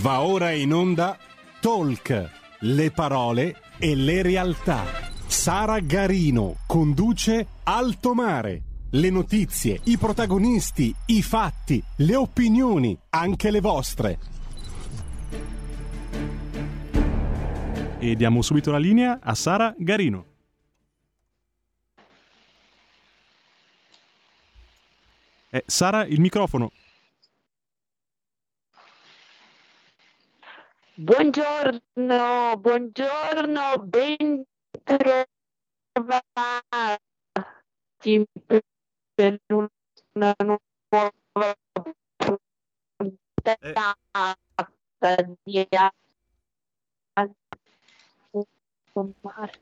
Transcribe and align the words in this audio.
Va 0.00 0.20
ora 0.20 0.52
in 0.52 0.72
onda 0.72 1.18
Talk, 1.60 2.30
le 2.60 2.90
parole 2.92 3.56
e 3.78 3.96
le 3.96 4.22
realtà. 4.22 4.84
Sara 5.26 5.80
Garino 5.80 6.58
conduce 6.68 7.44
Alto 7.64 8.14
Mare. 8.14 8.62
Le 8.90 9.10
notizie, 9.10 9.80
i 9.84 9.98
protagonisti, 9.98 10.94
i 11.06 11.20
fatti, 11.20 11.82
le 11.96 12.14
opinioni, 12.14 12.96
anche 13.10 13.50
le 13.50 13.60
vostre. 13.60 14.18
E 17.98 18.14
diamo 18.14 18.40
subito 18.42 18.70
la 18.70 18.78
linea 18.78 19.18
a 19.20 19.34
Sara 19.34 19.74
Garino. 19.76 20.24
Eh, 25.50 25.64
Sara, 25.66 26.06
il 26.06 26.20
microfono. 26.20 26.70
Buongiorno, 31.00 32.58
buongiorno, 32.58 33.78
ben 33.84 34.42
trovati 34.82 35.28
per 39.14 39.38
una 39.46 40.34
nuova 40.42 41.54
puntata 42.96 44.36
di 45.44 45.58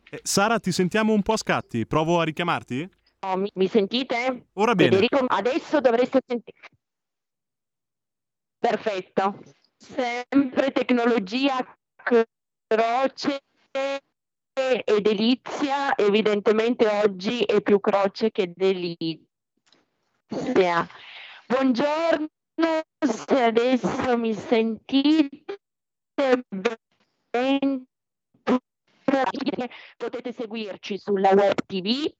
Eh, 0.09 0.21
Sara, 0.23 0.59
ti 0.59 0.73
sentiamo 0.73 1.13
un 1.13 1.21
po' 1.21 1.35
a 1.35 1.37
scatti. 1.37 1.87
Provo 1.87 2.19
a 2.19 2.25
richiamarti? 2.25 2.91
Oh, 3.27 3.37
mi, 3.37 3.51
mi 3.57 3.69
sentite? 3.69 4.47
Ora 4.55 4.75
bene. 4.75 4.89
Federico, 4.89 5.27
adesso 5.29 5.83
dovreste 5.83 6.23
sentire. 6.27 6.61
Perfetto. 8.59 9.65
Sempre 9.79 10.73
tecnologia 10.73 11.65
croce 12.66 13.41
e 13.73 15.01
delizia. 15.01 15.95
Evidentemente 15.96 16.87
oggi 16.87 17.43
è 17.45 17.60
più 17.60 17.79
croce 17.80 18.30
che 18.30 18.52
delizia. 18.54 19.29
Buongiorno, 21.47 22.29
se 22.99 23.43
adesso 23.43 24.16
mi 24.16 24.35
sentite 24.35 25.45
ben 26.49 27.85
potete 29.97 30.32
seguirci 30.32 30.99
sulla 30.99 31.30
web 31.30 31.54
tv 31.66 32.13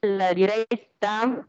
alla 0.03 0.33
diretta? 0.33 1.47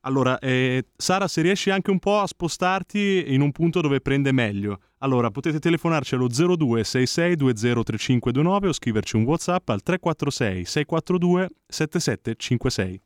Allora, 0.00 0.38
eh, 0.38 0.86
Sara, 0.96 1.26
se 1.26 1.40
riesci 1.42 1.70
anche 1.70 1.90
un 1.90 1.98
po' 1.98 2.20
a 2.20 2.28
spostarti 2.28 3.34
in 3.34 3.40
un 3.40 3.50
punto 3.50 3.80
dove 3.80 4.00
prende 4.00 4.30
meglio. 4.30 4.78
Allora, 4.98 5.32
potete 5.32 5.58
telefonarci 5.58 6.14
allo 6.14 6.28
0266203529 6.28 8.66
o 8.66 8.72
scriverci 8.72 9.16
un 9.16 9.24
WhatsApp 9.24 9.68
al 9.68 9.82
346 9.82 10.64
642 10.64 11.48
7756. 11.66 13.00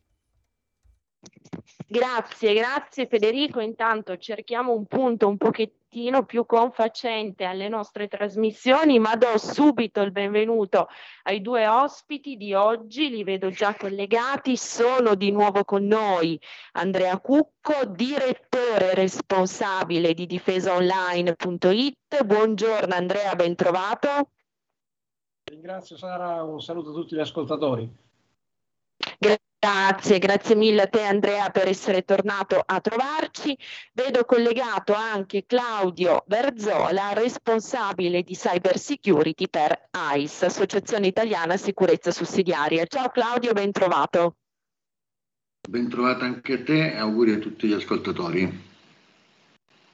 Grazie, 1.86 2.54
grazie 2.54 3.06
Federico. 3.08 3.58
Intanto 3.60 4.16
cerchiamo 4.16 4.72
un 4.72 4.86
punto 4.86 5.26
un 5.26 5.36
pochettino 5.36 6.24
più 6.24 6.46
confacente 6.46 7.44
alle 7.44 7.68
nostre 7.68 8.06
trasmissioni, 8.06 9.00
ma 9.00 9.16
do 9.16 9.36
subito 9.38 10.00
il 10.00 10.12
benvenuto 10.12 10.86
ai 11.24 11.40
due 11.40 11.66
ospiti 11.66 12.36
di 12.36 12.54
oggi, 12.54 13.10
li 13.10 13.24
vedo 13.24 13.50
già 13.50 13.74
collegati, 13.74 14.56
sono 14.56 15.16
di 15.16 15.32
nuovo 15.32 15.64
con 15.64 15.84
noi 15.84 16.40
Andrea 16.72 17.18
Cucco, 17.18 17.86
direttore 17.88 18.94
responsabile 18.94 20.14
di 20.14 20.26
difesaonline.it. 20.26 22.24
Buongiorno 22.24 22.94
Andrea, 22.94 23.34
ben 23.34 23.56
trovato. 23.56 24.30
Ringrazio 25.42 25.96
Sara, 25.96 26.44
un 26.44 26.62
saluto 26.62 26.90
a 26.90 26.92
tutti 26.92 27.16
gli 27.16 27.20
ascoltatori. 27.20 27.90
Grazie. 29.18 29.48
Grazie, 29.62 30.18
grazie 30.18 30.54
mille 30.54 30.80
a 30.80 30.86
te 30.86 31.02
Andrea 31.02 31.50
per 31.50 31.68
essere 31.68 32.00
tornato 32.02 32.62
a 32.64 32.80
trovarci. 32.80 33.54
Vedo 33.92 34.24
collegato 34.24 34.94
anche 34.94 35.44
Claudio 35.44 36.24
Verzola, 36.28 37.12
responsabile 37.12 38.22
di 38.22 38.32
cyber 38.32 38.78
security 38.78 39.48
per 39.48 39.88
AIS, 39.90 40.44
Associazione 40.44 41.08
Italiana 41.08 41.58
Sicurezza 41.58 42.10
Sussidiaria. 42.10 42.86
Ciao 42.86 43.10
Claudio, 43.10 43.52
ben 43.52 43.70
trovato. 43.70 44.36
Ben 45.68 45.90
trovata 45.90 46.24
anche 46.24 46.54
a 46.54 46.62
te 46.62 46.94
e 46.94 46.96
auguri 46.96 47.32
a 47.34 47.38
tutti 47.38 47.68
gli 47.68 47.74
ascoltatori. 47.74 48.69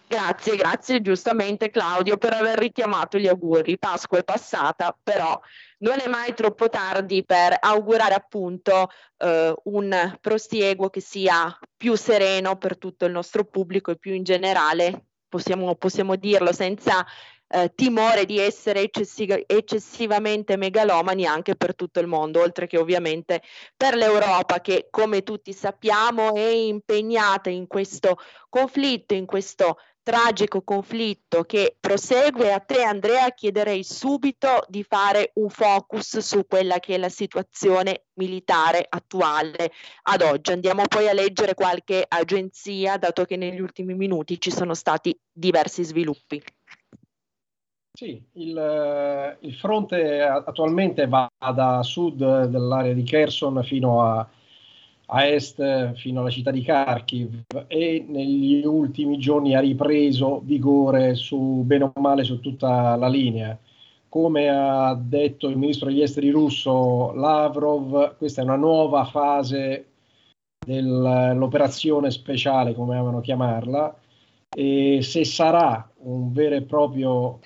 Grazie, 0.08 0.54
grazie 0.54 1.00
giustamente 1.00 1.68
Claudio 1.68 2.16
per 2.16 2.32
aver 2.32 2.58
richiamato 2.58 3.18
gli 3.18 3.26
auguri. 3.26 3.76
Pasqua 3.76 4.18
è 4.18 4.24
passata, 4.24 4.96
però 5.02 5.38
non 5.78 5.98
è 5.98 6.06
mai 6.06 6.32
troppo 6.32 6.68
tardi 6.68 7.24
per 7.24 7.56
augurare 7.58 8.14
appunto 8.14 8.88
eh, 9.16 9.52
un 9.64 10.16
prosieguo 10.20 10.90
che 10.90 11.00
sia 11.00 11.58
più 11.76 11.96
sereno 11.96 12.56
per 12.56 12.78
tutto 12.78 13.04
il 13.04 13.10
nostro 13.10 13.44
pubblico 13.46 13.90
e 13.90 13.96
più 13.96 14.14
in 14.14 14.22
generale, 14.22 15.06
possiamo, 15.28 15.74
possiamo 15.74 16.14
dirlo 16.14 16.52
senza 16.52 17.04
eh, 17.48 17.72
timore 17.74 18.26
di 18.26 18.38
essere 18.38 18.82
eccessi- 18.82 19.44
eccessivamente 19.46 20.56
megalomani 20.56 21.26
anche 21.26 21.56
per 21.56 21.74
tutto 21.74 21.98
il 21.98 22.06
mondo, 22.06 22.40
oltre 22.40 22.68
che 22.68 22.78
ovviamente 22.78 23.42
per 23.76 23.96
l'Europa 23.96 24.60
che 24.60 24.86
come 24.88 25.24
tutti 25.24 25.52
sappiamo 25.52 26.34
è 26.36 26.46
impegnata 26.46 27.50
in 27.50 27.66
questo 27.66 28.18
conflitto, 28.48 29.14
in 29.14 29.26
questo 29.26 29.78
tragico 30.06 30.62
conflitto 30.62 31.42
che 31.42 31.76
prosegue. 31.80 32.52
A 32.52 32.60
te 32.60 32.82
Andrea 32.82 33.30
chiederei 33.30 33.82
subito 33.82 34.64
di 34.68 34.84
fare 34.84 35.32
un 35.34 35.48
focus 35.48 36.18
su 36.18 36.46
quella 36.46 36.78
che 36.78 36.94
è 36.94 36.98
la 36.98 37.08
situazione 37.08 38.04
militare 38.14 38.86
attuale 38.88 39.72
ad 40.02 40.22
oggi. 40.22 40.52
Andiamo 40.52 40.84
poi 40.86 41.08
a 41.08 41.12
leggere 41.12 41.54
qualche 41.54 42.04
agenzia, 42.06 42.98
dato 42.98 43.24
che 43.24 43.36
negli 43.36 43.60
ultimi 43.60 43.94
minuti 43.94 44.40
ci 44.40 44.52
sono 44.52 44.74
stati 44.74 45.18
diversi 45.28 45.82
sviluppi. 45.82 46.40
Sì, 47.92 48.22
il, 48.34 49.36
il 49.40 49.54
fronte 49.54 50.22
attualmente 50.22 51.08
va 51.08 51.28
da 51.52 51.82
sud 51.82 52.44
dell'area 52.44 52.92
di 52.92 53.02
Kherson 53.02 53.60
fino 53.64 54.02
a 54.02 54.28
a 55.06 55.26
est 55.26 55.94
fino 55.94 56.20
alla 56.20 56.30
città 56.30 56.50
di 56.50 56.62
Kharkiv 56.62 57.44
e 57.68 58.04
negli 58.08 58.64
ultimi 58.64 59.18
giorni 59.18 59.54
ha 59.54 59.60
ripreso 59.60 60.40
vigore 60.44 61.14
su 61.14 61.62
bene 61.64 61.84
o 61.84 61.92
male 62.00 62.24
su 62.24 62.40
tutta 62.40 62.96
la 62.96 63.08
linea. 63.08 63.56
Come 64.08 64.48
ha 64.48 64.94
detto 64.94 65.48
il 65.48 65.56
ministro 65.58 65.88
degli 65.88 66.02
esteri 66.02 66.30
russo 66.30 67.12
Lavrov, 67.12 68.16
questa 68.16 68.40
è 68.40 68.44
una 68.44 68.56
nuova 68.56 69.04
fase 69.04 69.86
dell'operazione 70.66 72.10
speciale, 72.10 72.74
come 72.74 72.96
amano 72.96 73.20
chiamarla, 73.20 73.94
e 74.48 75.00
se 75.02 75.24
sarà 75.24 75.88
un 75.98 76.32
vero 76.32 76.54
e 76.54 76.62
proprio 76.62 77.38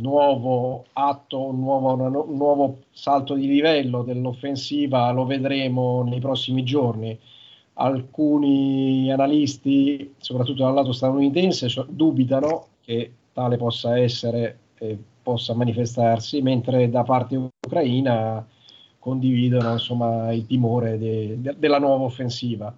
nuovo 0.00 0.86
atto, 0.92 1.46
un 1.46 1.60
nuovo, 1.60 1.92
un 1.92 2.36
nuovo 2.36 2.78
salto 2.90 3.34
di 3.34 3.46
livello 3.46 4.02
dell'offensiva 4.02 5.10
lo 5.10 5.24
vedremo 5.24 6.02
nei 6.02 6.20
prossimi 6.20 6.64
giorni. 6.64 7.18
Alcuni 7.74 9.10
analisti, 9.10 10.14
soprattutto 10.18 10.64
dal 10.64 10.74
lato 10.74 10.92
statunitense, 10.92 11.68
dubitano 11.88 12.66
che 12.82 13.12
tale 13.32 13.56
possa 13.56 13.98
essere 13.98 14.58
e 14.78 14.98
possa 15.22 15.54
manifestarsi, 15.54 16.42
mentre 16.42 16.90
da 16.90 17.02
parte 17.02 17.36
ucraina 17.36 18.46
condividono 18.98 19.72
insomma, 19.72 20.32
il 20.32 20.46
timore 20.46 20.98
de, 20.98 21.40
de, 21.40 21.54
della 21.58 21.78
nuova 21.78 22.04
offensiva. 22.04 22.74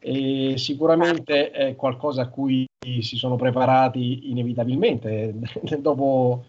E 0.00 0.54
sicuramente 0.56 1.50
è 1.50 1.74
qualcosa 1.76 2.22
a 2.22 2.28
cui 2.28 2.66
si 3.00 3.16
sono 3.16 3.36
preparati 3.36 4.30
inevitabilmente 4.30 5.34
dopo 5.80 6.44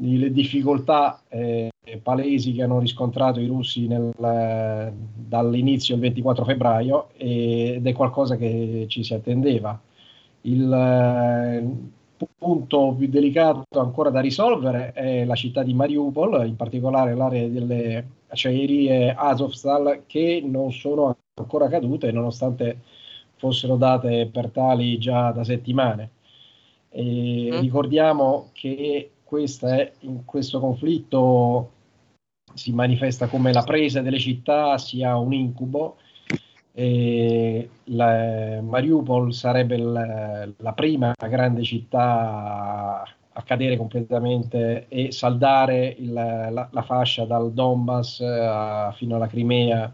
le 0.00 0.30
difficoltà 0.30 1.22
eh, 1.28 1.70
palesi 2.02 2.52
che 2.52 2.62
hanno 2.62 2.78
riscontrato 2.78 3.40
i 3.40 3.46
russi 3.46 3.86
nel, 3.86 4.12
dall'inizio 4.16 5.94
il 5.94 6.00
24 6.02 6.44
febbraio 6.44 7.08
ed 7.16 7.84
è 7.86 7.92
qualcosa 7.92 8.36
che 8.36 8.86
ci 8.88 9.02
si 9.02 9.14
attendeva. 9.14 9.80
Il, 10.42 11.96
punto 12.36 12.94
più 12.96 13.08
delicato 13.08 13.78
ancora 13.78 14.10
da 14.10 14.20
risolvere 14.20 14.92
è 14.92 15.24
la 15.24 15.34
città 15.34 15.62
di 15.62 15.74
Mariupol, 15.74 16.46
in 16.46 16.56
particolare 16.56 17.14
l'area 17.14 17.46
delle 17.46 18.06
acciaierie 18.28 19.14
Azovstal 19.16 20.04
che 20.06 20.42
non 20.44 20.72
sono 20.72 21.16
ancora 21.42 21.68
cadute 21.68 22.10
nonostante 22.12 22.80
fossero 23.36 23.76
date 23.76 24.28
per 24.32 24.50
tali 24.50 24.98
già 24.98 25.30
da 25.30 25.44
settimane. 25.44 26.10
E 26.90 27.48
mm. 27.52 27.60
Ricordiamo 27.60 28.50
che 28.52 29.10
è, 29.60 29.92
in 30.00 30.24
questo 30.24 30.58
conflitto 30.58 31.72
si 32.54 32.72
manifesta 32.72 33.28
come 33.28 33.52
la 33.52 33.62
presa 33.62 34.00
delle 34.00 34.18
città 34.18 34.78
sia 34.78 35.16
un 35.16 35.32
incubo. 35.32 35.96
La, 37.84 38.60
Mariupol 38.62 39.34
sarebbe 39.34 39.76
la, 39.76 40.48
la 40.56 40.72
prima 40.72 41.12
grande 41.28 41.64
città 41.64 43.02
a 43.02 43.42
cadere 43.42 43.76
completamente 43.76 44.86
e 44.88 45.10
saldare 45.12 45.94
il, 45.98 46.12
la, 46.12 46.68
la, 46.70 46.82
fascia 46.82 47.24
dal 47.24 47.52
Donbass 47.52 48.20
a, 48.20 48.92
fino 48.96 49.16
alla 49.16 49.26
Crimea 49.28 49.92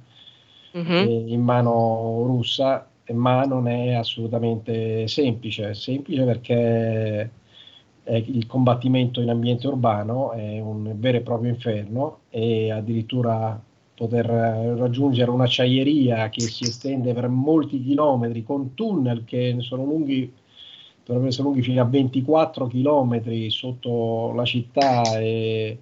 mm-hmm. 0.76 1.28
in 1.28 1.42
mano 1.42 2.22
russa, 2.26 2.88
ma 3.12 3.44
non 3.44 3.68
è 3.68 3.94
assolutamente 3.94 5.06
semplice, 5.08 5.74
semplice 5.74 6.24
perché 6.24 7.30
il 8.06 8.46
combattimento 8.46 9.20
in 9.20 9.30
ambiente 9.30 9.66
urbano 9.66 10.32
è 10.32 10.60
un 10.60 10.92
vero 10.96 11.18
e 11.18 11.20
proprio 11.22 11.50
inferno 11.50 12.18
e 12.28 12.70
addirittura 12.70 13.58
poter 13.94 14.26
raggiungere 14.26 15.30
un'acciaieria 15.30 16.28
che 16.28 16.40
si 16.40 16.64
estende 16.64 17.14
per 17.14 17.28
molti 17.28 17.82
chilometri 17.82 18.42
con 18.42 18.74
tunnel 18.74 19.24
che 19.24 19.56
sono 19.60 19.84
lunghi 19.84 20.30
dovrebbero 21.04 21.28
essere 21.30 21.44
lunghi 21.44 21.62
fino 21.62 21.80
a 21.80 21.84
24 21.84 22.66
chilometri 22.66 23.50
sotto 23.50 24.32
la 24.34 24.44
città 24.44 25.02
e 25.18 25.78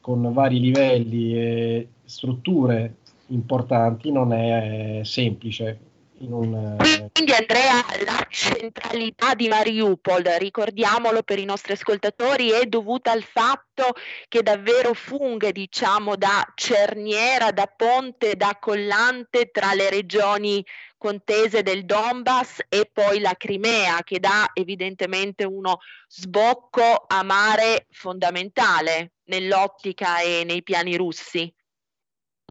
con 0.00 0.32
vari 0.32 0.60
livelli 0.60 1.36
e 1.36 1.88
strutture 2.04 2.96
importanti 3.32 4.12
non 4.12 4.32
è 4.32 5.00
semplice 5.04 5.90
un... 6.20 6.76
Quindi 7.12 7.32
Andrea, 7.32 7.84
la 8.04 8.26
centralità 8.28 9.34
di 9.34 9.48
Mariupol, 9.48 10.22
ricordiamolo 10.38 11.22
per 11.22 11.38
i 11.38 11.44
nostri 11.44 11.72
ascoltatori, 11.72 12.50
è 12.50 12.66
dovuta 12.66 13.10
al 13.10 13.22
fatto 13.22 13.94
che 14.28 14.42
davvero 14.42 14.94
funge, 14.94 15.52
diciamo, 15.52 16.16
da 16.16 16.46
cerniera, 16.54 17.50
da 17.50 17.66
ponte, 17.66 18.36
da 18.36 18.56
collante 18.60 19.50
tra 19.50 19.74
le 19.74 19.90
regioni 19.90 20.64
contese 20.96 21.62
del 21.62 21.84
Donbass 21.84 22.60
e 22.68 22.88
poi 22.92 23.18
la 23.18 23.34
Crimea, 23.36 24.02
che 24.04 24.20
dà 24.20 24.50
evidentemente 24.52 25.44
uno 25.44 25.78
sbocco 26.06 27.04
a 27.08 27.24
mare 27.24 27.86
fondamentale 27.90 29.14
nell'ottica 29.24 30.20
e 30.20 30.44
nei 30.44 30.62
piani 30.62 30.96
russi. 30.96 31.52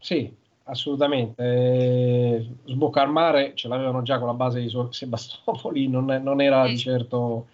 Sì, 0.02 0.40
assolutamente. 0.64 1.42
Eh, 1.42 2.46
sbocca 2.66 3.02
al 3.02 3.10
mare 3.10 3.52
ce 3.54 3.68
l'avevano 3.68 4.02
già 4.02 4.18
con 4.18 4.26
la 4.26 4.34
base 4.34 4.60
di 4.60 4.72
Sebastopoli, 4.90 5.88
non, 5.88 6.10
è, 6.10 6.18
non 6.18 6.40
era 6.40 6.66
di 6.66 6.78
certo, 6.78 7.46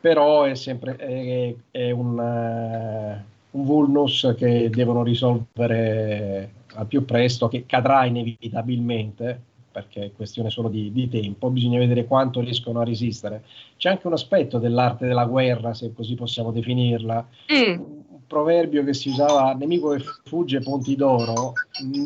però 0.00 0.44
è 0.44 0.54
sempre 0.54 0.96
è, 0.96 1.54
è 1.70 1.90
un, 1.90 2.18
uh, 2.18 3.58
un, 3.58 3.64
vulnus 3.64 4.34
che 4.36 4.70
devono 4.70 5.02
risolvere 5.02 6.52
al 6.74 6.86
più 6.86 7.04
presto, 7.04 7.48
che 7.48 7.66
cadrà 7.66 8.04
inevitabilmente 8.04 9.42
perché 9.70 10.06
è 10.06 10.12
questione 10.12 10.50
solo 10.50 10.68
di, 10.68 10.90
di, 10.90 11.08
tempo, 11.08 11.50
bisogna 11.50 11.78
vedere 11.78 12.04
quanto 12.04 12.40
riescono 12.40 12.80
a 12.80 12.84
resistere. 12.84 13.44
C'è 13.76 13.90
anche 13.90 14.08
un 14.08 14.12
aspetto 14.12 14.58
dell'arte 14.58 15.06
della 15.06 15.24
guerra, 15.24 15.72
se 15.72 15.92
così 15.92 16.16
possiamo 16.16 16.50
definirla, 16.50 17.28
mm. 17.52 17.97
Proverbio 18.28 18.84
che 18.84 18.94
si 18.94 19.08
usava, 19.08 19.54
nemico 19.54 19.90
che 19.90 20.04
fugge 20.24 20.60
ponti 20.60 20.94
d'oro, 20.94 21.54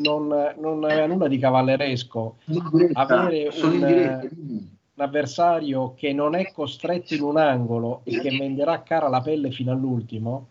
non, 0.03 0.55
non 0.59 0.85
aveva 0.85 1.07
nulla 1.07 1.29
di 1.29 1.39
cavalleresco. 1.39 2.37
Avere 2.95 3.51
un, 3.63 3.83
un, 3.83 4.69
avversario 4.97 5.95
che 5.95 6.13
non 6.13 6.35
è 6.35 6.53
costretto 6.53 7.15
in 7.15 7.23
un 7.23 7.37
angolo 7.37 8.01
e 8.05 8.21
che 8.21 8.31
venderà 8.31 8.83
cara 8.83 9.09
la 9.09 9.21
pelle 9.21 9.51
fino 9.51 9.73
all'ultimo, 9.73 10.47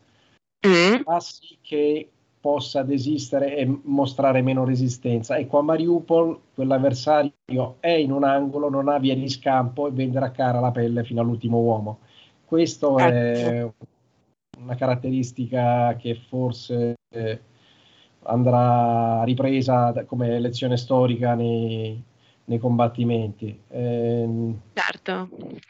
mm. 0.68 1.01
fa 1.03 1.19
sì 1.19 1.57
che 1.62 2.09
possa 2.41 2.81
desistere 2.81 3.56
e 3.56 3.79
mostrare 3.83 4.41
meno 4.41 4.65
resistenza. 4.65 5.38
Ecco, 5.38 5.59
a 5.59 5.62
Mariupol 5.62 6.39
quell'avversario 6.56 7.77
è 7.79 7.91
in 7.91 8.12
un 8.12 8.24
angolo, 8.24 8.69
non 8.69 8.89
ha 8.89 8.97
via 8.97 9.15
di 9.15 9.29
scampo 9.29 9.88
e 9.88 9.91
venderà 9.91 10.31
cara 10.31 10.59
la 10.59 10.71
pelle 10.71 11.03
fino 11.03 11.21
all'ultimo 11.21 11.59
uomo. 11.59 12.00
Questo 12.44 12.97
è 12.97 13.63
ecco. 13.63 13.74
Una 14.62 14.75
caratteristica 14.75 15.96
che 15.98 16.19
forse 16.28 16.96
andrà 18.24 19.24
ripresa 19.24 19.94
come 20.06 20.40
lezione 20.40 20.78
storica 20.78 21.34
nei, 21.34 22.02
nei 22.46 22.60
combattimenti. 22.60 23.60
Eh, 23.69 24.54
certo. 24.74 25.30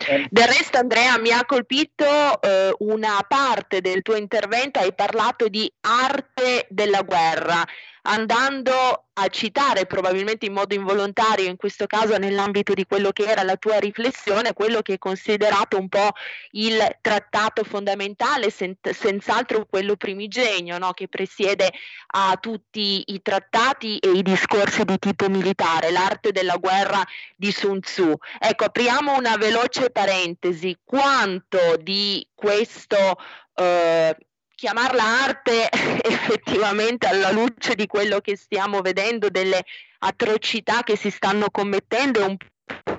Eh, 0.10 0.28
del 0.30 0.48
resto 0.48 0.78
Andrea 0.78 1.18
mi 1.20 1.32
ha 1.32 1.46
colpito 1.46 2.06
eh, 2.42 2.74
una 2.80 3.24
parte 3.28 3.82
del 3.82 4.02
tuo 4.02 4.16
intervento, 4.16 4.80
hai 4.80 4.94
parlato 4.94 5.48
di 5.48 5.72
arte 5.82 6.66
della 6.70 7.04
guerra 7.04 7.64
andando 8.04 9.06
a 9.14 9.28
citare 9.28 9.86
probabilmente 9.86 10.46
in 10.46 10.54
modo 10.54 10.74
involontario, 10.74 11.48
in 11.48 11.58
questo 11.58 11.86
caso 11.86 12.18
nell'ambito 12.18 12.74
di 12.74 12.86
quello 12.86 13.12
che 13.12 13.24
era 13.24 13.44
la 13.44 13.58
tua 13.58 13.78
riflessione, 13.78 14.54
quello 14.54 14.82
che 14.82 14.94
è 14.94 14.98
considerato 14.98 15.78
un 15.78 15.90
po' 15.90 16.12
il 16.52 16.98
trattato 17.02 17.64
fondamentale, 17.64 18.50
sen- 18.50 18.78
senz'altro 18.82 19.66
quello 19.66 19.96
primigenio, 19.96 20.78
no? 20.78 20.92
che 20.94 21.08
presiede 21.08 21.72
a 22.14 22.38
tutti 22.40 23.04
i 23.08 23.22
trattati 23.22 23.98
e 23.98 24.10
i 24.10 24.24
discorsi 24.24 24.84
di 24.86 24.98
tipo 24.98 25.30
militare, 25.30 25.92
l'arte 25.92 26.32
della 26.32 26.58
guerra 26.58 27.06
di 27.36 27.52
Sun 27.52 27.82
Tzu. 27.82 28.16
Ecco, 28.40 28.66
apriamo 28.66 29.16
una 29.18 29.36
veloce 29.38 29.90
parentesi, 29.92 30.78
quanto 30.84 31.78
di 31.78 32.26
questo... 32.34 33.18
Eh, 33.54 34.16
chiamarla 34.62 35.04
arte 35.04 35.70
effettivamente 36.06 37.08
alla 37.08 37.32
luce 37.32 37.74
di 37.74 37.88
quello 37.88 38.20
che 38.20 38.38
stiamo 38.38 38.82
vedendo, 38.82 39.30
delle 39.30 39.66
atrocità 40.02 40.84
che 40.84 40.96
si 40.96 41.10
stanno 41.10 41.48
commettendo, 41.50 42.20
è 42.20 42.26
un 42.26 42.38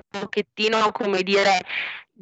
pochettino, 0.09 0.91
come 0.91 1.23
dire, 1.23 1.63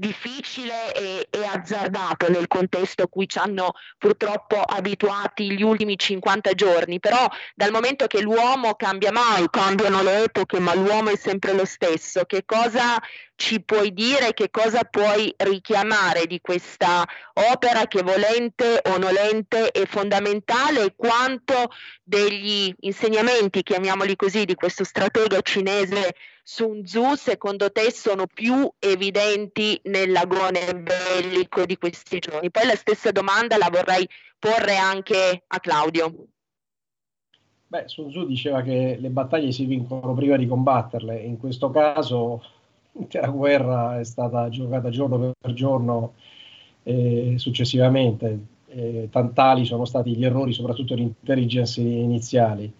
difficile 0.01 0.91
e, 0.93 1.27
e, 1.29 1.45
azzardato 1.45 2.27
nel 2.27 2.47
contesto 2.47 3.03
a 3.03 3.07
cui 3.07 3.29
ci 3.29 3.37
hanno 3.37 3.73
purtroppo 3.99 4.59
abituati 4.59 5.53
gli 5.53 5.61
ultimi 5.61 5.95
50 5.95 6.53
giorni, 6.53 6.99
però 6.99 7.29
dal 7.53 7.71
momento 7.71 8.07
che 8.07 8.19
l'uomo 8.19 8.73
cambia 8.73 9.11
mai, 9.11 9.47
cambiano 9.51 10.01
le 10.01 10.23
epoche, 10.23 10.59
ma 10.59 10.73
l'uomo 10.73 11.11
è 11.11 11.15
sempre 11.15 11.53
lo 11.53 11.65
stesso, 11.65 12.25
che 12.25 12.43
cosa 12.45 12.99
ci 13.35 13.61
puoi 13.61 13.93
dire, 13.93 14.33
che 14.33 14.49
cosa 14.49 14.83
puoi 14.83 15.33
richiamare 15.37 16.25
di 16.25 16.39
questa 16.41 17.07
opera 17.33 17.85
che 17.85 18.01
volente 18.01 18.81
o 18.83 18.97
nolente 18.97 19.69
è 19.69 19.85
fondamentale 19.85 20.83
e 20.83 20.93
quanto 20.95 21.69
degli 22.03 22.73
insegnamenti, 22.79 23.61
chiamiamoli 23.61 24.15
così, 24.15 24.45
di 24.45 24.55
questo 24.55 24.83
stratega 24.83 25.41
cinese 25.41 26.15
Sun 26.43 26.83
Tzu 26.83 27.15
secondo 27.15 27.71
te 27.71 27.91
sono 27.91 28.25
più 28.25 28.69
evidenti 28.79 29.79
nell'agone 29.83 30.73
bellico 30.75 31.65
di 31.65 31.77
questi 31.77 32.19
giorni? 32.19 32.49
Poi 32.49 32.65
la 32.65 32.75
stessa 32.75 33.11
domanda 33.11 33.57
la 33.57 33.69
vorrei 33.71 34.07
porre 34.39 34.75
anche 34.75 35.43
a 35.47 35.59
Claudio. 35.59 36.13
Beh, 37.67 37.87
Sun 37.87 38.09
Tzu 38.09 38.25
diceva 38.25 38.61
che 38.61 38.97
le 38.99 39.09
battaglie 39.09 39.51
si 39.51 39.65
vincono 39.65 40.13
prima 40.13 40.35
di 40.35 40.47
combatterle, 40.47 41.19
in 41.19 41.37
questo 41.37 41.69
caso 41.69 42.43
l'intera 42.93 43.29
guerra 43.29 43.99
è 43.99 44.03
stata 44.03 44.49
giocata 44.49 44.89
giorno 44.89 45.33
per 45.39 45.53
giorno 45.53 46.15
e 46.83 47.35
successivamente. 47.37 48.39
E 48.67 49.09
tantali 49.11 49.65
sono 49.65 49.85
stati 49.85 50.15
gli 50.15 50.25
errori, 50.25 50.53
soprattutto 50.53 50.95
di 50.95 51.13
iniziali 51.77 52.73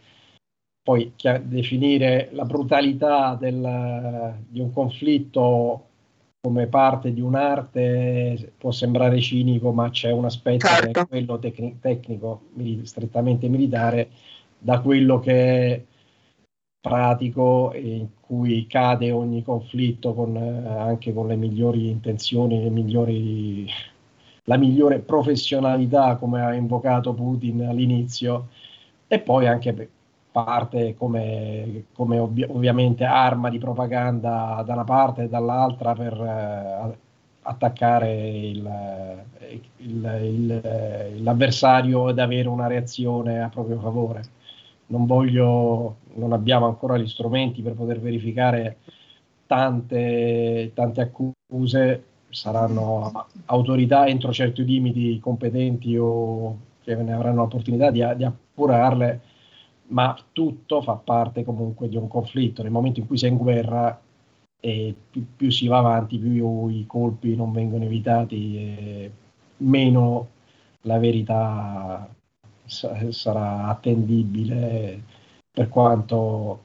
poi 0.83 1.13
definire 1.43 2.29
la 2.31 2.45
brutalità 2.45 3.35
del, 3.35 4.35
di 4.47 4.59
un 4.59 4.71
conflitto 4.73 5.85
come 6.41 6.65
parte 6.65 7.13
di 7.13 7.21
un'arte 7.21 8.53
può 8.57 8.71
sembrare 8.71 9.19
cinico, 9.21 9.71
ma 9.71 9.91
c'è 9.91 10.11
un 10.11 10.25
aspetto 10.25 10.65
certo. 10.65 10.81
che 10.81 10.89
è 10.89 10.93
certo. 10.93 11.09
quello 11.09 11.39
tecni- 11.39 11.77
tecnico, 11.79 12.41
strettamente 12.83 13.47
militare, 13.47 14.09
da 14.57 14.79
quello 14.81 15.19
che 15.19 15.73
è 15.73 15.83
pratico 16.81 17.71
e 17.73 17.95
in 17.95 18.07
cui 18.19 18.65
cade 18.65 19.11
ogni 19.11 19.43
conflitto 19.43 20.15
con, 20.15 20.35
anche 20.35 21.13
con 21.13 21.27
le 21.27 21.35
migliori 21.35 21.89
intenzioni, 21.89 22.63
le 22.63 22.69
migliori, 22.71 23.67
la 24.45 24.57
migliore 24.57 24.97
professionalità, 24.97 26.15
come 26.15 26.41
ha 26.41 26.55
invocato 26.55 27.13
Putin 27.13 27.65
all'inizio, 27.65 28.47
e 29.07 29.19
poi 29.19 29.45
anche 29.45 29.89
parte 30.31 30.95
come, 30.95 31.85
come 31.93 32.17
ovvi- 32.19 32.45
ovviamente 32.47 33.03
arma 33.03 33.49
di 33.49 33.57
propaganda 33.57 34.63
da 34.65 34.73
una 34.73 34.83
parte 34.83 35.23
e 35.23 35.29
dall'altra 35.29 35.93
per 35.93 36.13
eh, 36.13 36.97
attaccare 37.43 38.29
il, 38.29 39.23
il, 39.77 40.19
il, 40.23 41.23
l'avversario 41.23 42.09
ed 42.09 42.19
avere 42.19 42.47
una 42.47 42.67
reazione 42.67 43.41
a 43.41 43.49
proprio 43.49 43.79
favore. 43.79 44.23
Non 44.87 45.05
voglio, 45.05 45.97
non 46.15 46.33
abbiamo 46.33 46.65
ancora 46.65 46.97
gli 46.97 47.07
strumenti 47.07 47.61
per 47.61 47.73
poter 47.73 47.99
verificare 47.99 48.77
tante, 49.47 50.71
tante 50.73 51.01
accuse, 51.01 52.03
saranno 52.29 53.27
autorità 53.45 54.07
entro 54.07 54.31
certi 54.31 54.63
limiti 54.63 55.19
competenti 55.19 55.97
o 55.97 56.57
che 56.83 56.95
ne 56.95 57.13
avranno 57.13 57.41
l'opportunità 57.41 57.91
di, 57.91 58.03
di 58.15 58.23
appurarle, 58.23 59.21
ma 59.91 60.17
tutto 60.31 60.81
fa 60.81 60.95
parte 60.95 61.43
comunque 61.43 61.87
di 61.89 61.97
un 61.97 62.07
conflitto. 62.07 62.63
Nel 62.63 62.71
momento 62.71 62.99
in 62.99 63.07
cui 63.07 63.17
si 63.17 63.25
è 63.25 63.29
in 63.29 63.37
guerra 63.37 63.99
e 64.59 64.95
più, 65.09 65.25
più, 65.35 65.49
si 65.51 65.67
va 65.67 65.79
avanti, 65.79 66.17
più 66.17 66.67
i 66.69 66.85
colpi 66.87 67.35
non 67.35 67.51
vengono 67.51 67.83
evitati, 67.85 68.57
e 68.57 69.11
meno 69.57 70.29
la 70.81 70.97
verità 70.99 72.07
sa- 72.65 73.11
sarà 73.11 73.67
attendibile 73.67 75.03
per 75.51 75.67
quanto, 75.69 76.61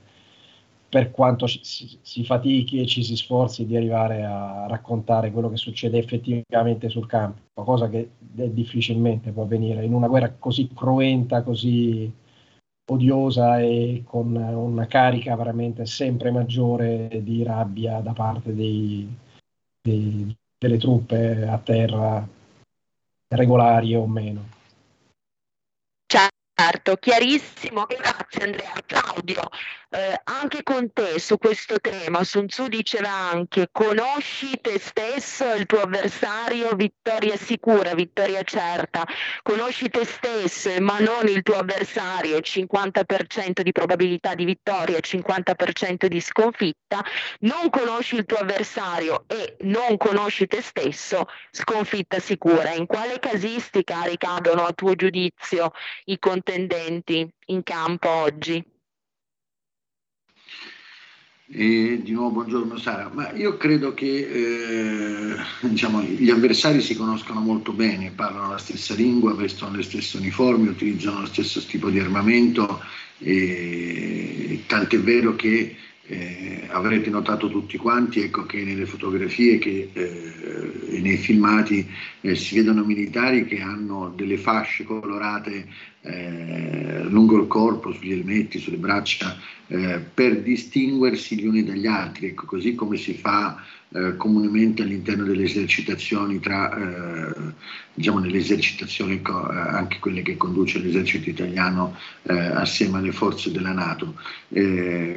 per 0.88 1.10
quanto 1.10 1.46
ci, 1.48 1.60
si 1.62 2.24
fatichi 2.24 2.80
e 2.80 2.86
ci 2.86 3.02
si 3.02 3.16
sforzi 3.16 3.66
di 3.66 3.76
arrivare 3.76 4.24
a 4.24 4.66
raccontare 4.68 5.32
quello 5.32 5.50
che 5.50 5.56
succede 5.56 5.98
effettivamente 5.98 6.88
sul 6.88 7.06
campo, 7.06 7.64
cosa 7.64 7.88
che 7.88 8.10
difficilmente 8.20 9.32
può 9.32 9.42
avvenire 9.42 9.84
in 9.84 9.94
una 9.94 10.08
guerra 10.08 10.32
così 10.38 10.68
cruenta, 10.72 11.42
così 11.42 12.12
odiosa 12.88 13.60
e 13.60 14.04
con 14.06 14.34
una 14.34 14.86
carica 14.86 15.34
veramente 15.36 15.86
sempre 15.86 16.30
maggiore 16.30 17.08
di 17.22 17.42
rabbia 17.42 18.00
da 18.00 18.12
parte 18.12 18.54
dei, 18.54 19.08
dei, 19.80 20.36
delle 20.58 20.78
truppe 20.78 21.46
a 21.46 21.58
terra, 21.58 22.26
regolari 23.28 23.94
o 23.94 24.06
meno. 24.06 24.54
Certo, 26.58 26.96
chiarissimo, 26.96 27.84
grazie 27.84 28.44
Andrea. 28.44 28.72
Claudio, 28.86 29.42
eh, 29.90 30.20
anche 30.24 30.62
con 30.62 30.92
te 30.92 31.18
su 31.18 31.38
questo 31.38 31.78
tema, 31.80 32.24
Sun 32.24 32.46
Tzu 32.46 32.66
diceva 32.68 33.10
anche 33.10 33.68
conosci 33.70 34.58
te 34.60 34.78
stesso 34.78 35.52
il 35.54 35.66
tuo 35.66 35.82
avversario, 35.82 36.74
vittoria 36.74 37.36
sicura, 37.36 37.94
vittoria 37.94 38.42
certa. 38.42 39.06
Conosci 39.42 39.88
te 39.88 40.04
stesso 40.04 40.70
ma 40.80 40.98
non 40.98 41.28
il 41.28 41.42
tuo 41.42 41.54
avversario, 41.54 42.38
50% 42.38 43.60
di 43.60 43.72
probabilità 43.72 44.34
di 44.34 44.44
vittoria, 44.44 44.98
50% 44.98 46.06
di 46.06 46.20
sconfitta. 46.20 47.04
Non 47.40 47.70
conosci 47.70 48.16
il 48.16 48.26
tuo 48.26 48.38
avversario 48.38 49.24
e 49.28 49.56
non 49.60 49.96
conosci 49.96 50.46
te 50.46 50.62
stesso, 50.62 51.26
sconfitta 51.50 52.18
sicura. 52.18 52.72
In 52.74 52.86
quale 52.86 53.18
casistica 53.18 54.02
ricadono 54.02 54.64
a 54.64 54.72
tuo 54.72 54.94
giudizio 54.94 55.72
i 56.06 56.18
contendenti 56.18 57.28
in 57.46 57.62
campo 57.62 58.08
oggi? 58.08 58.74
E 61.48 62.00
di 62.02 62.10
nuovo 62.10 62.30
buongiorno 62.30 62.76
Sara, 62.76 63.08
ma 63.14 63.30
io 63.30 63.56
credo 63.56 63.94
che 63.94 64.16
eh, 64.16 65.36
diciamo, 65.60 66.02
gli 66.02 66.28
avversari 66.28 66.80
si 66.80 66.96
conoscono 66.96 67.38
molto 67.38 67.72
bene, 67.72 68.10
parlano 68.10 68.50
la 68.50 68.58
stessa 68.58 68.94
lingua, 68.94 69.32
vestono 69.32 69.76
le 69.76 69.84
stesse 69.84 70.16
uniformi, 70.16 70.66
utilizzano 70.66 71.20
lo 71.20 71.26
stesso 71.26 71.64
tipo 71.64 71.88
di 71.88 72.00
armamento, 72.00 72.82
e, 73.18 74.64
tant'è 74.66 74.98
vero 74.98 75.36
che 75.36 75.76
eh, 76.08 76.66
avrete 76.68 77.10
notato 77.10 77.48
tutti 77.48 77.76
quanti 77.76 78.22
ecco, 78.22 78.44
che 78.44 78.64
nelle 78.64 78.86
fotografie 78.86 79.58
che, 79.58 79.90
eh, 79.92 80.96
e 80.96 81.00
nei 81.00 81.16
filmati 81.16 81.88
eh, 82.22 82.34
si 82.34 82.56
vedono 82.56 82.84
militari 82.84 83.44
che 83.44 83.60
hanno 83.60 84.12
delle 84.16 84.36
fasce 84.36 84.82
colorate 84.82 85.68
eh, 86.06 87.02
lungo 87.08 87.40
il 87.40 87.46
corpo, 87.46 87.92
sugli 87.92 88.12
elmetti, 88.12 88.58
sulle 88.58 88.76
braccia, 88.76 89.36
eh, 89.68 89.98
per 89.98 90.42
distinguersi 90.42 91.36
gli 91.36 91.46
uni 91.46 91.64
dagli 91.64 91.86
altri, 91.86 92.28
ecco, 92.28 92.46
così 92.46 92.74
come 92.74 92.96
si 92.96 93.14
fa 93.14 93.60
eh, 93.88 94.16
comunemente 94.16 94.82
all'interno 94.82 95.24
delle 95.24 95.44
esercitazioni, 95.44 96.38
tra, 96.38 96.76
eh, 96.76 97.34
diciamo 97.94 98.18
nelle 98.18 98.38
esercitazioni 98.38 99.20
co- 99.22 99.50
eh, 99.50 99.56
anche 99.56 99.98
quelle 99.98 100.22
che 100.22 100.36
conduce 100.36 100.78
l'esercito 100.78 101.30
italiano 101.30 101.96
eh, 102.22 102.36
assieme 102.36 102.98
alle 102.98 103.12
forze 103.12 103.50
della 103.50 103.72
Nato. 103.72 104.14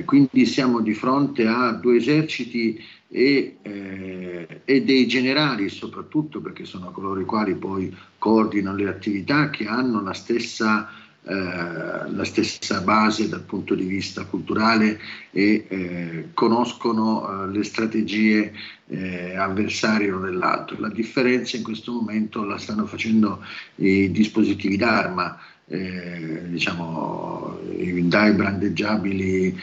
quindi 0.06 0.46
siamo 0.46 0.82
di 0.82 0.94
fronte 0.94 1.46
a 1.46 1.72
due 1.72 1.98
eserciti 1.98 2.82
e, 3.12 3.58
eh, 3.64 4.62
e, 4.64 4.84
dei 4.84 5.08
generali 5.08 5.68
soprattutto 5.70 6.42
perché 6.42 6.66
sono 6.66 6.92
coloro 6.92 7.20
i 7.20 7.26
quali 7.26 7.56
poi 7.56 7.96
coordinano 8.20 8.78
le 8.78 8.88
attività 8.88 9.50
che 9.50 9.66
hanno 9.66 10.02
la 10.04 10.14
stessa, 10.14 10.88
eh, 11.24 11.34
la 11.34 12.24
stessa 12.24 12.82
base 12.82 13.28
dal 13.28 13.42
punto 13.42 13.74
di 13.74 13.86
vista 13.86 14.26
culturale 14.26 15.00
e 15.32 15.66
eh, 15.68 16.28
conoscono 16.36 17.46
eh, 17.46 17.48
le 17.48 17.64
strategie 17.64 18.54
eh, 18.88 19.36
avversarie 19.36 20.10
l'uno 20.10 20.26
dell'altro. 20.26 20.80
La 20.80 20.90
differenza 20.90 21.58
in 21.58 21.64
questo 21.64 21.92
momento 21.92 22.44
la 22.44 22.60
stanno 22.60 22.86
facendo 22.86 23.44
i 23.76 24.12
dispositivi 24.12 24.78
d'arma. 24.78 25.40
Eh, 25.72 26.50
diciamo, 26.50 27.60
dai 28.02 28.34
brandeggiabili 28.34 29.56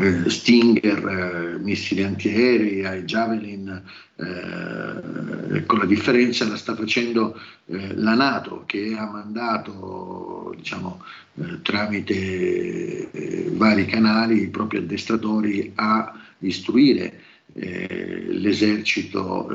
eh, 0.00 0.28
Stinger, 0.30 1.06
eh, 1.06 1.58
missili 1.62 2.02
antiaerei, 2.02 2.84
ai 2.84 3.02
Javelin, 3.04 3.82
eh, 4.16 5.64
con 5.66 5.78
la 5.78 5.84
differenza 5.84 6.46
la 6.46 6.56
sta 6.56 6.74
facendo 6.74 7.38
eh, 7.66 7.94
la 7.96 8.14
Nato 8.14 8.64
che 8.66 8.94
ha 8.96 9.10
mandato 9.10 10.54
diciamo, 10.56 11.02
eh, 11.34 11.62
tramite 11.62 13.10
eh, 13.10 13.50
vari 13.52 13.86
canali 13.86 14.42
i 14.42 14.48
propri 14.48 14.78
addestratori 14.78 15.72
a 15.74 16.12
istruire 16.38 17.20
l'esercito 17.56 19.46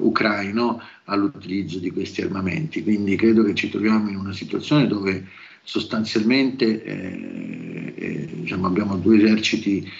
ucraino 0.00 0.78
all'utilizzo 1.04 1.78
di 1.78 1.90
questi 1.90 2.20
armamenti. 2.20 2.82
Quindi 2.82 3.16
credo 3.16 3.44
che 3.44 3.54
ci 3.54 3.70
troviamo 3.70 4.10
in 4.10 4.16
una 4.16 4.34
situazione 4.34 4.86
dove 4.86 5.24
sostanzialmente 5.66 6.84
eh, 6.84 7.92
eh, 7.96 8.28
diciamo, 8.32 8.68
abbiamo 8.68 8.96
due 8.96 9.16
eserciti 9.16 9.90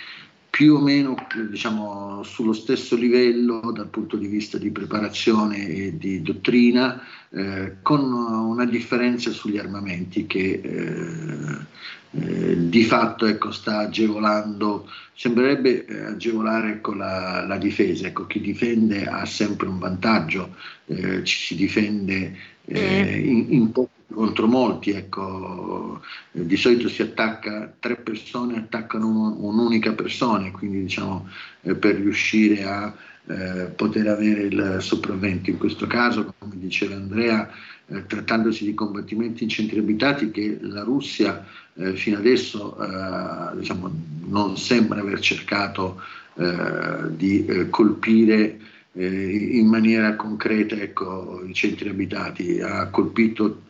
più 0.49 0.77
o 0.77 0.81
meno 0.81 1.17
diciamo, 1.51 2.23
sullo 2.23 2.53
stesso 2.53 2.95
livello 2.95 3.73
dal 3.75 3.89
punto 3.89 4.17
di 4.17 4.29
vista 4.29 4.59
di 4.59 4.71
preparazione 4.71 5.67
e 5.67 5.99
di 5.99 6.23
dottrina, 6.23 7.03
eh, 7.31 7.75
con 7.83 8.11
una 8.13 8.65
differenza 8.65 9.33
sugli 9.33 9.59
armamenti 9.59 10.27
che 10.27 10.61
eh, 10.63 11.67
eh, 12.13 12.69
di 12.69 12.85
fatto 12.85 13.27
ecco, 13.27 13.51
sta 13.51 13.81
agevolando, 13.81 14.89
sembrerebbe 15.15 15.85
eh, 15.85 16.05
agevolare 16.05 16.71
ecco, 16.71 16.95
la, 16.95 17.45
la, 17.45 17.59
difesa, 17.59 18.07
ecco, 18.07 18.27
chi 18.27 18.41
difende 18.41 19.05
ha 19.05 19.27
sempre 19.27 19.67
un 19.67 19.79
vantaggio, 19.79 20.55
eh, 20.87 21.25
ci 21.25 21.39
si 21.39 21.55
difende 21.57 22.35
in, 22.67 23.47
in 23.49 23.73
poco 23.73 23.91
contro 24.13 24.47
molti, 24.47 24.91
ecco, 24.91 26.01
di 26.31 26.57
solito 26.57 26.89
si 26.89 27.03
attacca 27.03 27.73
tre 27.79 27.97
persone, 27.97 28.57
attaccano 28.57 29.09
un, 29.09 29.37
un'unica 29.39 29.93
persona, 29.93 30.51
quindi 30.51 30.83
diciamo 30.83 31.29
eh, 31.63 31.75
per 31.75 31.97
riuscire 31.97 32.63
a 32.65 32.95
eh, 33.27 33.67
poter 33.75 34.07
avere 34.07 34.43
il 34.43 34.77
sopravvento. 34.81 35.51
In 35.51 35.59
questo 35.59 35.87
caso, 35.87 36.33
come 36.39 36.55
diceva 36.57 36.95
Andrea, 36.95 37.51
eh, 37.89 38.07
trattandosi 38.07 38.65
di 38.65 38.75
combattimenti 38.75 39.43
in 39.43 39.49
centri 39.49 39.79
abitati 39.79 40.31
che 40.31 40.59
la 40.61 40.83
Russia 40.83 41.45
eh, 41.75 41.95
fino 41.95 42.17
adesso 42.19 42.77
eh, 42.81 43.57
diciamo, 43.59 43.91
non 44.29 44.57
sembra 44.57 45.01
aver 45.01 45.21
cercato 45.21 46.01
eh, 46.37 47.15
di 47.17 47.67
colpire 47.71 48.59
in 49.05 49.67
maniera 49.67 50.17
concreta 50.17 50.75
ecco, 50.77 51.43
i 51.47 51.53
centri 51.53 51.89
abitati, 51.89 52.61
ha 52.61 52.89
colpito 52.89 53.63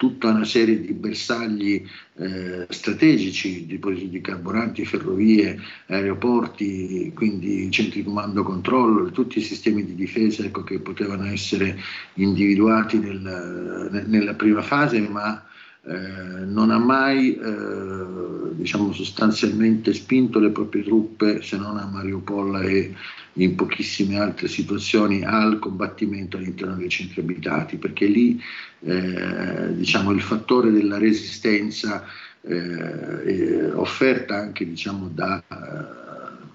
tutta 0.00 0.30
una 0.30 0.46
serie 0.46 0.80
di 0.80 0.94
bersagli 0.94 1.84
eh, 2.16 2.66
strategici, 2.70 3.66
depositi 3.66 4.08
di 4.08 4.22
carburanti, 4.22 4.86
ferrovie, 4.86 5.60
aeroporti, 5.88 7.12
quindi 7.14 7.70
centri 7.70 8.00
di 8.00 8.06
comando 8.06 8.42
controllo, 8.42 9.10
tutti 9.10 9.36
i 9.36 9.42
sistemi 9.42 9.84
di 9.84 9.94
difesa 9.94 10.42
ecco, 10.42 10.62
che 10.62 10.78
potevano 10.78 11.26
essere 11.26 11.78
individuati 12.14 12.98
nel, 12.98 14.04
nella 14.06 14.32
prima 14.32 14.62
fase, 14.62 15.00
ma 15.00 15.44
eh, 15.82 16.44
non 16.46 16.70
ha 16.70 16.78
mai 16.78 17.34
eh, 17.36 18.54
diciamo, 18.54 18.92
sostanzialmente 18.92 19.92
spinto 19.92 20.38
le 20.38 20.50
proprie 20.50 20.82
truppe, 20.82 21.42
se 21.42 21.58
non 21.58 21.76
a 21.76 21.84
Mariupol 21.84 22.62
e 22.64 22.94
in 23.34 23.54
pochissime 23.54 24.18
altre 24.18 24.48
situazioni, 24.48 25.24
al 25.24 25.58
combattimento 25.58 26.36
all'interno 26.36 26.74
dei 26.74 26.88
centri 26.88 27.20
abitati, 27.20 27.76
perché 27.76 28.06
lì 28.06 28.40
eh, 28.80 29.74
diciamo, 29.74 30.10
il 30.10 30.20
fattore 30.20 30.70
della 30.70 30.98
resistenza 30.98 32.04
eh, 32.42 33.70
offerta 33.72 34.36
anche 34.36 34.66
diciamo, 34.66 35.10
da, 35.12 35.42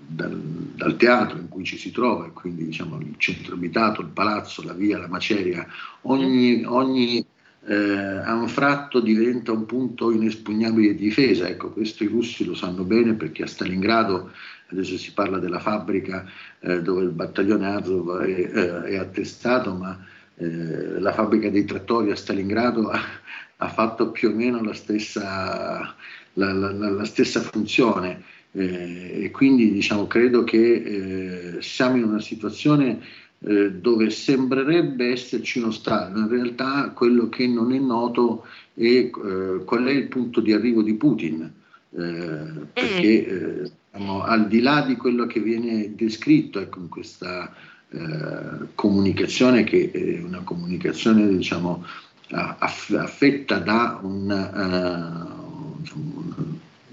dal, 0.07 0.39
dal, 0.75 0.95
teatro 0.97 1.37
in 1.37 1.47
cui 1.47 1.63
ci 1.63 1.77
si 1.77 1.91
trova, 1.91 2.29
quindi 2.31 2.65
diciamo, 2.65 2.99
il 2.99 3.15
centro 3.17 3.55
abitato, 3.55 4.01
il 4.01 4.07
palazzo, 4.07 4.63
la 4.63 4.73
via, 4.73 4.97
la 4.97 5.07
maceria, 5.07 5.65
ogni, 6.01 6.63
ogni 6.65 7.25
eh, 7.67 7.73
anfratto 7.73 8.99
diventa 8.99 9.51
un 9.51 9.65
punto 9.65 10.11
inespugnabile 10.11 10.95
di 10.95 11.05
difesa. 11.05 11.47
Ecco, 11.47 11.71
questo 11.71 12.03
i 12.03 12.07
russi 12.07 12.45
lo 12.45 12.53
sanno 12.53 12.83
bene 12.83 13.13
perché 13.13 13.43
a 13.43 13.47
Stalingrado 13.47 14.31
adesso 14.75 14.97
si 14.97 15.13
parla 15.13 15.39
della 15.39 15.59
fabbrica 15.59 16.25
eh, 16.59 16.81
dove 16.81 17.03
il 17.03 17.09
battaglione 17.09 17.67
Azov 17.67 18.19
è, 18.19 18.29
eh, 18.29 18.83
è 18.83 18.95
attestato, 18.97 19.73
ma 19.73 20.05
eh, 20.35 20.99
la 20.99 21.13
fabbrica 21.13 21.49
dei 21.49 21.65
trattori 21.65 22.11
a 22.11 22.15
Stalingrado 22.15 22.89
ha, 22.89 23.01
ha 23.57 23.69
fatto 23.69 24.11
più 24.11 24.29
o 24.29 24.33
meno 24.33 24.61
la 24.61 24.73
stessa, 24.73 25.95
la, 26.33 26.53
la, 26.53 26.71
la 26.71 27.05
stessa 27.05 27.39
funzione. 27.41 28.21
Eh, 28.51 29.23
e 29.23 29.31
quindi 29.31 29.71
diciamo, 29.71 30.07
credo 30.07 30.43
che 30.43 30.73
eh, 31.57 31.61
siamo 31.61 31.97
in 31.97 32.03
una 32.03 32.21
situazione 32.21 33.01
eh, 33.39 33.71
dove 33.71 34.09
sembrerebbe 34.09 35.11
esserci 35.11 35.59
uno 35.59 35.71
Stato, 35.71 36.17
in 36.17 36.29
realtà 36.29 36.91
quello 36.95 37.27
che 37.27 37.47
non 37.47 37.73
è 37.73 37.79
noto 37.79 38.45
è 38.73 39.09
qual 39.09 39.85
è 39.85 39.91
il 39.91 40.07
punto 40.07 40.39
di 40.41 40.53
arrivo 40.53 40.81
di 40.81 40.93
Putin, 40.95 41.51
eh, 41.97 42.67
perché 42.73 43.27
eh, 43.27 43.71
diciamo, 43.95 44.23
al 44.23 44.47
di 44.47 44.59
là 44.59 44.81
di 44.81 44.97
quello 44.97 45.25
che 45.25 45.39
viene 45.39 45.95
descritto 45.95 46.59
ecco, 46.59 46.79
in 46.79 46.89
questa 46.89 47.53
comunicazione, 48.75 49.63
che 49.63 49.89
è 49.89 50.21
una 50.21 50.41
comunicazione 50.41 51.29
diciamo, 51.29 51.85
affetta 52.29 53.59
da 53.59 53.99
una, 54.01 55.31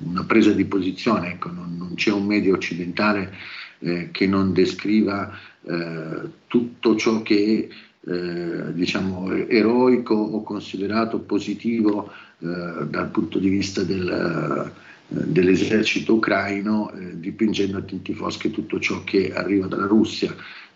una 0.04 0.24
presa 0.24 0.52
di 0.52 0.64
posizione, 0.64 1.32
ecco, 1.32 1.50
non, 1.50 1.74
non, 1.76 1.94
c'è 1.94 2.12
un 2.12 2.24
medio 2.24 2.54
occidentale 2.54 3.34
eh, 3.80 4.10
che 4.12 4.28
non 4.28 4.52
descriva 4.52 5.36
eh, 5.64 6.20
tutto 6.46 6.94
ciò 6.94 7.22
che 7.22 7.68
eh, 8.04 8.72
diciamo, 8.72 9.32
eroico 9.32 10.14
o 10.14 10.42
considerato 10.44 11.18
positivo 11.18 12.12
eh, 12.38 12.86
dal 12.88 13.08
punto 13.10 13.40
di 13.40 13.48
vista 13.48 13.82
del, 13.82 14.08
eh, 14.08 14.91
dell'esercito 15.12 16.14
ucraino, 16.14 16.92
eh, 16.92 17.18
dipingendo 17.18 17.78
a 17.78 17.82
tinti 17.82 18.14
foschi 18.14 18.50
tutto 18.50 18.80
ciò 18.80 19.04
che 19.04 19.32
arriva 19.32 19.66
dalla 19.66 19.86
Russia. 19.86 20.34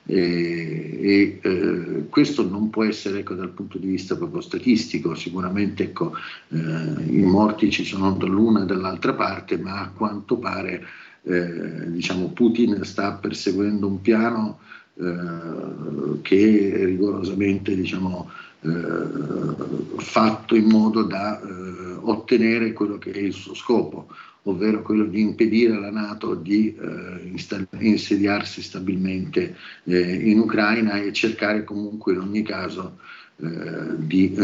E, 0.09 0.99
e 1.03 2.07
questo 2.09 2.49
non 2.49 2.71
può 2.71 2.85
essere 2.85 3.19
ecco, 3.19 3.35
dal 3.35 3.51
punto 3.51 3.77
di 3.77 3.89
vista 3.89 4.17
proprio 4.17 4.41
statistico, 4.41 5.17
sicuramente 5.17 5.83
ecco, 5.83 6.13
i 6.51 7.23
morti 7.23 7.73
ci 7.73 7.85
sono 7.85 8.13
dall'una 8.13 8.63
e 8.63 8.67
dall'altra 8.67 9.15
parte, 9.15 9.59
ma 9.59 9.81
a 9.81 9.89
quanto 9.91 10.37
pare 10.37 10.85
eh, 11.27 11.91
diciamo, 11.91 12.29
Putin 12.29 12.85
sta 12.85 13.15
perseguendo 13.15 13.89
un 13.89 14.01
piano 14.01 14.61
eh, 14.95 16.21
che 16.23 16.85
rigorosamente 16.85 17.75
diciamo, 17.75 18.31
eh, 18.56 18.56
fatto 19.99 20.55
in 20.55 20.67
modo 20.67 21.03
da 21.03 21.41
eh, 21.41 21.45
ottenere 22.01 22.73
quello 22.73 22.99
che 22.99 23.13
è 23.13 23.19
il 23.19 23.33
suo 23.33 23.55
scopo, 23.55 24.09
ovvero 24.45 24.83
quello 24.83 25.05
di 25.05 25.21
impedire 25.21 25.75
alla 25.75 25.91
Nato 25.91 26.35
di 26.35 26.75
eh, 26.75 27.29
insta- 27.29 27.67
insediarsi 27.79 28.63
stabilmente 28.63 29.57
in 29.85 30.39
Ucraina 30.39 31.01
e 31.01 31.13
cercare 31.13 31.65
comunque 31.65 32.13
in 32.13 32.21
ogni 32.21 32.43
caso 32.43 32.99
di 33.37 34.35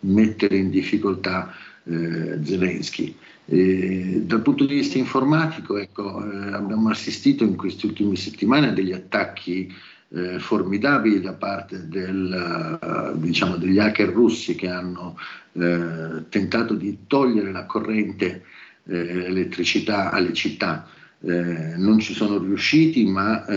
mettere 0.00 0.56
in 0.56 0.70
difficoltà 0.70 1.52
Zelensky. 1.84 3.14
Eh, 3.52 4.22
dal 4.26 4.42
punto 4.42 4.64
di 4.64 4.76
vista 4.76 4.96
informatico, 4.96 5.76
ecco, 5.76 6.22
eh, 6.24 6.52
abbiamo 6.52 6.88
assistito 6.88 7.42
in 7.42 7.56
queste 7.56 7.86
ultime 7.86 8.14
settimane 8.14 8.68
a 8.68 8.72
degli 8.72 8.92
attacchi 8.92 9.74
eh, 10.12 10.38
formidabili 10.38 11.20
da 11.20 11.34
parte 11.34 11.88
del, 11.88 12.78
uh, 12.80 13.18
diciamo, 13.18 13.56
degli 13.56 13.78
hacker 13.78 14.08
russi 14.08 14.54
che 14.54 14.68
hanno 14.68 15.16
eh, 15.52 16.28
tentato 16.28 16.74
di 16.74 16.98
togliere 17.06 17.52
la 17.52 17.64
corrente 17.64 18.44
eh, 18.84 19.24
elettricità 19.26 20.10
alle 20.10 20.32
città. 20.32 20.86
Eh, 21.22 21.74
non 21.76 21.98
ci 21.98 22.14
sono 22.14 22.38
riusciti, 22.38 23.04
ma 23.04 23.44
eh, 23.44 23.56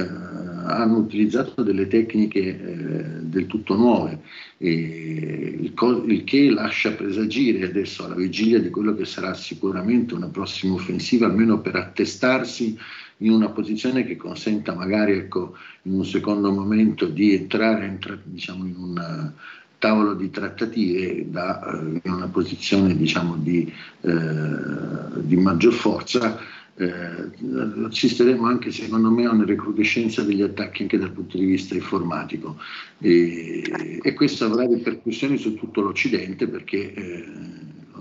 hanno 0.66 0.98
utilizzato 0.98 1.64
delle 1.64 1.88
tecniche 1.88 2.40
eh, 2.40 3.04
del 3.22 3.48
tutto 3.48 3.76
nuove, 3.76 4.20
il, 4.58 5.72
co- 5.74 6.04
il, 6.06 6.24
che 6.24 6.50
lascia 6.50 6.92
presagire 6.92 7.66
adesso 7.66 8.06
alla 8.06 8.16
vigilia 8.16 8.60
di 8.60 8.70
quello 8.70 8.94
che 8.96 9.06
sarà 9.06 9.34
sicuramente 9.34 10.14
una 10.14 10.28
prossima 10.28 10.74
offensiva, 10.74 11.28
almeno 11.28 11.62
per 11.62 11.76
attestarsi 11.76 12.78
in 13.24 13.32
una 13.32 13.50
posizione 13.50 14.06
che 14.06 14.16
consenta 14.16 14.74
magari 14.74 15.14
ecco, 15.14 15.56
in 15.84 15.94
un 15.94 16.06
secondo 16.06 16.52
momento 16.52 17.06
di 17.06 17.34
entrare 17.34 17.86
in, 17.86 17.98
diciamo, 18.24 18.66
in 18.66 18.76
un 18.76 19.32
tavolo 19.78 20.14
di 20.14 20.30
trattative 20.30 21.30
da, 21.30 21.62
eh, 21.62 22.00
in 22.04 22.12
una 22.12 22.28
posizione 22.28 22.96
diciamo, 22.96 23.36
di, 23.36 23.72
eh, 24.02 25.22
di 25.22 25.36
maggior 25.36 25.74
forza 25.74 26.40
eh, 26.76 27.30
assisteremo 27.86 28.48
anche 28.48 28.72
secondo 28.72 29.12
me 29.12 29.26
a 29.26 29.32
una 29.32 29.46
recrudescenza 29.46 30.24
degli 30.24 30.42
attacchi 30.42 30.84
anche 30.84 30.98
dal 30.98 31.12
punto 31.12 31.38
di 31.38 31.46
vista 31.46 31.76
informatico. 31.76 32.58
E, 33.00 34.00
e 34.02 34.14
questo 34.14 34.46
avrà 34.46 34.66
ripercussioni 34.66 35.38
su 35.38 35.56
tutto 35.56 35.82
l'Occidente 35.82 36.48
perché 36.48 36.94
eh, 36.94 37.26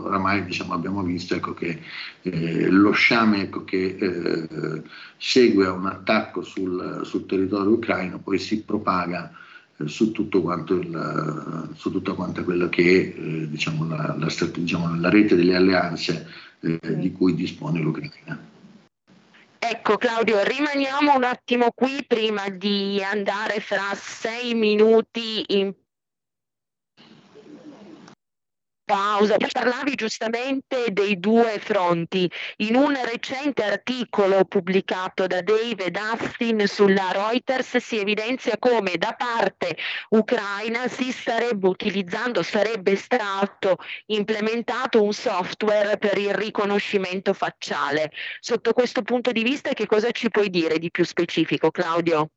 oramai 0.04 0.44
diciamo, 0.44 0.72
abbiamo 0.72 1.02
visto 1.02 1.34
ecco, 1.34 1.54
che 1.54 1.80
eh, 2.22 2.68
lo 2.68 2.92
sciame 2.92 3.42
ecco, 3.42 3.64
che 3.64 3.96
eh, 3.98 4.82
segue 5.16 5.66
a 5.66 5.72
un 5.72 5.86
attacco 5.86 6.42
sul, 6.42 7.00
sul, 7.04 7.26
territorio 7.26 7.72
ucraino 7.72 8.18
poi 8.18 8.38
si 8.38 8.62
propaga 8.62 9.32
eh, 9.76 9.88
su, 9.88 10.12
tutto 10.12 10.42
quanto 10.42 10.74
il, 10.74 11.70
su 11.74 11.90
tutta 11.90 12.12
quanta 12.12 12.42
quella 12.44 12.68
che 12.68 12.82
è 12.82 13.20
eh, 13.20 13.48
diciamo, 13.48 13.86
la, 13.86 14.16
la, 14.18 14.28
diciamo, 14.52 15.00
la, 15.00 15.08
rete 15.10 15.36
delle 15.36 15.56
alleanze 15.56 16.26
di 16.62 17.10
cui 17.10 17.34
dispone 17.34 17.80
l'Ucraina. 17.80 18.38
Ecco 19.58 19.96
Claudio, 19.96 20.44
rimaniamo 20.44 21.16
un 21.16 21.24
attimo 21.24 21.72
qui 21.74 22.04
prima 22.06 22.48
di 22.48 23.02
andare 23.02 23.58
fra 23.58 23.94
sei 23.96 24.54
minuti 24.54 25.42
in 25.48 25.72
pausa. 28.92 29.37
Parlavi 29.38 29.94
giustamente 29.94 30.92
dei 30.92 31.18
due 31.18 31.59
fronti. 31.59 32.31
In 32.59 32.76
un 32.76 32.94
recente 33.05 33.64
articolo 33.64 34.44
pubblicato 34.44 35.26
da 35.26 35.40
David 35.40 35.96
Austin 35.96 36.66
sulla 36.66 37.11
Reuters 37.11 37.78
si 37.78 37.98
evidenzia 37.98 38.59
come 38.59 38.98
da 38.98 39.14
parte 39.16 39.78
ucraina 40.11 40.88
si 40.88 41.11
starebbe 41.11 41.68
utilizzando, 41.68 42.42
sarebbe 42.42 42.96
stato 42.96 43.76
implementato 44.07 45.02
un 45.02 45.14
software 45.14 45.96
per 45.96 46.18
il 46.18 46.35
riconoscimento 46.35 47.33
facciale. 47.33 48.12
Sotto 48.40 48.74
questo 48.74 49.00
punto 49.00 49.33
di 49.33 49.42
vista 49.42 49.72
che 49.72 49.87
cosa 49.87 50.11
ci 50.11 50.28
puoi 50.28 50.50
dire 50.50 50.78
di 50.78 50.90
più 50.90 51.05
specifico, 51.05 51.70
Claudio? 51.70 52.28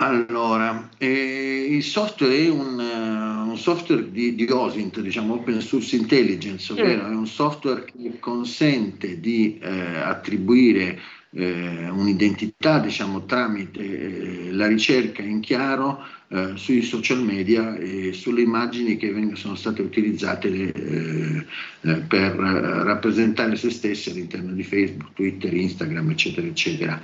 Allora, 0.00 0.88
eh, 0.96 1.66
il 1.70 1.82
software 1.82 2.44
è 2.44 2.48
un, 2.48 2.78
uh, 2.78 3.50
un 3.50 3.58
software 3.58 4.12
di, 4.12 4.36
di, 4.36 4.48
OSINT, 4.48 5.00
diciamo 5.00 5.34
Open 5.34 5.60
Source 5.60 5.96
Intelligence, 5.96 6.72
ovvero 6.72 7.08
mm. 7.08 7.10
è 7.10 7.14
un 7.16 7.26
software 7.26 7.84
che 7.84 8.18
consente 8.20 9.18
di 9.18 9.58
eh, 9.60 9.96
attribuire 9.96 11.00
eh, 11.30 11.88
un'identità 11.90 12.78
diciamo, 12.78 13.24
tramite 13.24 13.80
eh, 13.80 14.52
la 14.52 14.66
ricerca 14.66 15.22
in 15.22 15.40
chiaro 15.40 16.02
eh, 16.28 16.52
sui 16.54 16.82
social 16.82 17.22
media 17.22 17.76
e 17.76 18.12
sulle 18.12 18.42
immagini 18.42 18.96
che 18.96 19.12
veng- 19.12 19.34
sono 19.34 19.54
state 19.54 19.82
utilizzate 19.82 20.48
eh, 20.48 21.44
eh, 21.82 21.94
per 21.96 22.34
rappresentare 22.34 23.56
se 23.56 23.70
stessi 23.70 24.10
all'interno 24.10 24.52
di 24.52 24.62
Facebook, 24.62 25.12
Twitter, 25.14 25.52
Instagram, 25.52 26.10
eccetera, 26.10 26.46
eccetera. 26.46 27.00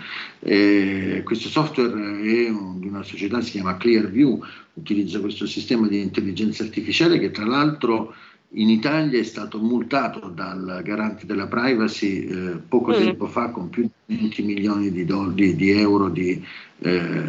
questo 1.23 1.49
software 1.49 1.93
è 1.93 2.49
un, 2.49 2.81
una 2.83 3.03
società 3.03 3.41
si 3.41 3.53
chiama 3.53 3.77
Clearview, 3.77 4.43
utilizza 4.75 5.21
questo 5.21 5.47
sistema 5.47 5.87
di 5.87 6.01
intelligenza 6.01 6.63
artificiale 6.63 7.19
che 7.19 7.31
tra 7.31 7.45
l'altro 7.45 8.15
in 8.55 8.69
Italia 8.69 9.19
è 9.19 9.25
stato 9.25 9.59
multato 9.59 10.29
dal 10.29 10.81
garante 10.85 11.27
della 11.27 11.47
privacy 11.47 12.25
eh, 12.25 12.57
poco 12.69 12.93
mm. 12.93 12.95
tempo 12.95 13.27
fa 13.27 13.51
con 13.51 13.69
più 13.71 13.89
di 14.05 14.17
20 14.17 14.43
milioni 14.43 14.91
di, 14.91 15.05
do- 15.05 15.31
di, 15.31 15.57
di 15.57 15.71
euro 15.71 16.09
di, 16.09 16.45
eh, 16.79 17.23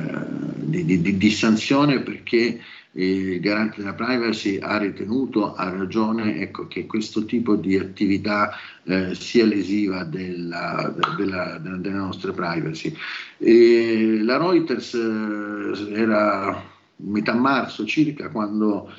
di, 0.57 1.29
sanzione 1.31 2.01
perché 2.01 2.59
il 2.97 3.39
garante 3.41 3.81
della 3.81 3.93
privacy 3.93 4.57
ha 4.57 4.77
ritenuto, 4.77 5.53
ha 5.53 5.69
ragione, 5.69 6.39
ecco, 6.39 6.67
che 6.67 6.85
questo 6.85 7.25
tipo 7.25 7.55
di 7.55 7.77
attività 7.77 8.51
eh, 8.83 9.13
sia 9.15 9.45
lesiva 9.45 10.03
della, 10.05 10.93
della, 11.17 11.59
della, 11.61 11.77
della 11.77 11.97
nostra 11.97 12.31
privacy. 12.31 12.95
E 13.37 14.19
la 14.21 14.37
Reuters 14.37 14.93
eh, 14.93 15.93
era 15.93 16.63
metà 16.97 17.33
marzo 17.33 17.85
circa 17.85 18.29
quando 18.29 18.89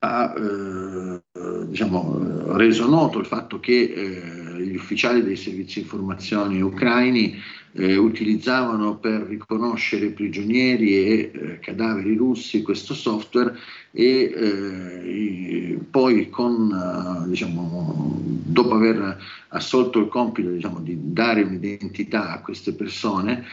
ha 0.00 0.34
eh, 0.36 1.20
diciamo, 1.66 2.56
reso 2.56 2.88
noto 2.88 3.18
il 3.18 3.26
fatto 3.26 3.58
che 3.58 3.92
eh, 3.94 4.62
gli 4.62 4.76
ufficiali 4.76 5.22
dei 5.22 5.36
servizi 5.36 5.80
di 5.80 5.84
informazione 5.86 6.60
ucraini 6.60 7.36
eh, 7.72 7.96
utilizzavano 7.96 8.96
per 8.96 9.22
riconoscere 9.22 10.10
prigionieri 10.10 10.94
e 10.94 11.30
eh, 11.32 11.58
cadaveri 11.60 12.16
russi 12.16 12.62
questo 12.62 12.94
software 12.94 13.54
e 13.90 14.32
eh, 14.34 15.78
poi 15.90 16.28
con, 16.30 16.70
eh, 16.72 17.28
diciamo, 17.28 18.20
dopo 18.44 18.74
aver 18.74 19.18
assolto 19.48 19.98
il 19.98 20.08
compito 20.08 20.50
diciamo, 20.50 20.80
di 20.80 20.96
dare 21.00 21.42
un'identità 21.42 22.32
a 22.32 22.40
queste 22.40 22.72
persone 22.72 23.44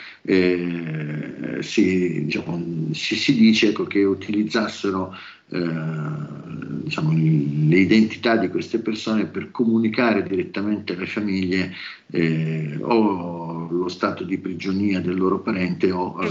si, 1.61 2.25
diciamo, 2.25 2.89
si, 2.91 3.15
si, 3.15 3.35
dice 3.35 3.69
ecco, 3.69 3.85
che 3.85 4.03
utilizzassero 4.03 5.15
diciamo, 5.47 7.11
le 7.11 7.77
identità 7.77 8.35
di 8.37 8.49
queste 8.49 8.79
persone 8.79 9.25
per 9.25 9.51
comunicare 9.51 10.23
direttamente 10.23 10.93
alle 10.93 11.05
famiglie 11.05 11.73
eh, 12.11 12.77
o 12.81 13.67
lo 13.69 13.87
stato 13.87 14.23
di 14.23 14.37
prigionia 14.37 14.99
del 15.01 15.15
loro 15.15 15.39
parente 15.39 15.91
o, 15.91 16.21
eh, 16.23 16.27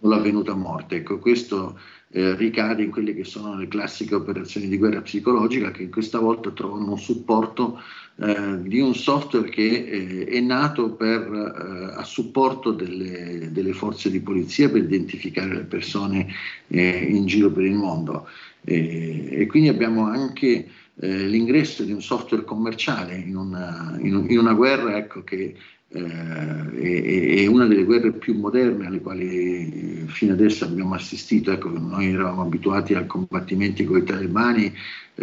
o 0.00 0.08
l'avvenuta 0.08 0.54
morte. 0.54 0.96
Ecco, 0.96 1.18
questo 1.18 1.78
eh, 2.16 2.36
ricade 2.36 2.84
in 2.84 2.92
quelle 2.92 3.12
che 3.12 3.24
sono 3.24 3.56
le 3.56 3.66
classiche 3.66 4.14
operazioni 4.14 4.68
di 4.68 4.78
guerra 4.78 5.00
psicologica 5.00 5.72
che 5.72 5.88
questa 5.88 6.20
volta 6.20 6.52
trovano 6.52 6.92
un 6.92 6.98
supporto 6.98 7.80
eh, 8.20 8.62
di 8.62 8.78
un 8.78 8.94
software 8.94 9.48
che 9.48 9.66
eh, 9.66 10.24
è 10.26 10.38
nato 10.38 10.92
per, 10.92 11.22
eh, 11.22 11.98
a 11.98 12.04
supporto 12.04 12.70
delle, 12.70 13.50
delle, 13.50 13.72
forze 13.72 14.12
di 14.12 14.20
polizia 14.20 14.70
per 14.70 14.82
identificare 14.82 15.54
le 15.54 15.64
persone 15.64 16.28
eh, 16.68 17.04
in 17.10 17.26
giro 17.26 17.50
per 17.50 17.64
il 17.64 17.74
mondo. 17.74 18.28
e 18.62 19.46
quindi 19.48 19.68
abbiamo 19.68 20.06
anche 20.06 20.68
eh, 21.00 21.26
l'ingresso 21.26 21.82
di 21.82 21.90
un 21.90 22.00
software 22.00 22.44
commerciale 22.44 23.16
in 23.16 23.36
una, 23.36 23.96
in, 23.98 24.26
in 24.28 24.38
una 24.38 24.54
guerra 24.54 24.96
ecco, 24.96 25.24
che 25.24 25.56
eh, 25.94 26.80
è, 26.80 27.42
è, 27.42 27.46
una 27.46 27.66
delle 27.66 27.84
guerre 27.84 28.12
più 28.12 28.36
moderne 28.36 28.86
alle 28.86 29.00
quali 29.00 30.02
eh, 30.02 30.04
fino 30.08 30.32
adesso 30.32 30.64
abbiamo 30.64 30.94
assistito. 30.94 31.52
Ecco, 31.52 31.68
noi 31.68 32.12
eravamo 32.12 32.42
abituati 32.42 32.94
a 32.94 33.06
combattimenti 33.06 33.84
con 33.84 33.98
i 33.98 34.04
talebani 34.04 34.72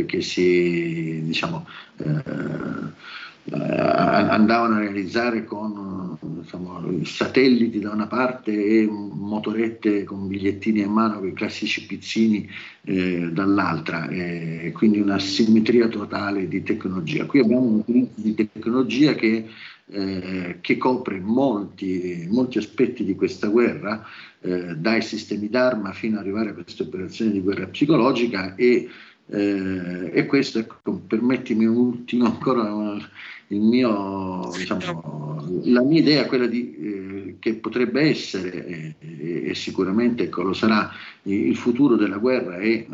che 0.05 0.21
si 0.21 1.23
diciamo, 1.25 1.67
eh, 1.97 2.79
andavano 3.49 4.75
a 4.75 4.79
realizzare 4.79 5.43
con 5.43 6.17
diciamo, 6.21 7.03
satelliti 7.03 7.79
da 7.79 7.91
una 7.91 8.07
parte 8.07 8.51
e 8.53 8.87
motorette 8.87 10.05
con 10.05 10.27
bigliettini 10.27 10.83
a 10.83 10.89
mano, 10.89 11.19
con 11.19 11.27
i 11.27 11.33
classici 11.33 11.85
pizzini 11.85 12.47
eh, 12.83 13.29
dall'altra, 13.31 14.07
eh, 14.07 14.71
quindi 14.73 14.99
una 14.99 15.19
simmetria 15.19 15.89
totale 15.89 16.47
di 16.47 16.63
tecnologia. 16.63 17.25
Qui 17.25 17.39
abbiamo 17.39 17.63
un 17.63 17.75
utilizzo 17.79 18.21
di 18.21 18.35
tecnologia 18.35 19.15
che 19.15 19.49
eh, 19.91 20.57
che 20.61 20.77
copre 20.77 21.19
molti, 21.19 22.25
molti, 22.29 22.57
aspetti 22.57 23.03
di 23.03 23.15
questa 23.15 23.47
guerra, 23.47 24.05
eh, 24.39 24.75
dai 24.75 25.01
sistemi 25.01 25.49
d'arma 25.49 25.91
fino 25.91 26.15
ad 26.15 26.23
arrivare 26.23 26.51
a 26.51 26.53
queste 26.53 26.83
operazioni 26.83 27.31
di 27.31 27.41
guerra 27.41 27.67
psicologica 27.67 28.55
e, 28.55 28.87
eh, 29.27 30.11
e 30.13 30.25
questo, 30.25 30.59
ecco, 30.59 31.01
permettimi 31.07 31.65
un 31.65 31.75
ultimo 31.75 32.25
ancora 32.25 32.97
il 33.47 33.59
mio, 33.59 34.49
diciamo, 34.57 35.61
la 35.65 35.83
mia 35.83 35.99
idea, 35.99 36.25
quella 36.25 36.47
di, 36.47 36.75
eh, 36.75 37.35
che 37.39 37.55
potrebbe 37.55 38.01
essere 38.01 38.95
e, 38.99 39.49
e 39.49 39.55
sicuramente 39.55 40.23
ecco, 40.23 40.43
lo 40.43 40.53
sarà 40.53 40.89
il 41.23 41.55
futuro 41.57 41.97
della 41.97 42.17
guerra 42.17 42.57
è 42.57 42.67
eh, 42.67 42.87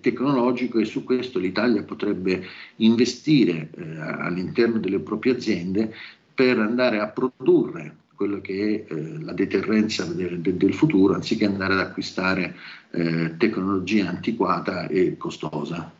tecnologico 0.00 0.78
e 0.78 0.84
su 0.84 1.04
questo 1.04 1.38
l'Italia 1.38 1.82
potrebbe 1.82 2.44
investire 2.76 3.70
eh, 3.76 3.98
all'interno 3.98 4.78
delle 4.78 5.00
proprie 5.00 5.32
aziende 5.32 5.94
per 6.34 6.58
andare 6.58 7.00
a 7.00 7.08
produrre 7.08 7.96
quello 8.14 8.40
che 8.40 8.84
è 8.86 8.92
eh, 8.92 9.22
la 9.22 9.32
deterrenza 9.32 10.04
del, 10.04 10.40
del, 10.40 10.74
futuro, 10.74 11.14
anziché 11.14 11.44
andare 11.44 11.74
ad 11.74 11.80
acquistare 11.80 12.56
eh, 12.90 13.36
tecnologia 13.36 14.08
antiquata 14.08 14.88
e 14.88 15.16
costosa. 15.16 15.97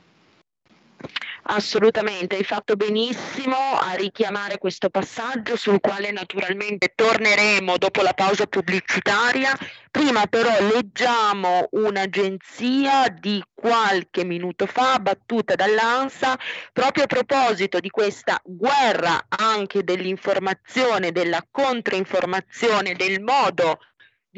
Assolutamente, 1.51 2.37
hai 2.37 2.45
fatto 2.45 2.77
benissimo 2.77 3.57
a 3.57 3.95
richiamare 3.95 4.59
questo 4.59 4.91
passaggio 4.91 5.57
sul 5.57 5.81
quale 5.81 6.11
naturalmente 6.11 6.93
torneremo 6.95 7.79
dopo 7.79 8.03
la 8.03 8.13
pausa 8.13 8.47
pubblicitaria. 8.47 9.57
Prima 9.91 10.27
però 10.27 10.51
leggiamo 10.61 11.69
un'agenzia 11.71 13.09
di 13.19 13.43
qualche 13.55 14.25
minuto 14.27 14.67
fa 14.67 14.99
battuta 14.99 15.55
dall'ANSA 15.55 16.39
proprio 16.71 17.05
a 17.05 17.07
proposito 17.07 17.81
di 17.81 17.89
questa 17.89 18.39
guerra 18.45 19.25
anche 19.29 19.85
dell'informazione, 19.85 21.13
della 21.13 21.43
controinformazione, 21.51 22.95
del 22.95 23.23
modo 23.23 23.79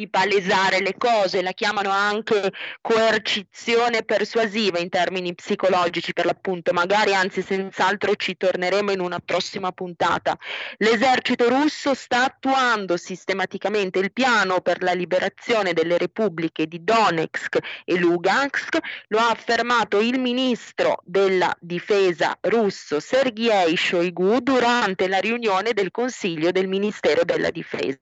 di 0.01 0.09
palesare 0.09 0.81
le 0.81 0.95
cose, 0.97 1.43
la 1.43 1.53
chiamano 1.53 1.91
anche 1.91 2.53
coercizione 2.81 4.03
persuasiva 4.03 4.79
in 4.79 4.89
termini 4.89 5.35
psicologici 5.35 6.15
per 6.15 6.25
l'appunto, 6.25 6.73
magari 6.73 7.15
anzi 7.15 7.43
senz'altro 7.43 8.17
ci 8.17 8.35
torneremo 8.35 8.93
in 8.93 9.01
una 9.01 9.19
prossima 9.23 9.73
puntata. 9.73 10.39
L'esercito 10.79 11.51
russo 11.51 11.93
sta 11.93 12.25
attuando 12.25 12.97
sistematicamente 12.97 13.99
il 13.99 14.11
piano 14.11 14.63
per 14.63 14.83
la 14.83 14.93
liberazione 14.93 15.75
delle 15.75 15.99
repubbliche 15.99 16.67
di 16.67 16.83
Donetsk 16.83 17.59
e 17.85 17.99
Lugansk, 17.99 18.79
lo 19.09 19.19
ha 19.19 19.29
affermato 19.29 20.01
il 20.01 20.19
ministro 20.19 21.03
della 21.05 21.55
difesa 21.61 22.39
russo 22.41 23.01
Sergei 23.01 23.77
Shoigu 23.77 24.41
durante 24.41 25.09
la 25.09 25.19
riunione 25.19 25.75
del 25.75 25.91
Consiglio 25.91 26.53
del 26.53 26.69
Ministero 26.69 27.23
della 27.23 27.51
Difesa. 27.51 27.99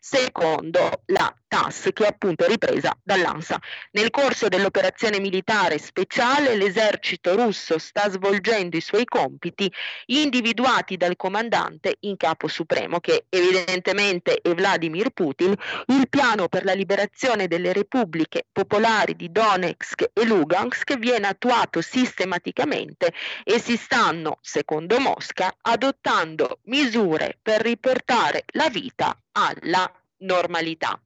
Secondo 0.00 1.02
la 1.12 1.34
TAS 1.46 1.90
che 1.92 2.04
è 2.04 2.08
appunto 2.08 2.46
ripresa 2.46 2.96
dall'ANSA. 3.02 3.60
Nel 3.92 4.10
corso 4.10 4.48
dell'operazione 4.48 5.20
militare 5.20 5.78
speciale 5.78 6.56
l'esercito 6.56 7.36
russo 7.36 7.78
sta 7.78 8.10
svolgendo 8.10 8.76
i 8.76 8.80
suoi 8.80 9.04
compiti 9.04 9.70
individuati 10.06 10.96
dal 10.96 11.16
comandante 11.16 11.96
in 12.00 12.16
capo 12.16 12.48
supremo 12.48 13.00
che 13.00 13.26
evidentemente 13.28 14.40
è 14.40 14.54
Vladimir 14.54 15.10
Putin. 15.10 15.54
Il 15.88 16.08
piano 16.08 16.48
per 16.48 16.64
la 16.64 16.72
liberazione 16.72 17.46
delle 17.46 17.72
repubbliche 17.74 18.46
popolari 18.50 19.14
di 19.14 19.30
Donetsk 19.30 20.10
e 20.12 20.24
Lugansk 20.24 20.96
viene 20.96 21.26
attuato 21.26 21.82
sistematicamente 21.82 23.12
e 23.44 23.58
si 23.60 23.76
stanno, 23.76 24.38
secondo 24.40 24.98
Mosca, 24.98 25.54
adottando 25.60 26.60
misure 26.64 27.36
per 27.42 27.60
riportare 27.60 28.44
la 28.52 28.70
vita 28.70 29.14
alla 29.32 29.90
normalità. 30.22 31.00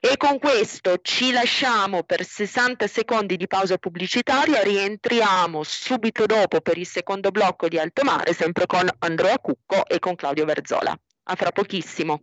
E 0.00 0.16
con 0.16 0.38
questo 0.38 0.98
ci 1.02 1.32
lasciamo 1.32 2.02
per 2.04 2.24
60 2.24 2.86
secondi 2.86 3.36
di 3.36 3.46
pausa 3.46 3.78
pubblicitaria, 3.78 4.62
rientriamo 4.62 5.62
subito 5.62 6.26
dopo 6.26 6.60
per 6.60 6.78
il 6.78 6.86
secondo 6.86 7.30
blocco 7.30 7.68
di 7.68 7.78
Alto 7.78 8.04
Mare, 8.04 8.32
sempre 8.32 8.66
con 8.66 8.88
Andrea 9.00 9.38
Cucco 9.38 9.86
e 9.86 9.98
con 9.98 10.14
Claudio 10.14 10.44
Verzola. 10.44 10.98
A 11.30 11.34
fra 11.34 11.52
pochissimo. 11.52 12.22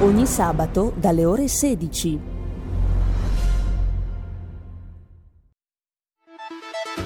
Ogni 0.00 0.26
sabato 0.26 0.92
dalle 0.96 1.24
ore 1.24 1.48
16. 1.48 2.20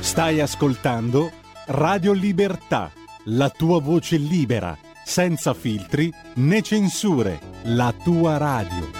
Stai 0.00 0.40
ascoltando 0.40 1.30
Radio 1.66 2.12
Libertà, 2.12 2.90
la 3.26 3.48
tua 3.48 3.80
voce 3.80 4.16
libera, 4.16 4.76
senza 5.04 5.54
filtri 5.54 6.12
né 6.34 6.62
censure, 6.62 7.38
la 7.64 7.94
tua 8.02 8.36
radio. 8.38 8.99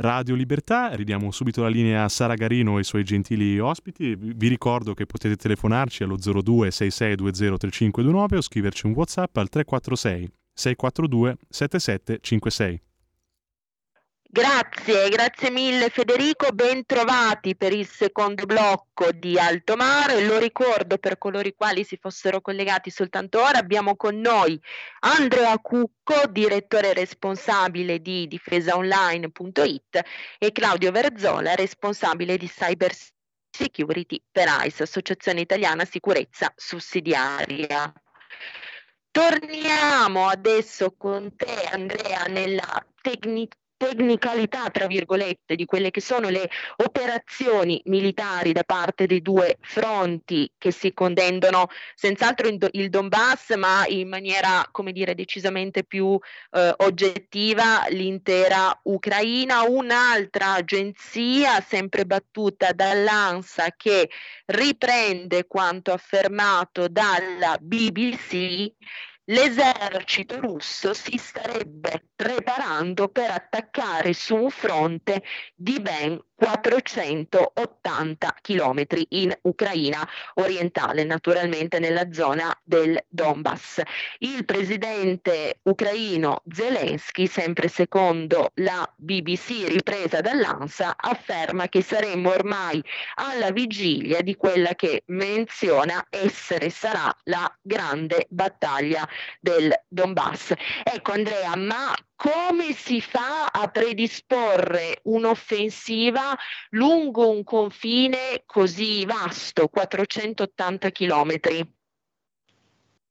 Radio 0.00 0.34
Libertà. 0.34 0.94
Ridiamo 0.94 1.30
subito 1.30 1.60
la 1.60 1.68
linea 1.68 2.04
a 2.04 2.08
Sara 2.08 2.34
Garino 2.34 2.78
e 2.78 2.80
i 2.80 2.84
suoi 2.84 3.04
gentili 3.04 3.58
ospiti. 3.58 4.16
Vi 4.16 4.48
ricordo 4.48 4.94
che 4.94 5.04
potete 5.04 5.36
telefonarci 5.36 6.02
allo 6.04 6.16
02 6.16 6.70
6620 6.70 7.58
3529 7.58 8.36
o 8.36 8.40
scriverci 8.40 8.86
un 8.86 8.92
WhatsApp 8.92 9.36
al 9.36 9.50
346 9.50 10.30
642 10.54 11.36
7756. 11.48 12.89
Grazie, 14.32 15.08
grazie 15.08 15.50
mille 15.50 15.88
Federico, 15.88 16.52
ben 16.52 16.86
trovati 16.86 17.56
per 17.56 17.72
il 17.72 17.84
secondo 17.88 18.46
blocco 18.46 19.10
di 19.10 19.36
Alto 19.36 19.74
Mare. 19.74 20.24
Lo 20.24 20.38
ricordo 20.38 20.98
per 20.98 21.18
coloro 21.18 21.48
i 21.48 21.54
quali 21.56 21.82
si 21.82 21.98
fossero 22.00 22.40
collegati 22.40 22.90
soltanto 22.90 23.42
ora, 23.42 23.58
abbiamo 23.58 23.96
con 23.96 24.20
noi 24.20 24.56
Andrea 25.00 25.58
Cucco, 25.58 26.28
direttore 26.28 26.92
responsabile 26.92 28.00
di 28.00 28.28
difesaonline.it 28.28 30.00
e 30.38 30.52
Claudio 30.52 30.92
Verzola, 30.92 31.56
responsabile 31.56 32.36
di 32.36 32.46
Cyber 32.46 32.92
Security 33.50 34.22
per 34.30 34.46
ICE, 34.64 34.84
Associazione 34.84 35.40
Italiana 35.40 35.84
Sicurezza 35.84 36.52
Sussidiaria. 36.54 37.92
Torniamo 39.10 40.28
adesso 40.28 40.94
con 40.96 41.34
te 41.34 41.64
Andrea 41.72 42.26
nella 42.26 42.86
tecnica 43.02 43.58
tecnicalità, 43.80 44.68
tra 44.68 44.86
virgolette, 44.86 45.56
di 45.56 45.64
quelle 45.64 45.90
che 45.90 46.02
sono 46.02 46.28
le 46.28 46.50
operazioni 46.76 47.80
militari 47.86 48.52
da 48.52 48.62
parte 48.62 49.06
dei 49.06 49.22
due 49.22 49.56
fronti 49.62 50.52
che 50.58 50.70
si 50.70 50.92
condendono 50.92 51.68
senz'altro 51.94 52.46
in 52.46 52.58
do- 52.58 52.68
il 52.72 52.90
Donbass, 52.90 53.54
ma 53.54 53.86
in 53.86 54.06
maniera, 54.08 54.68
come 54.70 54.92
dire, 54.92 55.14
decisamente 55.14 55.82
più 55.82 56.18
eh, 56.50 56.74
oggettiva 56.76 57.86
l'intera 57.88 58.78
Ucraina. 58.82 59.62
Un'altra 59.62 60.52
agenzia, 60.52 61.62
sempre 61.62 62.04
battuta 62.04 62.72
dall'ANSA, 62.72 63.72
che 63.78 64.10
riprende 64.44 65.46
quanto 65.46 65.92
affermato 65.92 66.86
dalla 66.86 67.56
BBC 67.58 68.72
l'esercito 69.24 70.40
russo 70.40 70.92
si 70.94 71.16
starebbe 71.16 72.08
preparando 72.14 73.08
per 73.08 73.30
attaccare 73.30 74.12
su 74.12 74.34
un 74.34 74.50
fronte 74.50 75.22
di 75.54 75.80
ben 75.80 76.20
480 76.40 78.36
km 78.40 78.82
in 79.10 79.36
Ucraina 79.42 80.08
orientale, 80.36 81.04
naturalmente 81.04 81.78
nella 81.78 82.10
zona 82.12 82.50
del 82.64 82.98
Donbass. 83.08 83.82
Il 84.20 84.46
presidente 84.46 85.58
ucraino 85.64 86.42
Zelensky, 86.50 87.26
sempre 87.26 87.68
secondo 87.68 88.52
la 88.54 88.90
BBC 88.96 89.66
ripresa 89.68 90.22
dall'ANSA, 90.22 90.94
afferma 90.96 91.68
che 91.68 91.82
saremmo 91.82 92.30
ormai 92.30 92.82
alla 93.16 93.50
vigilia 93.50 94.22
di 94.22 94.34
quella 94.34 94.74
che 94.74 95.02
menziona 95.08 96.06
essere 96.08 96.70
sarà 96.70 97.14
la 97.24 97.54
grande 97.60 98.26
battaglia 98.30 99.06
del 99.40 99.70
Donbass. 99.88 100.54
Ecco 100.84 101.12
Andrea, 101.12 101.54
ma 101.56 101.94
come 102.20 102.72
si 102.74 103.00
fa 103.00 103.46
a 103.50 103.68
predisporre 103.68 105.00
un'offensiva 105.04 106.36
lungo 106.72 107.30
un 107.30 107.42
confine 107.44 108.42
così 108.44 109.06
vasto, 109.06 109.68
480 109.68 110.90
chilometri? 110.90 111.66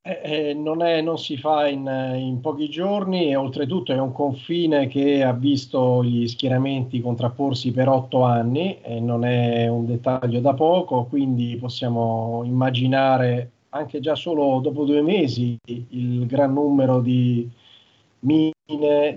Eh, 0.02 0.22
eh, 0.24 0.54
non, 0.54 0.84
è, 0.84 1.02
non, 1.02 1.18
si 1.18 1.38
fa 1.38 1.68
in, 1.68 1.88
in, 1.88 2.40
pochi 2.40 2.70
giorni 2.70 3.32
e 3.32 3.36
oltretutto 3.36 3.92
è 3.92 3.98
un 3.98 4.12
confine 4.12 4.86
che 4.86 5.24
ha 5.24 5.34
visto 5.34 6.04
gli 6.04 6.28
schieramenti 6.28 7.02
contrapporsi 7.02 7.72
per 7.72 7.90
otto 7.90 8.22
anni 8.22 8.80
e 8.84 9.00
non 9.00 9.26
è 9.26 9.68
un 9.68 9.88
dettaglio 9.88 10.40
da 10.40 10.54
poco, 10.54 11.06
quindi 11.06 11.58
possiamo 11.60 12.44
immaginare 12.46 13.50
anche 13.70 14.02
già 14.02 14.14
solo 14.14 14.60
dopo 14.62 14.86
due 14.86 15.02
mesi 15.02 15.58
il 15.66 16.28
gran 16.28 16.54
numero 16.54 17.02
di 17.02 17.50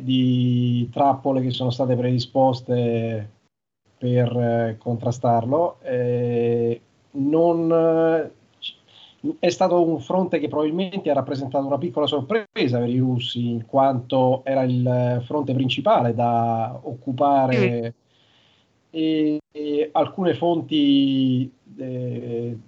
di 0.01 0.89
trappole 0.91 1.43
che 1.43 1.51
sono 1.51 1.71
state 1.71 1.95
predisposte 1.95 3.31
per 3.99 4.37
eh, 4.37 4.77
contrastarlo. 4.79 5.79
Eh, 5.83 6.81
non, 7.13 8.31
è 9.39 9.49
stato 9.51 9.87
un 9.87 10.01
fronte 10.01 10.39
che 10.39 10.49
probabilmente 10.49 11.11
ha 11.11 11.15
rappresentato 11.15 11.67
una 11.67 11.79
piccola 11.79 12.07
sorpresa 12.07 12.79
per 12.79 12.89
i 12.89 12.99
russi, 12.99 13.51
in 13.51 13.67
quanto 13.67 14.43
era 14.45 14.63
il 14.63 15.23
fronte 15.25 15.53
principale 15.53 16.15
da 16.15 16.81
occupare. 16.83 17.95
E, 18.91 19.41
e, 19.51 19.89
alcune 19.93 20.35
fonti 20.35 21.51
eh, 21.79 22.59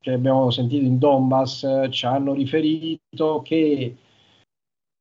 che 0.00 0.12
abbiamo 0.12 0.50
sentito 0.50 0.84
in 0.84 0.98
Donbass 0.98 1.88
ci 1.90 2.06
hanno 2.06 2.32
riferito 2.32 3.42
che 3.44 3.94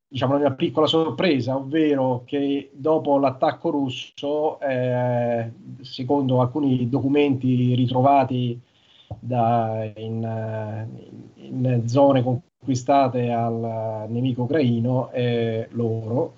diciamo, 0.07 0.35
una 0.35 0.41
mia 0.47 0.53
piccola 0.53 0.87
sorpresa, 0.87 1.55
ovvero 1.55 2.23
che 2.25 2.69
dopo 2.73 3.17
l'attacco 3.17 3.69
russo, 3.69 4.59
eh, 4.61 5.51
secondo 5.81 6.41
alcuni 6.41 6.87
documenti 6.89 7.75
ritrovati 7.75 8.59
da, 9.19 9.89
in, 9.95 10.87
in, 11.35 11.83
zone 11.85 12.23
conquistate 12.23 13.31
al 13.31 14.05
nemico 14.09 14.43
ucraino, 14.43 15.11
eh, 15.11 15.67
loro 15.71 16.33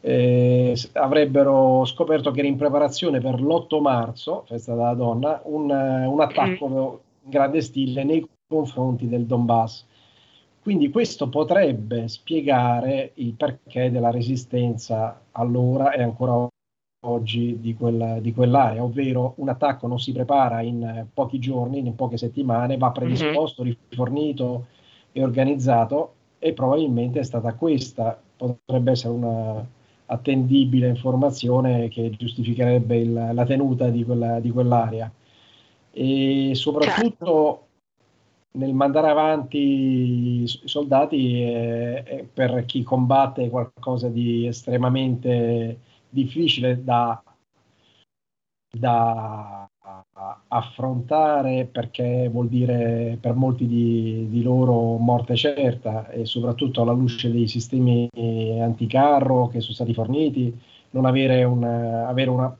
eh, 0.00 0.76
avrebbero 0.92 1.84
scoperto 1.84 2.30
che 2.30 2.40
era 2.40 2.48
in 2.48 2.56
preparazione 2.56 3.20
per 3.20 3.40
l'8 3.40 3.80
marzo, 3.80 4.44
festa 4.46 4.74
della 4.74 4.94
donna, 4.94 5.40
un, 5.44 5.70
un 5.70 6.20
attacco 6.20 6.66
in 7.22 7.30
grande 7.30 7.60
stile 7.60 8.04
nei 8.04 8.26
confronti 8.46 9.08
del 9.08 9.26
Donbass 9.26 9.86
quindi 10.68 10.90
questo 10.90 11.30
potrebbe 11.30 12.08
spiegare 12.08 13.12
il 13.14 13.32
perché 13.32 13.90
della 13.90 14.10
resistenza 14.10 15.18
allora 15.32 15.92
e 15.92 16.02
ancora 16.02 16.46
oggi 17.06 17.58
di, 17.58 17.72
quella, 17.72 18.20
di 18.20 18.34
quell'area, 18.34 18.82
ovvero 18.82 19.32
un 19.36 19.48
attacco 19.48 19.86
non 19.86 19.98
si 19.98 20.12
prepara 20.12 20.60
in 20.60 21.06
pochi 21.14 21.38
giorni, 21.38 21.78
in 21.78 21.94
poche 21.94 22.18
settimane, 22.18 22.76
va 22.76 22.90
predisposto, 22.90 23.62
mm-hmm. 23.62 23.72
rifornito 23.88 24.66
e 25.12 25.22
organizzato 25.22 26.12
e 26.38 26.52
probabilmente 26.52 27.20
è 27.20 27.24
stata 27.24 27.54
questa, 27.54 28.20
potrebbe 28.36 28.90
essere 28.90 29.14
una 29.14 29.66
attendibile 30.04 30.88
informazione 30.88 31.88
che 31.88 32.10
giustificherebbe 32.10 32.94
il, 32.94 33.30
la 33.32 33.44
tenuta 33.46 33.88
di, 33.88 34.04
quella, 34.04 34.38
di 34.38 34.50
quell'area. 34.50 35.10
E 35.92 36.50
soprattutto 36.52 37.67
nel 38.52 38.72
mandare 38.72 39.10
avanti 39.10 39.58
i 40.42 40.46
soldati 40.46 41.42
è, 41.42 42.24
per 42.32 42.64
chi 42.64 42.82
combatte 42.82 43.50
qualcosa 43.50 44.08
di 44.08 44.46
estremamente 44.46 45.80
difficile 46.08 46.82
da, 46.82 47.22
da 48.70 49.68
affrontare 50.48 51.66
perché 51.66 52.28
vuol 52.28 52.48
dire 52.48 53.18
per 53.20 53.34
molti 53.34 53.66
di, 53.66 54.26
di, 54.28 54.42
loro 54.42 54.96
morte 54.96 55.36
certa 55.36 56.08
e 56.10 56.24
soprattutto 56.24 56.82
alla 56.82 56.92
luce 56.92 57.30
dei 57.30 57.46
sistemi 57.46 58.08
anticarro 58.60 59.48
che 59.48 59.60
sono 59.60 59.74
stati 59.74 59.94
forniti, 59.94 60.58
non 60.90 61.04
avere, 61.04 61.44
un, 61.44 61.64
avere 61.64 62.30
una 62.30 62.56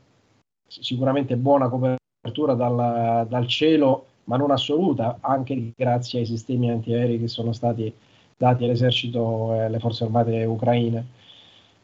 sicuramente 0.67 1.37
buona 1.37 1.69
copertura 1.69 2.55
dal, 2.55 3.27
dal 3.29 3.47
cielo 3.47 4.07
ma 4.29 4.37
non 4.37 4.51
assoluta, 4.51 5.19
anche 5.21 5.73
grazie 5.75 6.21
ai 6.21 6.27
sistemi 6.27 6.71
antiaerei 6.71 7.19
che 7.19 7.29
sono 7.29 7.53
stati 7.53 7.93
dati 8.37 8.65
all'esercito 8.65 9.55
e 9.55 9.61
alle 9.63 9.79
forze 9.81 10.05
armate 10.05 10.45
ucraine. 10.45 11.07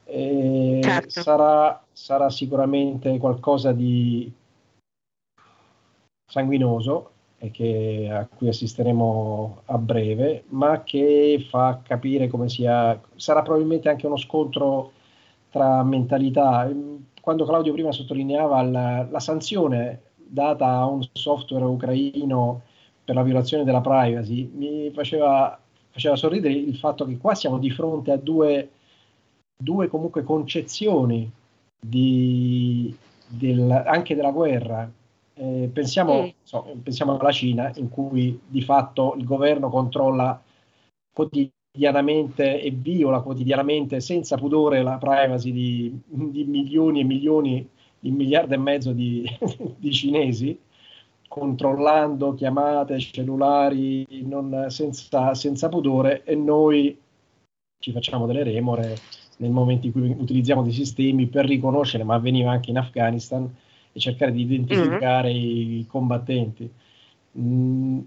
Certo. 0.06 1.22
Sarà, 1.22 1.82
sarà, 1.90 2.28
sicuramente 2.28 3.16
qualcosa 3.18 3.72
di 3.72 4.30
sanguinoso 6.30 7.10
e 7.38 7.50
che, 7.50 8.10
a 8.12 8.26
cui 8.26 8.48
assisteremo 8.48 9.62
a 9.64 9.78
breve, 9.78 10.44
ma 10.48 10.82
che 10.82 11.44
fa 11.48 11.80
capire 11.82 12.28
come 12.28 12.50
sia, 12.50 13.00
sarà 13.16 13.40
probabilmente 13.40 13.88
anche 13.88 14.06
uno 14.06 14.18
scontro 14.18 14.92
tra 15.48 15.82
mentalità. 15.82 16.70
Quando 17.20 17.46
Claudio 17.46 17.72
prima 17.72 17.90
sottolineava 17.90 18.62
la, 18.62 19.08
la 19.10 19.20
sanzione 19.20 20.12
data 20.34 20.66
a 20.66 20.86
un 20.86 21.06
software 21.12 21.64
ucraino 21.64 22.62
per 23.04 23.14
la 23.14 23.22
violazione 23.22 23.64
della 23.64 23.80
privacy, 23.80 24.50
mi 24.52 24.90
faceva, 24.90 25.58
faceva 25.90 26.16
sorridere 26.16 26.52
il 26.52 26.76
fatto 26.76 27.06
che 27.06 27.18
qua 27.18 27.34
siamo 27.34 27.58
di 27.58 27.70
fronte 27.70 28.10
a 28.10 28.16
due, 28.16 28.70
due 29.56 29.88
comunque 29.88 30.24
concezioni 30.24 31.30
di, 31.80 32.94
del, 33.28 33.70
anche 33.70 34.14
della 34.14 34.32
guerra. 34.32 34.90
Eh, 35.36 35.70
pensiamo, 35.72 36.32
so, 36.42 36.66
pensiamo, 36.82 37.16
alla 37.16 37.32
Cina, 37.32 37.70
in 37.76 37.88
cui 37.88 38.40
di 38.46 38.62
fatto 38.62 39.14
il 39.16 39.24
governo 39.24 39.68
controlla 39.68 40.40
quotidianamente 41.12 42.60
e 42.60 42.70
viola 42.70 43.20
quotidianamente 43.20 44.00
senza 44.00 44.36
pudore 44.36 44.82
la 44.82 44.96
privacy 44.96 45.52
di, 45.52 46.00
di 46.06 46.44
milioni 46.44 47.00
e 47.00 47.04
milioni, 47.04 47.68
di 48.04 48.10
miliardi 48.10 48.52
e 48.52 48.58
mezzo 48.58 48.92
di, 48.92 49.26
di 49.78 49.90
cinesi, 49.90 50.60
controllando 51.26 52.34
chiamate, 52.34 53.00
cellulari 53.00 54.06
non, 54.26 54.66
senza, 54.68 55.34
senza 55.34 55.70
pudore 55.70 56.22
e 56.24 56.34
noi 56.34 57.00
ci 57.78 57.92
facciamo 57.92 58.26
delle 58.26 58.42
remore 58.42 58.98
nel 59.38 59.50
momento 59.50 59.86
in 59.86 59.92
cui 59.92 60.14
utilizziamo 60.16 60.62
dei 60.62 60.72
sistemi 60.72 61.26
per 61.28 61.46
riconoscere, 61.46 62.04
ma 62.04 62.16
avveniva 62.16 62.50
anche 62.50 62.68
in 62.68 62.76
Afghanistan, 62.76 63.50
e 63.92 63.98
cercare 63.98 64.32
di 64.32 64.42
identificare 64.42 65.32
mm-hmm. 65.32 65.78
i 65.78 65.86
combattenti. 65.88 66.70
Mm, 67.38 68.00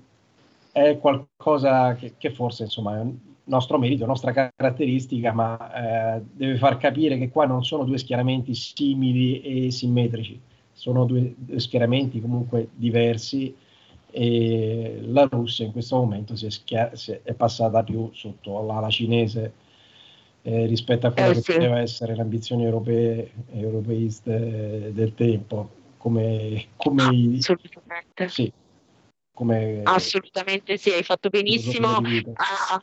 è 0.71 0.99
qualcosa 0.99 1.95
che, 1.95 2.13
che, 2.17 2.29
forse 2.29 2.63
insomma 2.63 3.03
nostro 3.47 3.77
merito, 3.77 4.05
nostra 4.05 4.31
caratteristica, 4.31 5.31
ma 5.33 6.17
eh, 6.17 6.21
deve 6.31 6.57
far 6.57 6.77
capire 6.77 7.17
che 7.17 7.29
qua 7.29 7.45
non 7.45 7.63
sono 7.63 7.83
due 7.83 7.97
schieramenti 7.97 8.53
simili 8.53 9.41
e 9.41 9.71
simmetrici, 9.71 10.39
sono 10.71 11.05
due, 11.05 11.33
due 11.36 11.60
schieramenti 11.60 12.21
comunque 12.21 12.69
diversi 12.73 13.55
e 14.10 14.99
la 15.03 15.27
Russia 15.29 15.65
in 15.65 15.71
questo 15.71 15.97
momento 15.97 16.36
si 16.36 16.45
è, 16.45 16.49
schia- 16.49 16.95
si 16.95 17.12
è 17.12 17.33
passata 17.33 17.83
più 17.83 18.10
sotto 18.13 18.62
l'ala 18.62 18.89
cinese 18.89 19.53
eh, 20.43 20.65
rispetto 20.65 21.07
a 21.07 21.12
quello 21.12 21.31
eh, 21.31 21.33
che 21.36 21.41
sì. 21.41 21.53
poteva 21.53 21.79
essere 21.79 22.15
le 22.15 22.21
ambizioni 22.21 22.63
europee 22.63 23.31
europeiste 23.51 24.91
del 24.93 25.13
tempo 25.13 25.69
come, 25.97 26.67
come 26.77 27.38
assolutamente. 27.38 28.29
Sì, 28.29 28.51
come, 29.33 29.81
assolutamente 29.83 30.77
sì 30.77 30.91
hai 30.91 31.03
fatto 31.03 31.29
benissimo 31.29 31.88
a, 31.88 32.81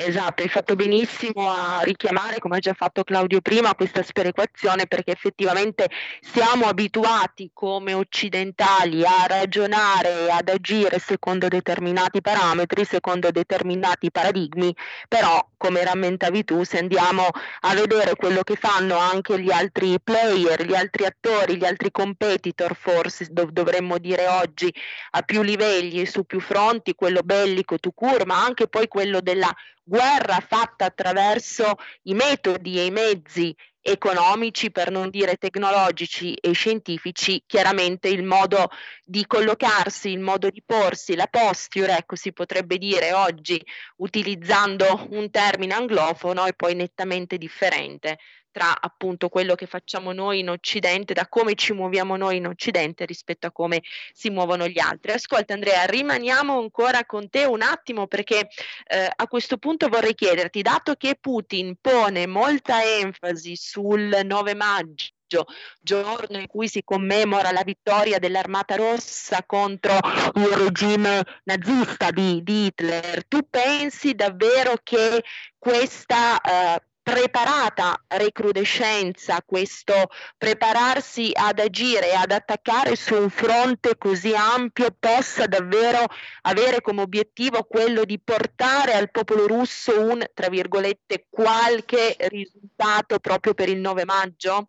Esatto, 0.00 0.42
hai 0.42 0.48
fatto 0.48 0.76
benissimo 0.76 1.50
a 1.50 1.80
richiamare, 1.82 2.38
come 2.38 2.56
ha 2.56 2.60
già 2.60 2.72
fatto 2.72 3.02
Claudio 3.02 3.40
prima, 3.40 3.74
questa 3.74 4.04
sperequazione 4.04 4.86
perché 4.86 5.10
effettivamente 5.10 5.90
siamo 6.20 6.66
abituati 6.66 7.50
come 7.52 7.94
occidentali 7.94 9.04
a 9.04 9.26
ragionare 9.26 10.26
e 10.26 10.30
ad 10.30 10.50
agire 10.50 11.00
secondo 11.00 11.48
determinati 11.48 12.20
parametri, 12.20 12.84
secondo 12.84 13.32
determinati 13.32 14.12
paradigmi, 14.12 14.72
però 15.08 15.44
come 15.56 15.82
rammentavi 15.82 16.44
tu, 16.44 16.62
se 16.62 16.78
andiamo 16.78 17.26
a 17.62 17.74
vedere 17.74 18.14
quello 18.14 18.42
che 18.44 18.54
fanno 18.54 18.96
anche 18.96 19.40
gli 19.40 19.50
altri 19.50 19.98
player, 20.00 20.64
gli 20.64 20.76
altri 20.76 21.06
attori, 21.06 21.56
gli 21.56 21.64
altri 21.64 21.90
competitor, 21.90 22.76
forse 22.76 23.26
dov- 23.30 23.50
dovremmo 23.50 23.98
dire 23.98 24.28
oggi 24.28 24.72
a 25.10 25.22
più 25.22 25.42
livelli 25.42 26.00
e 26.00 26.06
su 26.06 26.22
più 26.22 26.38
fronti, 26.38 26.94
quello 26.94 27.22
bellico 27.24 27.80
to 27.80 27.90
cure, 27.90 28.24
ma 28.24 28.40
anche 28.44 28.68
poi 28.68 28.86
quello 28.86 29.20
della 29.20 29.52
guerra 29.88 30.44
fatta 30.46 30.84
attraverso 30.84 31.76
i 32.02 32.14
metodi 32.14 32.78
e 32.78 32.84
i 32.84 32.90
mezzi 32.90 33.56
economici, 33.80 34.70
per 34.70 34.90
non 34.90 35.08
dire 35.08 35.36
tecnologici 35.36 36.34
e 36.34 36.52
scientifici, 36.52 37.42
chiaramente 37.46 38.08
il 38.08 38.22
modo 38.22 38.68
di 39.02 39.26
collocarsi, 39.26 40.10
il 40.10 40.20
modo 40.20 40.50
di 40.50 40.62
porsi, 40.64 41.14
la 41.14 41.26
posture, 41.26 41.96
ecco 41.96 42.14
si 42.14 42.32
potrebbe 42.34 42.76
dire 42.76 43.14
oggi 43.14 43.58
utilizzando 43.96 45.06
un 45.10 45.30
termine 45.30 45.72
anglofono 45.72 46.44
è 46.44 46.52
poi 46.52 46.74
nettamente 46.74 47.38
differente 47.38 48.18
tra 48.58 48.76
appunto 48.80 49.28
quello 49.28 49.54
che 49.54 49.66
facciamo 49.66 50.12
noi 50.12 50.40
in 50.40 50.50
Occidente, 50.50 51.14
da 51.14 51.28
come 51.28 51.54
ci 51.54 51.72
muoviamo 51.72 52.16
noi 52.16 52.38
in 52.38 52.46
Occidente 52.48 53.04
rispetto 53.04 53.46
a 53.46 53.52
come 53.52 53.82
si 54.12 54.30
muovono 54.30 54.66
gli 54.66 54.80
altri. 54.80 55.12
Ascolta 55.12 55.54
Andrea, 55.54 55.84
rimaniamo 55.84 56.58
ancora 56.58 57.06
con 57.06 57.30
te 57.30 57.44
un 57.44 57.62
attimo 57.62 58.08
perché 58.08 58.48
eh, 58.88 59.12
a 59.14 59.28
questo 59.28 59.58
punto 59.58 59.86
vorrei 59.86 60.16
chiederti, 60.16 60.62
dato 60.62 60.94
che 60.94 61.16
Putin 61.20 61.76
pone 61.80 62.26
molta 62.26 62.82
enfasi 62.82 63.54
sul 63.54 64.22
9 64.24 64.54
maggio, 64.56 65.44
giorno 65.80 66.38
in 66.38 66.48
cui 66.48 66.66
si 66.66 66.82
commemora 66.82 67.52
la 67.52 67.62
vittoria 67.62 68.18
dell'Armata 68.18 68.74
Rossa 68.74 69.44
contro 69.46 70.00
il 70.34 70.48
regime 70.48 71.22
nazista 71.44 72.10
di, 72.10 72.42
di 72.42 72.64
Hitler. 72.66 73.24
Tu 73.28 73.38
pensi 73.48 74.16
davvero 74.16 74.80
che 74.82 75.22
questa 75.58 76.40
uh, 76.42 76.86
preparata 77.08 78.04
recrudescenza, 78.06 79.42
questo 79.46 79.94
prepararsi 80.36 81.30
ad 81.32 81.58
agire 81.58 82.10
e 82.10 82.14
ad 82.14 82.32
attaccare 82.32 82.96
su 82.96 83.14
un 83.14 83.30
fronte 83.30 83.96
così 83.96 84.34
ampio 84.34 84.94
possa 84.98 85.46
davvero 85.46 86.04
avere 86.42 86.82
come 86.82 87.00
obiettivo 87.00 87.62
quello 87.62 88.04
di 88.04 88.20
portare 88.22 88.92
al 88.92 89.10
popolo 89.10 89.46
russo 89.46 89.98
un, 89.98 90.22
tra 90.34 90.50
virgolette, 90.50 91.24
qualche 91.30 92.14
risultato 92.28 93.18
proprio 93.20 93.54
per 93.54 93.70
il 93.70 93.78
9 93.78 94.04
maggio? 94.04 94.68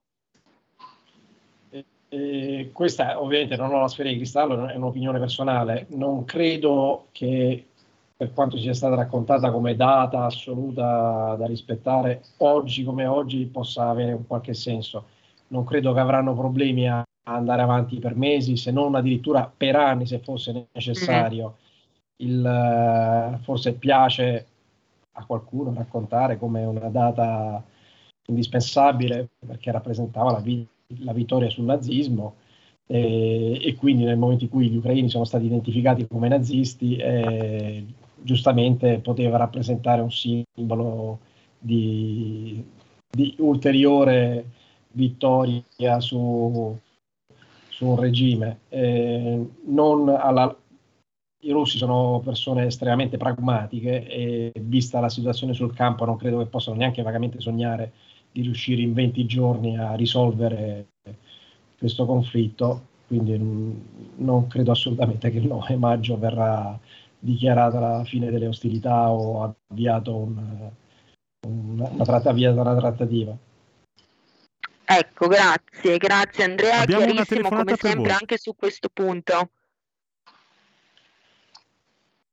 Eh, 2.12 2.70
questa 2.72 3.22
ovviamente 3.22 3.58
non 3.58 3.74
ho 3.74 3.82
la 3.82 3.88
sfera 3.90 4.08
di 4.08 4.16
cristallo, 4.16 4.66
è 4.66 4.76
un'opinione 4.76 5.20
personale. 5.20 5.88
Non 5.90 6.24
credo 6.24 7.08
che 7.12 7.69
per 8.20 8.34
quanto 8.34 8.58
sia 8.58 8.74
stata 8.74 8.96
raccontata 8.96 9.50
come 9.50 9.78
data 9.78 10.26
assoluta 10.26 11.36
da 11.38 11.46
rispettare, 11.46 12.22
oggi 12.40 12.84
come 12.84 13.06
oggi 13.06 13.46
possa 13.46 13.88
avere 13.88 14.12
un 14.12 14.28
qualche 14.28 14.54
senso. 14.54 15.06
Non 15.48 15.64
credo 15.64 15.94
che 15.94 16.02
avranno 16.02 16.36
problemi 16.36 16.90
a 16.90 17.02
andare 17.30 17.62
avanti 17.62 17.98
per 18.00 18.18
mesi, 18.18 18.58
se 18.58 18.72
non 18.72 18.96
addirittura 18.96 19.50
per 19.56 19.78
anni 19.78 20.06
se 20.06 20.20
fosse 20.20 20.68
necessario. 20.74 21.56
Mm-hmm. 22.22 22.30
Il, 22.30 22.46
eh, 22.46 23.38
forse 23.38 23.76
piace 23.76 24.48
a 25.14 25.24
qualcuno 25.26 25.74
raccontare 25.74 26.38
come 26.38 26.66
una 26.66 26.90
data 26.90 27.64
indispensabile 28.28 29.30
perché 29.48 29.72
rappresentava 29.72 30.32
la, 30.32 30.40
vi- 30.40 30.68
la 30.98 31.14
vittoria 31.14 31.50
sul 31.50 31.64
nazismo 31.64 32.36
e, 32.86 33.66
e, 33.66 33.76
quindi 33.76 34.04
nel 34.04 34.18
momento 34.18 34.44
in 34.44 34.50
cui 34.50 34.68
gli 34.70 34.76
ucraini 34.76 35.08
sono 35.10 35.24
stati 35.24 35.46
identificati 35.46 36.06
come 36.06 36.28
nazisti 36.28 36.98
eh, 36.98 37.86
giustamente 38.22 39.00
poteva 39.00 39.38
rappresentare 39.38 40.02
un 40.02 40.12
simbolo 40.12 41.20
di, 41.58 42.64
di 43.10 43.36
ulteriore 43.40 44.46
vittoria 44.92 46.00
su, 46.00 46.78
su 47.70 47.86
un 47.86 48.00
regime. 48.00 48.60
Eh, 48.70 49.46
alla, 50.20 50.56
I 51.42 51.52
russi 51.52 51.78
sono 51.78 52.22
persone 52.24 52.66
estremamente 52.66 53.18
pragmatiche 53.18 54.08
e 54.08 54.52
vista 54.60 55.00
la 55.00 55.10
situazione 55.10 55.54
sul 55.54 55.74
campo 55.74 56.06
non 56.06 56.18
credo 56.18 56.40
che 56.40 56.46
possano 56.46 56.78
neanche 56.78 57.02
vagamente 57.02 57.40
sognare 57.40 57.92
di 58.32 58.42
riuscire 58.42 58.82
in 58.82 58.94
20 58.94 59.26
giorni 59.26 59.78
a 59.78 59.96
risolvere 59.96 60.88
questo 61.78 62.06
conflitto, 62.06 62.88
quindi 63.08 63.38
non 64.18 64.48
credo 64.48 64.72
assolutamente 64.72 65.32
che 65.32 65.38
il 65.38 65.48
9 65.48 65.76
maggio 65.78 66.18
verrà 66.18 66.78
dichiarata 67.20 67.80
la 67.80 68.04
fine 68.04 68.32
delle 68.32 68.48
ostilità 68.48 69.12
o 69.12 69.56
avviato 69.70 70.16
un, 70.16 70.72
un, 71.48 71.80
una, 71.80 72.04
tratta, 72.04 72.30
avviata 72.30 72.62
una 72.62 72.76
trattativa. 72.76 73.38
Ecco, 74.86 75.28
grazie, 75.28 75.98
grazie 75.98 76.44
Andrea, 76.44 76.80
Abbiamo 76.80 77.06
chiarissimo 77.06 77.50
come 77.50 77.76
sempre 77.76 78.12
anche 78.12 78.38
su 78.38 78.56
questo 78.56 78.90
punto. 78.92 79.52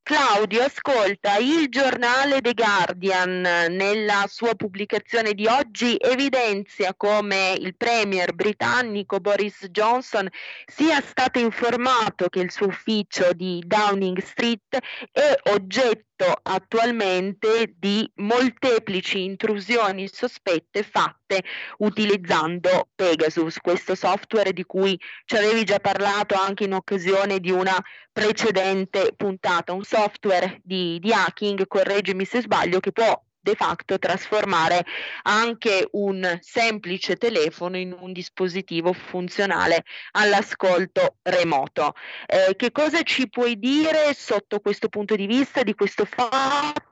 Claudio, 0.06 0.62
ascolta, 0.62 1.34
il 1.38 1.68
giornale 1.68 2.40
The 2.40 2.54
Guardian. 2.54 3.40
Nella 3.40 4.26
sua 4.28 4.54
pubblicazione 4.54 5.34
di 5.34 5.48
oggi 5.48 5.96
evidenzia 5.98 6.94
come 6.94 7.56
il 7.58 7.74
premier 7.74 8.32
britannico 8.32 9.18
Boris 9.18 9.66
Johnson 9.68 10.28
sia 10.64 11.00
stato 11.00 11.40
informato 11.40 12.28
che 12.28 12.38
il 12.38 12.52
suo 12.52 12.68
ufficio 12.68 13.32
di 13.32 13.60
Downing 13.66 14.20
Street 14.20 14.78
è 15.10 15.34
oggetto 15.50 16.06
oggetto 16.16 16.40
attualmente 16.42 17.74
di 17.78 18.10
molteplici 18.16 19.24
intrusioni 19.24 20.08
sospette 20.08 20.82
fatte 20.82 21.44
utilizzando 21.78 22.88
Pegasus, 22.94 23.58
questo 23.58 23.94
software 23.94 24.52
di 24.52 24.64
cui 24.64 24.98
ci 25.26 25.36
avevi 25.36 25.64
già 25.64 25.78
parlato 25.78 26.34
anche 26.34 26.64
in 26.64 26.72
occasione 26.72 27.38
di 27.38 27.50
una 27.50 27.76
precedente 28.12 29.12
puntata, 29.14 29.72
un 29.72 29.84
software 29.84 30.60
di, 30.64 30.98
di 31.00 31.12
hacking, 31.12 31.66
correggimi 31.66 32.24
se 32.24 32.40
sbaglio, 32.40 32.80
che 32.80 32.92
può 32.92 33.22
de 33.46 33.54
facto 33.54 33.96
trasformare 33.96 34.84
anche 35.22 35.88
un 35.92 36.36
semplice 36.40 37.14
telefono 37.14 37.76
in 37.76 37.96
un 37.96 38.12
dispositivo 38.12 38.92
funzionale 38.92 39.84
all'ascolto 40.12 41.18
remoto. 41.22 41.94
Eh, 42.26 42.56
che 42.56 42.72
cosa 42.72 43.02
ci 43.02 43.28
puoi 43.28 43.56
dire 43.56 44.12
sotto 44.14 44.58
questo 44.58 44.88
punto 44.88 45.14
di 45.14 45.26
vista 45.26 45.62
di 45.62 45.74
questo 45.74 46.04
fatto? 46.04 46.85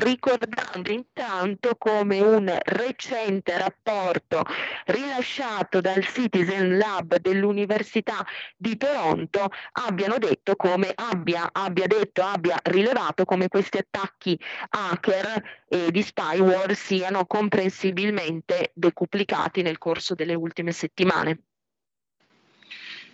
Ricordando 0.00 0.90
intanto 0.90 1.76
come 1.76 2.20
un 2.20 2.56
recente 2.64 3.56
rapporto 3.58 4.42
rilasciato 4.86 5.80
dal 5.80 6.04
Citizen 6.04 6.78
Lab 6.78 7.18
dell'Università 7.18 8.24
di 8.56 8.76
Toronto 8.76 9.50
abbiano 9.72 10.18
detto 10.18 10.56
come 10.56 10.92
abbia, 10.94 11.50
abbia 11.52 11.86
detto, 11.86 12.22
abbia 12.22 12.58
rilevato 12.62 13.24
come 13.24 13.48
questi 13.48 13.78
attacchi 13.78 14.38
hacker 14.70 15.64
e 15.68 15.90
di 15.90 16.02
spyware 16.02 16.74
siano 16.74 17.26
comprensibilmente 17.26 18.72
decuplicati 18.74 19.62
nel 19.62 19.78
corso 19.78 20.14
delle 20.14 20.34
ultime 20.34 20.72
settimane. 20.72 21.40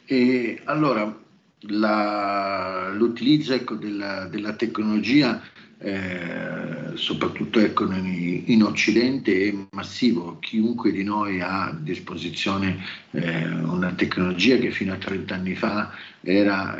E 0.04 0.60
allora, 0.64 1.16
la, 1.60 2.90
l'utilizzo 2.92 3.54
ecco, 3.54 3.74
della, 3.74 4.26
della 4.26 4.54
tecnologia 4.54 5.40
eh, 5.82 6.92
soprattutto 6.94 7.58
ecco, 7.58 7.90
in 7.90 8.62
Occidente 8.62 9.48
è 9.48 9.54
massivo, 9.70 10.38
chiunque 10.38 10.92
di 10.92 11.02
noi 11.02 11.40
ha 11.40 11.68
a 11.68 11.76
disposizione 11.78 12.84
eh, 13.12 13.46
una 13.46 13.92
tecnologia 13.92 14.58
che 14.58 14.72
fino 14.72 14.92
a 14.92 14.98
30 14.98 15.34
anni 15.34 15.54
fa 15.54 15.90
era 16.20 16.76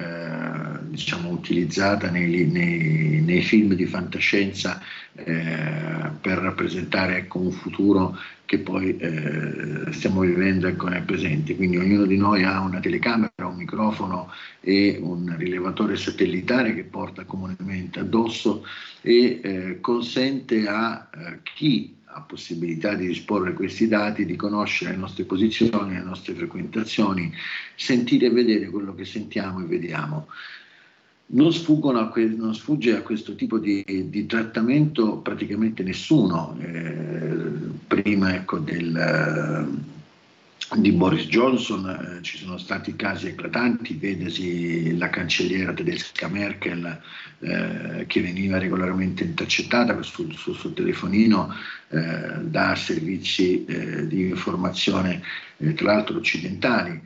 eh, 0.76 0.80
diciamo, 0.90 1.30
utilizzata 1.30 2.10
nei, 2.10 2.44
nei, 2.44 3.22
nei, 3.24 3.40
film 3.40 3.72
di 3.72 3.86
fantascienza 3.86 4.82
eh, 5.14 6.10
per 6.20 6.38
rappresentare 6.38 7.16
ecco, 7.16 7.38
un 7.38 7.50
futuro 7.50 8.16
che 8.44 8.58
poi 8.58 8.96
eh, 8.96 9.92
stiamo 9.92 10.20
vivendo 10.20 10.66
ecco, 10.66 10.88
nel 10.88 11.02
presente. 11.02 11.54
Quindi 11.54 11.76
ognuno 11.76 12.04
di 12.04 12.16
noi 12.16 12.42
ha 12.42 12.60
una 12.60 12.80
telecamera, 12.80 13.46
un 13.46 13.56
microfono 13.56 14.32
e 14.60 14.98
un 15.00 15.34
rilevatore 15.36 15.96
satellitare 15.96 16.74
che 16.74 16.84
porta 16.84 17.24
comunemente 17.24 18.00
addosso 18.00 18.64
e 19.02 19.40
eh, 19.42 19.80
consente 19.80 20.66
a 20.66 21.08
eh, 21.14 21.38
chi 21.42 21.96
ha 22.12 22.22
possibilità 22.22 22.94
di 22.94 23.06
disporre 23.06 23.52
questi 23.52 23.86
dati, 23.86 24.26
di 24.26 24.34
conoscere 24.34 24.90
le 24.90 24.96
nostre 24.96 25.24
posizioni, 25.24 25.94
le 25.94 26.02
nostre 26.02 26.34
frequentazioni, 26.34 27.32
sentire 27.76 28.26
e 28.26 28.30
vedere 28.30 28.66
quello 28.66 28.94
che 28.94 29.04
sentiamo 29.04 29.60
e 29.60 29.66
vediamo 29.66 30.26
non, 31.32 31.52
que- 32.08 32.34
non, 32.36 32.54
sfugge 32.54 32.96
a 32.96 33.02
questo 33.02 33.34
tipo 33.34 33.58
di, 33.58 33.84
di 34.08 34.26
trattamento 34.26 35.18
praticamente 35.18 35.82
nessuno. 35.82 36.56
Eh, 36.60 37.68
prima 37.86 38.34
ecco, 38.34 38.58
del, 38.58 39.68
di 40.76 40.92
Boris 40.92 41.26
Johnson 41.26 41.88
eh, 41.88 42.22
ci 42.22 42.38
sono 42.38 42.56
stati 42.56 42.94
casi 42.94 43.28
eclatanti, 43.28 43.94
vedesi 43.94 44.96
la 44.96 45.10
cancelliera 45.10 45.72
tedesca 45.72 46.28
Merkel 46.28 47.00
eh, 47.40 48.04
che 48.06 48.20
veniva 48.20 48.58
regolarmente 48.58 49.24
intercettata 49.24 50.00
sul, 50.02 50.34
sul 50.36 50.54
suo 50.54 50.72
telefonino 50.72 51.52
eh, 51.88 52.38
da 52.42 52.76
servizi 52.76 53.64
eh, 53.64 54.06
di 54.06 54.28
informazione 54.28 55.22
eh, 55.56 55.74
tra 55.74 55.94
l'altro 55.94 56.18
occidentali. 56.18 57.02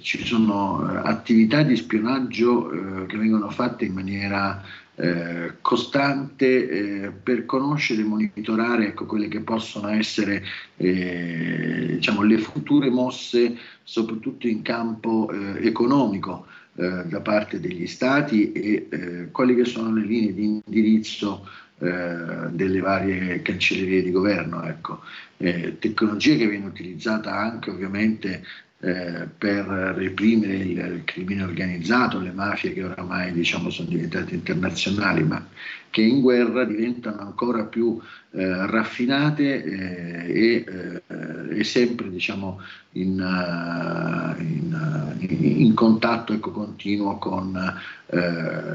ci 0.00 0.24
sono 0.24 0.90
eh, 0.90 1.08
attività 1.08 1.62
di 1.62 1.76
spionaggio 1.76 3.06
che 3.06 3.16
vengono 3.16 3.50
fatte 3.50 3.84
in 3.84 3.92
maniera 3.92 4.64
eh, 4.94 5.54
costante 5.62 6.68
eh, 6.68 7.10
per 7.10 7.46
conoscere 7.46 8.02
e 8.02 8.04
monitorare 8.04 8.88
ecco, 8.88 9.06
quelle 9.06 9.28
che 9.28 9.40
possono 9.40 9.88
essere 9.88 10.44
eh, 10.76 11.92
diciamo, 11.94 12.22
le 12.22 12.36
future 12.36 12.90
mosse, 12.90 13.56
soprattutto 13.82 14.46
in 14.46 14.60
campo 14.60 15.30
eh, 15.32 15.66
economico 15.66 16.46
eh, 16.74 17.04
da 17.06 17.20
parte 17.20 17.58
degli 17.58 17.86
stati 17.86 18.52
e 18.52 19.28
quali 19.30 19.54
che 19.54 19.64
sono 19.64 19.94
le 19.94 20.04
linee 20.04 20.34
di 20.34 20.44
indirizzo 20.44 21.48
delle 21.82 22.78
varie 22.78 23.42
cancellerie 23.42 24.04
di 24.04 24.12
governo. 24.12 24.62
Ecco. 24.62 25.00
tecnologia 25.36 26.36
che 26.36 26.46
viene 26.46 26.66
utilizzata 26.66 27.36
anche 27.36 27.70
ovviamente 27.70 28.44
eh, 28.84 29.28
per 29.38 29.64
reprimere 29.64 30.54
il, 30.54 31.02
crimine 31.04 31.44
organizzato, 31.44 32.18
le 32.18 32.32
mafie 32.32 32.72
che 32.72 32.82
oramai 32.82 33.32
diciamo, 33.32 33.70
sono 33.70 33.88
diventate 33.88 34.34
internazionali, 34.34 35.22
ma 35.22 35.46
che 35.88 36.02
in 36.02 36.20
guerra 36.20 36.64
diventano 36.64 37.20
ancora 37.20 37.64
più 37.64 38.00
eh, 38.32 38.66
raffinate 38.66 39.62
eh, 39.62 40.32
e, 40.32 40.64
eh, 40.66 41.58
e, 41.58 41.62
sempre 41.62 42.10
diciamo, 42.10 42.60
in, 42.92 43.20
uh, 43.20 44.40
in, 44.42 45.60
in, 45.60 45.74
contatto 45.74 46.32
ecco, 46.32 46.50
continuo 46.50 47.18
con 47.18 47.52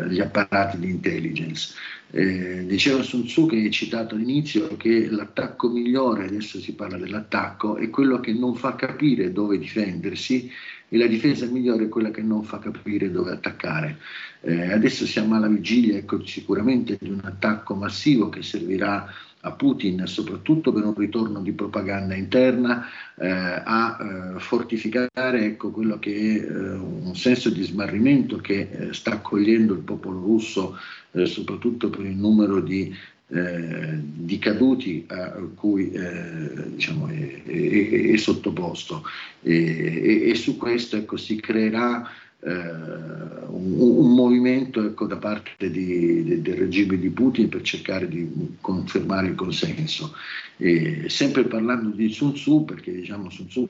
gli 0.07 0.19
apparati 0.19 0.79
di 0.79 0.89
intelligence. 0.89 1.73
Eh, 2.09 2.65
diceva 2.65 3.03
Sun 3.03 3.25
Tzu 3.25 3.47
che 3.47 3.57
hai 3.57 3.71
citato 3.71 4.15
all'inizio 4.15 4.77
che 4.77 5.09
l'attacco 5.09 5.69
migliore, 5.69 6.25
adesso 6.25 6.59
si 6.59 6.73
parla 6.73 6.97
dell'attacco, 6.97 7.75
è 7.75 7.89
quello 7.89 8.21
che 8.21 8.31
non 8.31 8.55
fa 8.55 8.75
capire 8.75 9.33
dove 9.33 9.57
difendersi 9.57 10.49
e 10.89 10.97
la 10.97 11.07
difesa 11.07 11.45
migliore 11.47 11.85
è 11.85 11.89
quella 11.89 12.11
che 12.11 12.21
non 12.21 12.43
fa 12.43 12.59
capire 12.59 13.11
dove 13.11 13.31
attaccare. 13.31 13.99
Eh, 14.41 14.71
adesso 14.71 15.05
siamo 15.05 15.35
alla 15.35 15.47
vigilia 15.49 15.97
ecco, 15.97 16.25
sicuramente 16.25 16.97
di 16.99 17.09
un 17.09 17.21
attacco 17.23 17.75
massivo 17.75 18.29
che 18.29 18.41
servirà 18.41 19.05
a 19.41 19.51
Putin 19.51 20.03
soprattutto 20.05 20.71
per 20.73 20.83
un 20.83 20.95
ritorno 20.95 21.41
di 21.41 21.51
propaganda 21.51 22.15
interna, 22.15 22.85
eh, 23.15 23.27
a 23.27 23.97
eh, 24.35 24.39
fortificare 24.39 25.45
ecco, 25.45 25.71
quello 25.71 25.99
che 25.99 26.11
è 26.11 26.51
eh, 26.51 26.71
un 26.73 27.15
senso 27.15 27.49
di 27.49 27.63
smarrimento 27.63 28.37
che 28.37 28.69
eh, 28.71 28.93
sta 28.93 29.11
accogliendo 29.11 29.73
il 29.73 29.81
popolo 29.81 30.19
russo, 30.19 30.77
eh, 31.11 31.25
soprattutto 31.25 31.89
per 31.89 32.05
il 32.05 32.15
numero 32.15 32.59
di 32.61 32.93
eh, 33.29 33.99
di 33.99 34.39
caduti 34.39 35.03
a 35.09 35.33
cui 35.53 35.91
diciamo, 35.91 37.07
è, 37.07 37.43
è, 37.43 38.11
è, 38.11 38.15
sottoposto. 38.15 39.03
E, 39.41 40.29
e, 40.29 40.35
su 40.35 40.55
questo 40.55 40.95
ecco, 40.95 41.17
si 41.17 41.35
creerà 41.35 42.09
un, 42.49 43.75
un, 43.79 44.13
movimento 44.13 44.85
ecco, 44.85 45.05
da 45.05 45.17
parte 45.17 45.69
di, 45.69 46.23
de, 46.23 46.41
del 46.41 46.55
regime 46.55 46.97
di 46.97 47.09
Putin 47.09 47.49
per 47.49 47.61
cercare 47.61 48.07
di 48.07 48.55
confermare 48.61 49.27
il 49.27 49.35
consenso. 49.35 50.13
E 50.57 51.07
sempre 51.07 51.43
parlando 51.43 51.95
di 51.95 52.09
Sun 52.09 52.33
Tzu, 52.33 52.65
perché 52.65 52.91
diciamo 52.91 53.29
Sun 53.29 53.47
Tzu, 53.47 53.69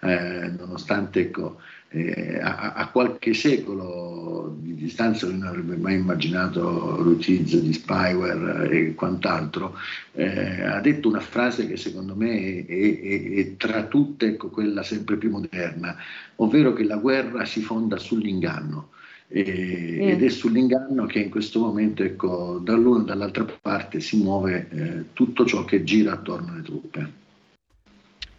eh, 0.00 0.08
eh, 0.08 0.48
nonostante 0.56 1.20
ecco, 1.20 1.60
eh, 1.94 2.40
a, 2.40 2.72
a, 2.72 2.88
qualche 2.88 3.34
secolo 3.34 4.56
di 4.58 4.74
distanza 4.74 5.26
lui 5.26 5.38
non 5.38 5.46
avrebbe 5.46 5.76
mai 5.76 5.94
immaginato 5.94 7.00
l'utilizzo 7.00 7.60
di 7.60 7.72
spyware 7.72 8.68
e 8.68 8.94
quant'altro, 8.94 9.76
eh, 10.12 10.62
ha 10.62 10.80
detto 10.80 11.08
una 11.08 11.20
frase 11.20 11.68
che 11.68 11.76
secondo 11.76 12.16
me 12.16 12.66
è, 12.66 13.00
è, 13.00 13.32
è 13.34 13.56
tra 13.56 13.84
tutte 13.84 14.26
ecco, 14.26 14.48
quella 14.48 14.82
sempre 14.82 15.16
più 15.16 15.30
moderna, 15.30 15.96
ovvero 16.36 16.72
che 16.72 16.82
la 16.82 16.96
guerra 16.96 17.44
si 17.44 17.60
fonda 17.60 17.96
sull'inganno. 17.96 18.88
E, 19.28 19.98
mm. 20.02 20.08
ed 20.08 20.22
è 20.22 20.28
sull'inganno 20.28 21.06
che 21.06 21.20
in 21.20 21.30
questo 21.30 21.60
momento 21.60 22.02
ecco, 22.02 22.60
dall'una 22.62 23.02
e 23.02 23.06
dall'altra 23.06 23.46
parte 23.62 24.00
si 24.00 24.16
muove 24.16 24.68
eh, 24.70 25.04
tutto 25.12 25.46
ciò 25.46 25.64
che 25.64 25.84
gira 25.84 26.12
attorno 26.12 26.52
alle 26.52 26.62
truppe. 26.62 27.22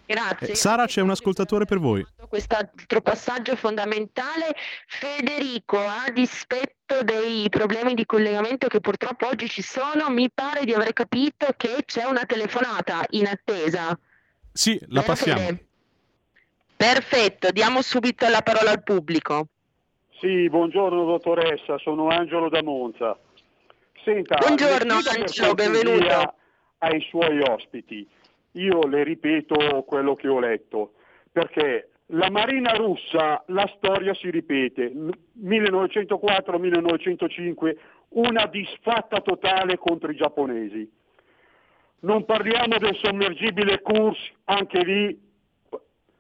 Grazie. 0.06 0.50
Eh, 0.50 0.56
Sara, 0.56 0.86
c'è 0.86 1.02
un 1.02 1.10
ascoltatore 1.10 1.66
per 1.66 1.80
voi. 1.80 2.06
Quest'altro 2.30 3.02
passaggio 3.02 3.56
fondamentale. 3.56 4.56
Federico, 4.88 5.78
a 5.78 6.10
dispetto 6.14 7.02
dei 7.04 7.50
problemi 7.50 7.96
di 7.96 8.06
collegamento 8.06 8.68
che 8.68 8.80
purtroppo 8.80 9.28
oggi 9.28 9.50
ci 9.50 9.62
sono, 9.62 10.10
mi 10.10 10.30
pare 10.32 10.66
di 10.66 10.74
aver 10.74 10.94
capito 10.94 11.48
che 11.58 11.84
c'è 11.86 12.04
una 12.04 12.26
telefonata 12.26 13.04
in 13.12 13.28
attesa. 13.28 13.98
Sì, 14.52 14.78
la 14.88 15.02
Bene, 15.02 15.06
passiamo. 15.06 15.40
Fede. 15.40 15.66
Perfetto, 16.76 17.52
diamo 17.52 17.82
subito 17.82 18.28
la 18.28 18.42
parola 18.42 18.72
al 18.72 18.84
pubblico. 18.84 19.48
Sì, 20.20 20.50
buongiorno 20.50 21.06
dottoressa, 21.06 21.78
sono 21.80 22.10
Angelo 22.10 22.50
da 22.50 22.62
Monza. 22.62 23.18
Senta, 24.04 24.38
buongiorno 24.38 24.94
Angelo, 24.94 25.54
benvenuto. 25.54 26.36
Ai 26.80 27.02
suoi 27.10 27.42
ospiti 27.42 28.08
io 28.56 28.88
le 28.88 29.04
ripeto 29.04 29.84
quello 29.84 30.16
che 30.16 30.28
ho 30.28 30.40
letto, 30.40 30.94
perché 31.32 31.92
la 32.08 32.30
Marina 32.30 32.74
russa, 32.74 33.42
la 33.48 33.66
storia 33.76 34.14
si 34.14 34.30
ripete, 34.30 34.92
1904-1905 35.42 37.78
una 38.10 38.46
disfatta 38.46 39.22
totale 39.22 39.78
contro 39.78 40.12
i 40.12 40.16
giapponesi. 40.16 40.88
Non 42.02 42.26
parliamo 42.26 42.78
del 42.78 42.96
sommergibile 43.02 43.82
Kursk, 43.82 44.34
anche 44.46 44.84
lì 44.84 45.20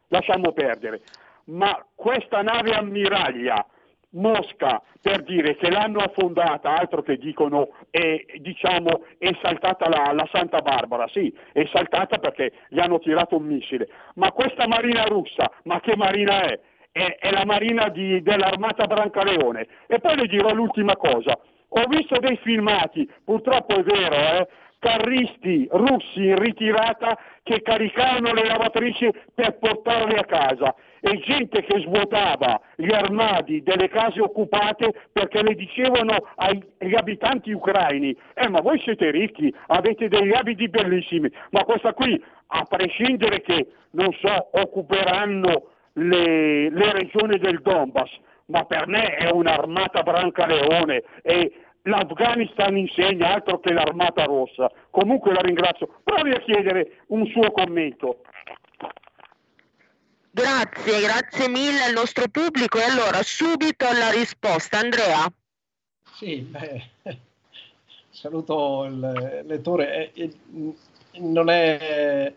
lasciamo 0.07 0.51
perdere, 0.51 1.03
ma 1.45 1.85
questa 1.93 2.41
nave 2.41 2.71
ammiraglia 2.71 3.63
Mosca 4.15 4.81
per 5.01 5.23
dire 5.23 5.55
che 5.55 5.69
l'hanno 5.69 5.99
affondata, 5.99 6.75
altro 6.75 7.03
che 7.03 7.17
dicono 7.17 7.75
è, 7.89 8.25
diciamo, 8.37 9.05
è 9.17 9.29
saltata 9.41 9.87
la, 9.87 10.11
la, 10.13 10.27
Santa 10.31 10.59
Barbara, 10.59 11.07
sì, 11.09 11.33
è 11.51 11.63
saltata 11.71 12.17
perché 12.17 12.51
gli 12.69 12.79
hanno 12.79 12.99
tirato 12.99 13.37
un 13.37 13.45
missile, 13.45 13.87
ma 14.15 14.31
questa 14.31 14.67
marina 14.67 15.03
russa, 15.03 15.51
ma 15.63 15.79
che 15.79 15.95
marina 15.95 16.41
è? 16.41 16.59
È, 16.91 17.17
è 17.19 17.31
la 17.31 17.45
marina 17.45 17.89
di, 17.89 18.21
dell'armata 18.23 18.87
Brancaleone. 18.87 19.67
E 19.85 19.99
poi 19.99 20.15
le 20.15 20.27
dirò 20.27 20.53
l'ultima 20.53 20.95
cosa, 20.95 21.37
ho 21.67 21.83
visto 21.87 22.17
dei 22.19 22.37
filmati, 22.37 23.07
purtroppo 23.23 23.75
è 23.75 23.83
vero, 23.83 24.15
eh, 24.15 24.47
carristi 24.79 25.67
russi 25.71 26.25
in 26.25 26.39
ritirata 26.39 27.17
che 27.43 27.61
caricavano 27.61 28.33
le 28.33 28.45
lavatrici 28.45 29.11
per 29.33 29.57
portarle 29.57 30.15
a 30.15 30.25
casa 30.25 30.75
e 31.07 31.19
gente 31.19 31.61
che 31.61 31.81
svuotava 31.81 32.59
gli 32.75 32.91
armadi 32.91 33.61
delle 33.61 33.89
case 33.89 34.19
occupate 34.19 34.91
perché 35.11 35.43
le 35.43 35.53
dicevano 35.53 36.15
agli 36.33 36.95
abitanti 36.95 37.51
ucraini, 37.51 38.17
eh 38.33 38.49
ma 38.49 38.59
voi 38.61 38.79
siete 38.79 39.11
ricchi, 39.11 39.53
avete 39.67 40.07
degli 40.07 40.33
abiti 40.33 40.67
bellissimi, 40.67 41.31
ma 41.51 41.63
questa 41.63 41.93
qui, 41.93 42.19
a 42.47 42.63
prescindere 42.63 43.41
che, 43.41 43.67
non 43.91 44.11
so, 44.13 44.49
occuperanno 44.53 45.67
le, 45.93 46.71
le 46.71 46.91
regioni 46.93 47.37
del 47.37 47.61
Donbass, 47.61 48.09
ma 48.47 48.63
per 48.63 48.87
me 48.87 49.15
è 49.15 49.29
un'armata 49.29 50.01
brancaleone 50.01 51.03
e 51.21 51.51
l'Afghanistan 51.83 52.75
insegna 52.77 53.35
altro 53.35 53.59
che 53.59 53.73
l'armata 53.73 54.23
rossa. 54.23 54.71
Comunque 54.89 55.33
la 55.33 55.41
ringrazio. 55.41 55.87
Provi 56.03 56.31
a 56.31 56.39
chiedere 56.39 57.01
un 57.07 57.27
suo 57.27 57.51
commento. 57.51 58.21
Grazie, 60.35 60.99
grazie 60.99 61.47
mille 61.47 61.83
al 61.83 61.93
nostro 61.93 62.27
pubblico 62.27 62.77
e 62.77 62.83
allora 62.83 63.23
subito 63.23 63.85
la 63.85 64.11
risposta. 64.11 64.79
Andrea. 64.79 65.31
Sì, 66.11 66.39
beh, 66.41 66.83
saluto 68.11 68.83
il 68.83 69.43
lettore. 69.45 70.11
Non 71.19 71.49
è, 71.49 72.33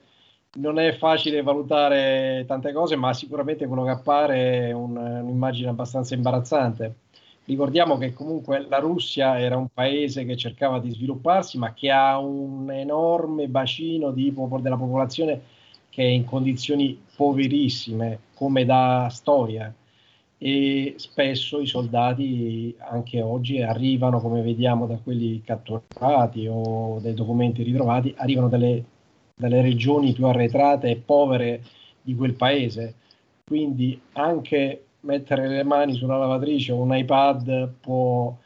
non 0.58 0.78
è, 0.78 0.96
facile 0.96 1.42
valutare 1.42 2.44
tante 2.46 2.72
cose, 2.72 2.94
ma 2.94 3.12
sicuramente 3.12 3.66
quello 3.66 3.82
che 3.82 3.90
appare 3.90 4.68
è 4.68 4.70
un, 4.70 4.96
un'immagine 4.96 5.68
abbastanza 5.68 6.14
imbarazzante. 6.14 6.94
Ricordiamo 7.46 7.98
che 7.98 8.12
comunque 8.12 8.64
la 8.68 8.78
Russia 8.78 9.40
era 9.40 9.56
un 9.56 9.70
paese 9.74 10.24
che 10.24 10.36
cercava 10.36 10.78
di 10.78 10.92
svilupparsi, 10.92 11.58
ma 11.58 11.74
che 11.74 11.90
ha 11.90 12.16
un 12.18 12.70
enorme 12.70 13.48
bacino 13.48 14.12
di, 14.12 14.32
della 14.60 14.76
popolazione 14.76 15.56
che 15.98 16.04
è 16.04 16.06
in 16.06 16.24
condizioni 16.24 16.96
poverissime 17.16 18.20
come 18.34 18.64
da 18.64 19.08
storia 19.10 19.74
e 20.38 20.94
spesso 20.96 21.58
i 21.60 21.66
soldati 21.66 22.72
anche 22.78 23.20
oggi 23.20 23.60
arrivano, 23.60 24.20
come 24.20 24.40
vediamo 24.42 24.86
da 24.86 24.96
quelli 25.02 25.42
catturati 25.42 26.46
o 26.48 27.00
dai 27.00 27.14
documenti 27.14 27.64
ritrovati, 27.64 28.14
arrivano 28.16 28.46
dalle, 28.46 28.84
dalle 29.34 29.60
regioni 29.60 30.12
più 30.12 30.24
arretrate 30.26 30.88
e 30.88 31.02
povere 31.04 31.64
di 32.00 32.14
quel 32.14 32.34
paese. 32.34 32.94
Quindi 33.44 34.00
anche 34.12 34.84
mettere 35.00 35.48
le 35.48 35.64
mani 35.64 35.94
sulla 35.94 36.16
lavatrice 36.16 36.70
o 36.70 36.80
un 36.80 36.94
iPad 36.94 37.72
può 37.80 38.36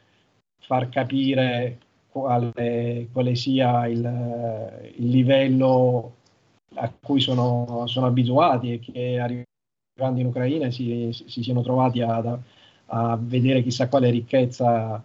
far 0.57 0.89
capire 0.89 1.77
quale, 2.09 3.09
quale 3.11 3.35
sia 3.35 3.85
il, 3.85 4.91
il 4.95 5.07
livello 5.07 6.13
a 6.75 6.91
cui 7.01 7.19
sono, 7.19 7.83
sono 7.87 8.05
abituati 8.05 8.73
e 8.73 8.79
che 8.79 9.19
arrivando 9.19 10.19
in 10.19 10.27
Ucraina 10.27 10.71
si, 10.71 11.09
si 11.11 11.43
siano 11.43 11.61
trovati 11.61 12.01
a, 12.01 12.39
a, 12.87 13.17
vedere 13.21 13.61
chissà 13.61 13.87
quale 13.87 14.09
ricchezza. 14.09 15.03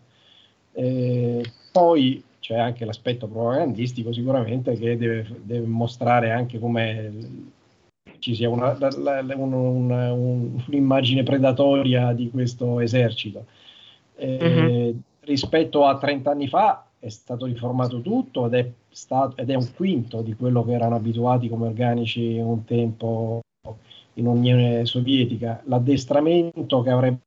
Eh, 0.72 1.44
poi 1.72 2.22
c'è 2.40 2.58
anche 2.58 2.84
l'aspetto 2.84 3.26
propagandistico 3.26 4.12
sicuramente 4.12 4.76
che 4.76 4.96
deve, 4.96 5.26
deve 5.42 5.66
mostrare 5.66 6.30
anche 6.30 6.58
come 6.58 7.12
ci 8.20 8.34
sia 8.34 8.48
una, 8.48 8.76
un, 8.80 9.52
un, 9.52 9.90
un, 9.90 10.62
un'immagine 10.66 11.22
predatoria 11.22 12.12
di 12.12 12.30
questo 12.30 12.80
esercito. 12.80 13.46
Eh, 14.16 14.38
mm-hmm. 14.40 14.98
Rispetto 15.20 15.84
a 15.84 15.98
30 15.98 16.30
anni 16.30 16.48
fa 16.48 16.87
è 17.00 17.08
stato 17.08 17.46
riformato 17.46 18.00
tutto 18.00 18.46
ed 18.46 18.54
è, 18.54 18.72
stato, 18.88 19.36
ed 19.36 19.50
è 19.50 19.54
un 19.54 19.72
quinto 19.74 20.20
di 20.22 20.34
quello 20.34 20.64
che 20.64 20.72
erano 20.72 20.96
abituati 20.96 21.48
come 21.48 21.68
organici 21.68 22.38
un 22.38 22.64
tempo 22.64 23.40
in 24.14 24.26
Unione 24.26 24.84
Sovietica. 24.84 25.62
L'addestramento 25.66 26.82
che 26.82 26.90
avrebbe 26.90 27.20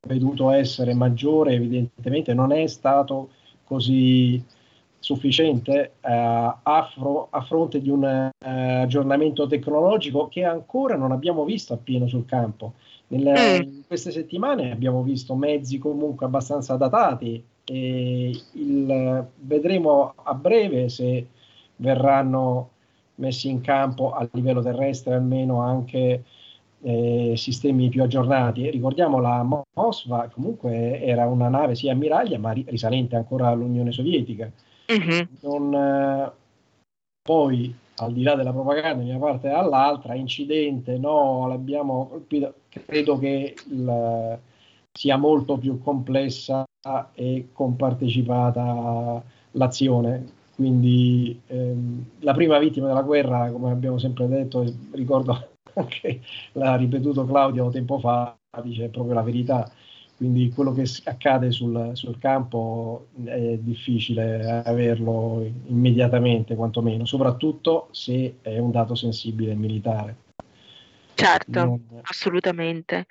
dovuto 0.00 0.50
essere 0.50 0.94
maggiore 0.94 1.54
evidentemente 1.54 2.34
non 2.34 2.52
è 2.52 2.66
stato 2.66 3.30
così 3.64 4.42
sufficiente 4.98 5.94
uh, 6.00 6.08
a, 6.08 6.90
fro- 6.92 7.28
a, 7.30 7.40
fronte 7.42 7.80
di 7.80 7.90
un 7.90 8.02
uh, 8.02 8.48
aggiornamento 8.48 9.46
tecnologico 9.46 10.28
che 10.28 10.44
ancora 10.44 10.96
non 10.96 11.12
abbiamo 11.12 11.44
visto 11.44 11.74
appieno 11.74 12.06
sul 12.06 12.24
campo. 12.24 12.74
Nelle, 13.08 13.60
mm. 13.60 13.62
in 13.62 13.86
queste 13.86 14.10
settimane 14.10 14.72
abbiamo 14.72 15.02
visto 15.02 15.34
mezzi 15.36 15.78
comunque 15.78 16.26
abbastanza 16.26 16.76
datati 16.76 17.42
il, 17.72 19.26
vedremo 19.40 20.14
a 20.16 20.34
breve 20.34 20.88
se 20.88 21.26
verranno 21.76 22.70
messi 23.16 23.48
in 23.48 23.60
campo 23.60 24.12
a 24.12 24.28
livello 24.32 24.62
terrestre 24.62 25.14
almeno 25.14 25.60
anche 25.60 26.24
eh, 26.82 27.34
sistemi 27.36 27.88
più 27.88 28.02
aggiornati. 28.02 28.70
Ricordiamo 28.70 29.20
la 29.20 29.46
Mosva 29.74 30.28
comunque 30.32 31.00
era 31.02 31.26
una 31.26 31.48
nave 31.48 31.74
sia 31.74 31.92
ammiraglia 31.92 32.38
ma 32.38 32.52
risalente 32.52 33.16
ancora 33.16 33.48
all'Unione 33.48 33.92
Sovietica. 33.92 34.50
Mm-hmm. 34.92 35.24
Non, 35.40 35.74
eh, 35.74 36.32
poi 37.22 37.74
al 37.96 38.12
di 38.12 38.22
là 38.22 38.34
della 38.34 38.52
propaganda 38.52 39.02
da 39.02 39.10
una 39.16 39.18
parte 39.18 39.48
e 39.48 39.50
dall'altra, 39.50 40.14
incidente, 40.14 40.98
no, 40.98 41.48
l'abbiamo 41.48 42.08
colpito, 42.08 42.54
credo 42.68 43.18
che 43.18 43.54
il, 43.70 44.38
sia 44.92 45.16
molto 45.16 45.56
più 45.56 45.80
complessa 45.82 46.64
e 47.14 47.48
compartecipata 47.52 49.22
l'azione. 49.52 50.34
Quindi 50.54 51.38
ehm, 51.48 52.04
la 52.20 52.32
prima 52.32 52.58
vittima 52.58 52.86
della 52.86 53.02
guerra, 53.02 53.50
come 53.50 53.70
abbiamo 53.70 53.98
sempre 53.98 54.26
detto, 54.26 54.64
ricordo 54.92 55.48
anche 55.74 56.22
l'ha 56.52 56.76
ripetuto 56.76 57.26
Claudio 57.26 57.68
tempo 57.70 57.98
fa, 57.98 58.36
dice 58.62 58.88
proprio 58.88 59.14
la 59.14 59.22
verità. 59.22 59.70
Quindi 60.16 60.50
quello 60.50 60.72
che 60.72 60.84
accade 61.04 61.50
sul, 61.50 61.90
sul 61.92 62.16
campo 62.18 63.08
è 63.24 63.58
difficile 63.58 64.62
averlo 64.64 65.46
immediatamente, 65.66 66.54
quantomeno, 66.56 67.04
soprattutto 67.04 67.88
se 67.90 68.36
è 68.40 68.58
un 68.58 68.70
dato 68.70 68.94
sensibile 68.94 69.54
militare. 69.54 70.16
Certo, 71.16 71.64
non... 71.64 72.00
assolutamente. 72.02 73.06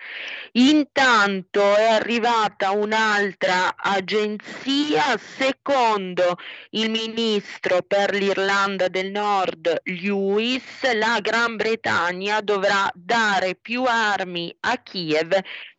Intanto 0.54 1.76
è 1.76 1.90
arrivata 1.90 2.70
un'altra 2.70 3.76
agenzia, 3.76 5.18
secondo 5.18 6.38
il 6.72 6.92
ministro 6.92 7.82
per 7.82 8.14
l'Irlanda 8.14 8.90
del 8.90 9.10
Nord 9.10 9.82
Lewis, 9.86 10.64
la 10.94 11.20
Gran 11.20 11.56
Bretagna 11.56 12.42
dovrà 12.42 12.88
dare 12.94 13.56
più 13.56 13.84
armi 13.86 14.56
a 14.60 14.78
Kiev 14.78 15.36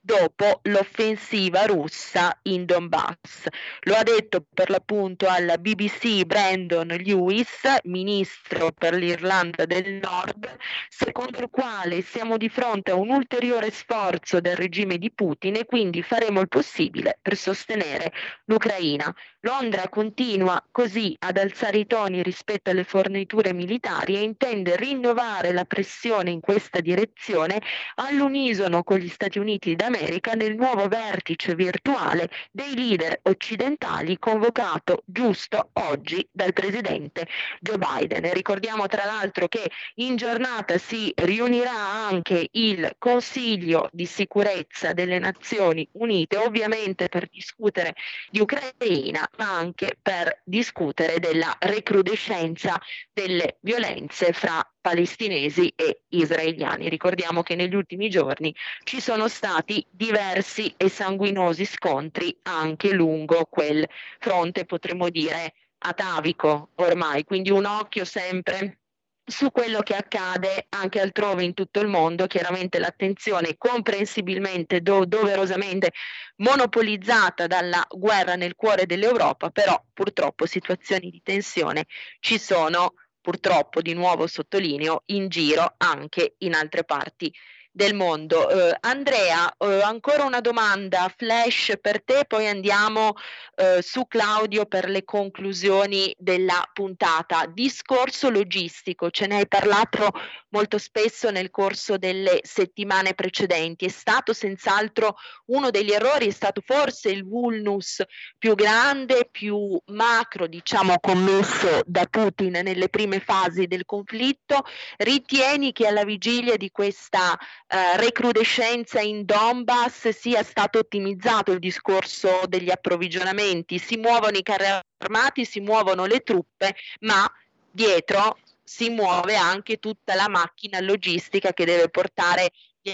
dopo 0.07 0.61
l'offensiva 0.62 1.64
russa 1.64 2.38
in 2.42 2.64
Donbass. 2.64 3.48
Lo 3.80 3.96
ha 3.96 4.04
detto 4.04 4.46
per 4.54 4.70
l'appunto 4.70 5.26
alla 5.28 5.59
BBC 5.59 6.22
Brandon 6.22 6.86
Lewis, 6.86 7.62
ministro 7.82 8.70
per 8.70 8.94
l'Irlanda 8.94 9.66
del 9.66 9.94
Nord, 9.94 10.57
secondo 10.88 11.40
il 11.40 11.48
quale 11.50 12.02
siamo 12.02 12.36
di 12.36 12.48
fronte 12.48 12.92
a 12.92 12.94
un 12.94 13.11
ulteriore 13.11 13.72
sforzo 13.72 14.38
del 14.38 14.54
regime 14.54 14.96
di 14.96 15.11
Putin 15.11 15.57
e 15.57 15.64
quindi 15.64 16.02
faremo 16.02 16.40
il 16.40 16.48
possibile 16.48 17.18
per 17.20 17.36
sostenere 17.36 18.12
l'Ucraina. 18.44 19.12
Londra 19.40 19.88
continua 19.88 20.64
così 20.70 21.16
ad 21.18 21.36
alzare 21.36 21.78
i 21.78 21.86
toni 21.86 22.22
rispetto 22.22 22.70
alle 22.70 22.84
forniture 22.84 23.52
militari 23.52 24.16
e 24.16 24.22
intende 24.22 24.76
rinnovare 24.76 25.52
la 25.52 25.64
pressione 25.64 26.30
in 26.30 26.40
questa 26.40 26.80
direzione 26.80 27.61
all'unisono 27.96 28.84
con 28.84 28.98
gli 28.98 29.09
Stati 29.09 29.38
Uniti 29.40 29.74
d'America 29.74 29.94
America 29.97 30.34
nel 30.34 30.57
nuovo 30.57 30.88
vertice 30.88 31.55
virtuale 31.55 32.28
dei 32.51 32.74
leader 32.74 33.18
occidentali 33.22 34.18
convocato 34.18 35.03
giusto 35.07 35.70
oggi 35.72 36.26
dal 36.30 36.53
presidente 36.53 37.26
Joe 37.61 37.78
Biden. 37.78 38.30
Ricordiamo 38.32 38.86
tra 38.88 39.07
l'altro 39.07 39.49
che 39.49 39.70
in 39.97 40.16
giornata 40.16 40.76
si 40.76 41.12
riunirà 41.16 41.72
anche 41.72 42.49
il 42.53 42.94
Consiglio 42.99 43.88
di 43.90 44.05
sicurezza 44.05 44.92
delle 44.92 45.18
Nazioni 45.18 45.88
Unite, 45.92 46.36
ovviamente 46.36 47.09
per 47.09 47.28
discutere 47.30 47.94
di 48.30 48.40
Ucraina, 48.40 49.26
ma 49.38 49.57
anche 49.57 49.97
per 50.01 50.42
discutere 50.44 51.18
della 51.18 51.57
recrudescenza 51.59 52.78
delle 53.14 53.57
violenze 53.61 54.32
fra 54.34 54.62
palestinesi 54.87 55.72
e 55.74 56.03
israeliani. 56.11 56.89
Ricordiamo 56.89 57.43
che 57.43 57.57
negli 57.57 57.74
ultimi 57.74 58.09
giorni 58.09 58.55
ci 58.84 59.01
sono 59.01 59.26
stati 59.26 59.84
diversi 59.91 60.72
e 60.76 60.89
sanguinosi 60.89 61.64
scontri 61.64 62.39
anche 62.43 62.93
lungo 62.93 63.47
quel 63.51 63.84
fronte, 64.20 64.64
potremmo 64.64 65.09
dire, 65.09 65.55
atavico 65.78 66.70
ormai, 66.76 67.24
quindi 67.24 67.51
un 67.51 67.64
occhio 67.64 68.05
sempre 68.05 68.78
su 69.24 69.51
quello 69.51 69.80
che 69.80 69.97
accade 69.97 70.66
anche 70.68 71.01
altrove 71.01 71.43
in 71.43 71.53
tutto 71.53 71.80
il 71.80 71.89
mondo, 71.89 72.28
chiaramente 72.28 72.78
l'attenzione 72.78 73.57
comprensibilmente, 73.59 74.82
do- 74.82 75.05
doverosamente 75.05 75.91
monopolizzata 76.37 77.49
dalla 77.49 77.84
guerra 77.91 78.37
nel 78.37 78.55
cuore 78.55 78.87
dell'Europa, 78.87 79.51
però 79.51 79.84
purtroppo 79.93 80.47
situazioni 80.47 81.11
di 81.11 81.20
tensione 81.24 81.87
ci 82.20 82.39
sono 82.39 82.95
purtroppo 83.27 83.83
di 83.83 83.93
nuovo 83.93 84.29
sottolineo 84.29 85.03
in 85.07 85.27
giro 85.27 85.74
anche 85.79 86.37
in 86.39 86.55
altre 86.55 86.85
parti 86.85 87.35
del 87.77 87.93
mondo. 87.93 88.47
Uh, 88.47 88.72
Andrea, 88.81 89.55
uh, 89.59 89.66
ancora 89.83 90.24
una 90.24 90.41
domanda 90.41 91.12
flash 91.14 91.74
per 91.79 92.03
te, 92.03 92.24
poi 92.27 92.49
andiamo 92.49 93.09
uh, 93.09 93.83
su 93.83 94.07
Claudio 94.07 94.64
per 94.64 94.89
le 94.89 95.05
conclusioni 95.05 96.14
della 96.16 96.66
puntata. 96.72 97.45
Discorso 97.47 98.31
logistico, 98.31 99.11
ce 99.11 99.27
ne 99.27 99.37
hai 99.37 99.47
parlato 99.47 100.11
molto 100.49 100.79
spesso 100.79 101.31
nel 101.31 101.51
corso 101.51 101.99
delle 101.99 102.41
settimane 102.45 103.12
precedenti. 103.12 103.85
È 103.85 103.91
stato 103.91 104.33
senz'altro 104.33 105.16
uno 105.47 105.68
degli 105.68 105.93
errori, 105.93 106.29
è 106.29 106.31
stato 106.31 106.62
forse 106.64 107.11
il 107.11 107.27
vulnus 107.27 108.03
più 108.39 108.55
grande, 108.55 109.29
più 109.31 109.79
macro, 109.89 110.47
diciamo, 110.47 110.99
commesso 110.99 111.83
da 111.85 112.07
Putin 112.07 112.59
nelle 112.62 112.89
prime 112.89 113.20
fasi 113.20 113.66
del 113.66 113.85
conflitto. 113.85 114.64
Ritieni 114.97 115.72
che 115.72 115.87
alla 115.87 116.05
vigilia 116.05 116.57
di 116.57 116.70
questa 116.70 117.37
eh, 117.69 117.97
recrudescenza 117.97 119.01
in 119.01 119.25
Donbass 119.25 120.09
sia 120.11 120.43
stato 120.45 120.79
ottimizzato 120.79 121.51
il 121.53 121.59
discorso 121.59 122.43
degli 122.47 122.71
approvvigionamenti, 122.71 123.79
si 123.79 123.97
muovono 123.97 124.37
i 124.37 124.43
carri 124.43 124.67
armati, 124.99 125.45
si 125.45 125.61
muovono 125.61 126.07
le 126.07 126.21
truppe, 126.21 126.77
ma 127.01 127.29
dietro 127.71 128.39
si 128.62 128.89
muove 128.91 129.37
anche 129.37 129.79
tutta 129.79 130.14
la 130.14 130.29
macchina 130.29 130.81
logistica 130.81 131.53
che 131.53 131.64
deve 131.64 131.89
portare 131.89 132.51
gli 132.81 132.93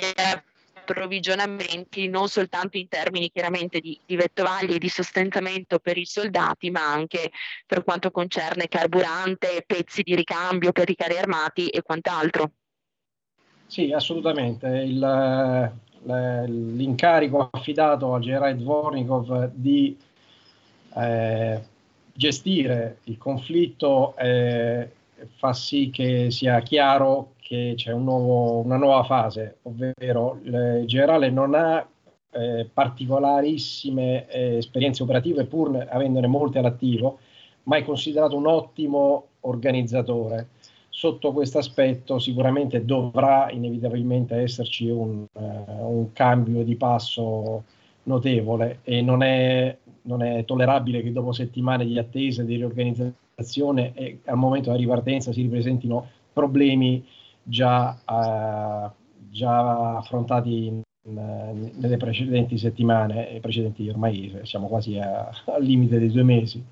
approvvigionamenti 0.74 2.08
non 2.08 2.28
soltanto 2.28 2.76
in 2.76 2.88
termini 2.88 3.30
chiaramente 3.30 3.78
di, 3.80 3.98
di 4.04 4.16
vettovaglie 4.16 4.76
e 4.76 4.78
di 4.78 4.88
sostentamento 4.88 5.78
per 5.78 5.96
i 5.96 6.06
soldati, 6.06 6.70
ma 6.70 6.90
anche 6.90 7.30
per 7.66 7.84
quanto 7.84 8.10
concerne 8.10 8.68
carburante, 8.68 9.64
pezzi 9.66 10.02
di 10.02 10.14
ricambio 10.14 10.72
per 10.72 10.90
i 10.90 10.96
carri 10.96 11.18
armati 11.18 11.68
e 11.68 11.82
quant'altro. 11.82 12.52
Sì, 13.66 13.92
assolutamente. 13.92 14.66
Il, 14.68 15.72
l'incarico 16.04 17.48
affidato 17.50 18.14
a 18.14 18.18
Gerard 18.18 18.58
Dvornikov 18.58 19.50
di 19.54 19.96
eh, 20.96 21.62
gestire 22.12 22.98
il 23.04 23.16
conflitto 23.18 24.14
eh, 24.16 24.90
fa 25.36 25.52
sì 25.52 25.90
che 25.90 26.30
sia 26.30 26.60
chiaro 26.60 27.34
che 27.38 27.74
c'è 27.76 27.92
un 27.92 28.04
nuovo, 28.04 28.58
una 28.64 28.76
nuova 28.76 29.04
fase, 29.04 29.58
ovvero 29.62 30.38
il 30.42 30.82
generale 30.86 31.30
non 31.30 31.54
ha 31.54 31.86
eh, 32.30 32.68
particolarissime 32.72 34.26
eh, 34.28 34.56
esperienze 34.56 35.02
operative 35.02 35.44
pur 35.44 35.86
avendone 35.90 36.26
molte 36.26 36.58
all'attivo, 36.58 37.18
ma 37.64 37.76
è 37.76 37.84
considerato 37.84 38.36
un 38.36 38.46
ottimo 38.46 39.26
organizzatore 39.40 40.48
sotto 40.94 41.32
questo 41.32 41.56
aspetto 41.56 42.18
sicuramente 42.18 42.84
dovrà 42.84 43.50
inevitabilmente 43.50 44.36
esserci 44.36 44.90
un, 44.90 45.24
uh, 45.32 45.40
un, 45.40 46.12
cambio 46.12 46.62
di 46.64 46.76
passo 46.76 47.64
notevole 48.02 48.80
e 48.82 49.00
non 49.00 49.22
è, 49.22 49.74
non 50.02 50.22
è, 50.22 50.44
tollerabile 50.44 51.02
che 51.02 51.10
dopo 51.10 51.32
settimane 51.32 51.86
di 51.86 51.98
attesa, 51.98 52.42
di 52.42 52.56
riorganizzazione 52.56 53.94
e 53.94 54.18
al 54.26 54.36
momento 54.36 54.68
della 54.68 54.82
ripartenza 54.82 55.32
si 55.32 55.40
ripresentino 55.40 56.06
problemi 56.30 57.02
già, 57.42 57.98
uh, 58.06 58.90
già 59.30 59.96
affrontati 59.96 60.66
in, 60.66 60.82
in, 61.04 61.70
nelle 61.74 61.96
precedenti 61.96 62.58
settimane 62.58 63.38
precedenti 63.40 63.88
ormai 63.88 64.40
siamo 64.42 64.68
quasi 64.68 64.98
a, 64.98 65.30
al 65.46 65.64
limite 65.64 65.98
dei 65.98 66.10
due 66.10 66.22
mesi. 66.22 66.62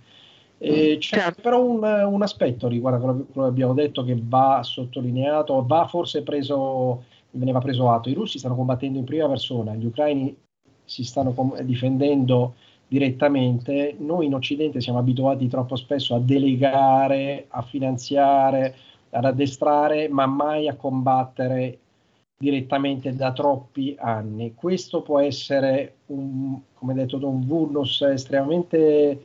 E 0.63 0.99
c'è 0.99 1.17
certo. 1.21 1.41
però 1.41 1.65
un, 1.65 1.83
un, 1.83 2.21
aspetto 2.21 2.69
riguardo 2.69 2.99
a 2.99 3.01
quello 3.01 3.27
che 3.33 3.41
abbiamo 3.41 3.73
detto 3.73 4.05
che 4.05 4.15
va 4.23 4.61
sottolineato, 4.63 5.65
va 5.67 5.87
forse 5.87 6.23
preso, 6.23 7.05
veniva 7.31 7.61
preso 7.61 7.91
atto. 7.91 8.11
I 8.11 8.13
russi 8.13 8.39
stanno 8.39 8.57
combattendo 8.57 8.99
in 8.99 9.05
prima 9.05 9.27
persona, 9.27 9.75
gli 9.75 9.87
ucraini 9.87 10.37
si 10.85 11.03
stanno 11.03 11.33
com- 11.33 11.59
difendendo 11.63 12.57
direttamente. 12.87 13.97
Noi 14.01 14.27
in 14.27 14.35
Occidente 14.35 14.83
siamo 14.83 14.99
abituati 14.99 15.49
troppo 15.49 15.77
spesso 15.77 16.15
a 16.15 16.21
delegare, 16.21 17.47
a 17.49 17.63
finanziare, 17.63 18.75
ad 19.09 19.25
addestrare, 19.25 20.09
ma 20.09 20.27
mai 20.27 20.69
a 20.69 20.77
combattere 20.77 21.79
direttamente 22.37 23.17
da 23.17 23.33
troppi 23.33 23.97
anni. 23.99 24.55
Questo 24.55 25.01
può 25.01 25.21
essere, 25.21 25.95
un, 26.07 26.61
come 26.75 26.93
detto, 26.93 27.17
un 27.27 27.47
vulnus 27.47 28.03
estremamente 28.03 29.25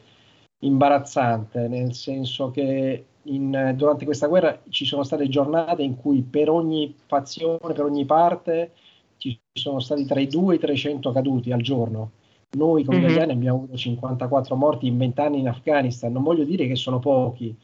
imbarazzante, 0.66 1.68
nel 1.68 1.94
senso 1.94 2.52
che 2.52 3.06
in, 3.24 3.74
durante 3.76 4.06
questa 4.06 4.28
guerra 4.28 4.62
ci 4.70 4.86
sono 4.86 5.04
state 5.04 5.28
giornate 5.28 5.84
in 5.84 5.96
cui 5.96 6.22
per 6.22 6.50
ogni 6.50 6.94
fazione, 7.06 7.74
per 7.74 7.84
ogni 7.84 8.06
parte, 8.06 8.72
ci 9.18 9.40
sono 9.54 9.80
stati 9.80 10.06
tra 10.06 10.20
i 10.20 10.28
2 10.28 10.54
e 10.54 10.58
i 10.58 10.60
300 10.60 11.12
caduti 11.12 11.52
al 11.52 11.62
giorno. 11.62 12.12
Noi 12.58 12.84
come 12.84 12.98
mm-hmm. 12.98 13.06
italiani 13.06 13.32
abbiamo 13.34 13.58
avuto 13.58 13.78
54 13.78 14.56
morti 14.56 14.88
in 14.88 14.98
20 14.98 15.22
anni 15.22 15.40
in 15.40 15.48
Afghanistan. 15.48 16.12
Non 16.12 16.24
voglio 16.24 16.44
dire 16.44 16.68
che 16.68 16.76
sono 16.76 17.00
pochi, 17.00 17.56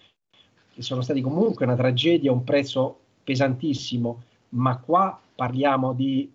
che 0.74 0.82
sono 0.82 1.02
stati 1.02 1.22
comunque 1.22 1.66
una 1.66 1.76
tragedia, 1.76 2.32
un 2.32 2.44
prezzo 2.44 3.00
pesantissimo, 3.24 4.24
ma 4.50 4.78
qua 4.78 5.20
parliamo 5.36 5.94
di 5.94 6.30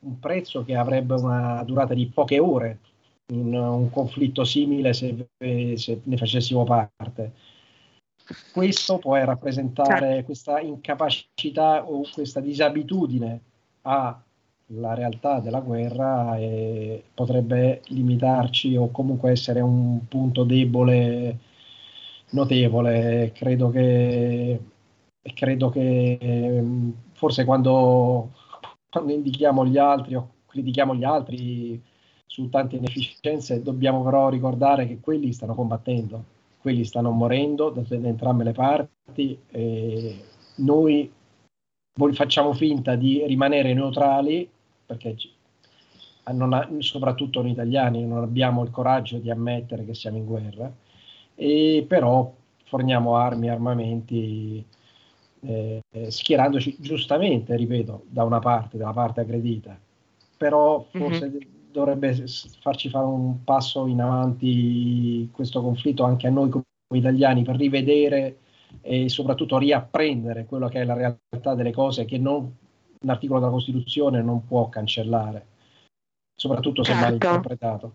un 0.00 0.18
prezzo 0.18 0.64
che 0.64 0.74
avrebbe 0.74 1.14
una 1.14 1.62
durata 1.64 1.94
di 1.94 2.06
poche 2.06 2.38
ore, 2.38 2.78
in 3.32 3.54
un 3.54 3.90
conflitto 3.90 4.44
simile 4.44 4.92
se, 4.92 5.28
se 5.76 6.00
ne 6.02 6.16
facessimo 6.16 6.64
parte. 6.64 7.32
Questo 8.52 8.98
può 8.98 9.16
rappresentare 9.16 9.98
certo. 9.98 10.24
questa 10.24 10.60
incapacità 10.60 11.84
o 11.88 12.02
questa 12.12 12.40
disabitudine 12.40 13.40
alla 13.82 14.94
realtà 14.94 15.40
della 15.40 15.60
guerra 15.60 16.38
e 16.38 17.02
potrebbe 17.12 17.82
limitarci 17.88 18.76
o 18.76 18.90
comunque 18.90 19.32
essere 19.32 19.60
un 19.60 20.06
punto 20.06 20.44
debole 20.44 21.38
notevole. 22.30 23.32
Credo 23.34 23.70
che, 23.70 24.60
credo 25.34 25.68
che 25.68 26.64
forse 27.12 27.44
quando, 27.44 28.30
quando 28.88 29.12
indichiamo 29.12 29.66
gli 29.66 29.78
altri 29.78 30.14
o 30.14 30.28
critichiamo 30.46 30.94
gli 30.94 31.04
altri 31.04 31.82
su 32.32 32.48
tante 32.48 32.76
inefficienze, 32.76 33.60
dobbiamo 33.60 34.02
però 34.02 34.30
ricordare 34.30 34.86
che 34.86 35.00
quelli 35.00 35.34
stanno 35.34 35.54
combattendo, 35.54 36.24
quelli 36.62 36.82
stanno 36.82 37.10
morendo 37.10 37.68
da, 37.68 37.82
da 37.82 38.08
entrambe 38.08 38.42
le 38.42 38.52
parti 38.52 39.38
noi 40.54 41.12
facciamo 42.12 42.54
finta 42.54 42.94
di 42.94 43.22
rimanere 43.26 43.74
neutrali 43.74 44.48
perché 44.86 45.14
ha, 46.22 46.68
soprattutto 46.78 47.42
noi 47.42 47.50
italiani 47.50 48.06
non 48.06 48.22
abbiamo 48.22 48.62
il 48.62 48.70
coraggio 48.70 49.18
di 49.18 49.30
ammettere 49.30 49.84
che 49.84 49.92
siamo 49.92 50.16
in 50.16 50.24
guerra 50.24 50.72
e 51.34 51.84
però 51.86 52.32
forniamo 52.64 53.14
armi 53.14 53.48
e 53.48 53.50
armamenti 53.50 54.64
eh, 55.40 55.82
schierandoci 56.08 56.76
giustamente, 56.78 57.54
ripeto, 57.56 58.04
da 58.08 58.24
una 58.24 58.38
parte, 58.38 58.78
dalla 58.78 58.94
parte 58.94 59.20
aggredita. 59.20 59.78
Però 60.38 60.86
forse 60.90 61.28
mm-hmm 61.28 61.60
dovrebbe 61.72 62.14
farci 62.60 62.88
fare 62.88 63.06
un 63.06 63.42
passo 63.42 63.86
in 63.86 64.00
avanti 64.00 65.28
questo 65.32 65.62
conflitto 65.62 66.04
anche 66.04 66.26
a 66.26 66.30
noi 66.30 66.50
come 66.50 66.64
italiani 66.92 67.42
per 67.42 67.56
rivedere 67.56 68.38
e 68.82 69.08
soprattutto 69.08 69.58
riapprendere 69.58 70.44
quello 70.44 70.68
che 70.68 70.82
è 70.82 70.84
la 70.84 70.94
realtà 70.94 71.54
delle 71.54 71.72
cose 71.72 72.04
che 72.04 72.18
non, 72.18 72.54
l'articolo 73.00 73.40
della 73.40 73.50
Costituzione 73.50 74.22
non 74.22 74.46
può 74.46 74.68
cancellare. 74.68 75.46
soprattutto 76.34 76.82
se 76.82 76.92
certo. 76.92 77.04
mal 77.04 77.12
interpretato. 77.14 77.92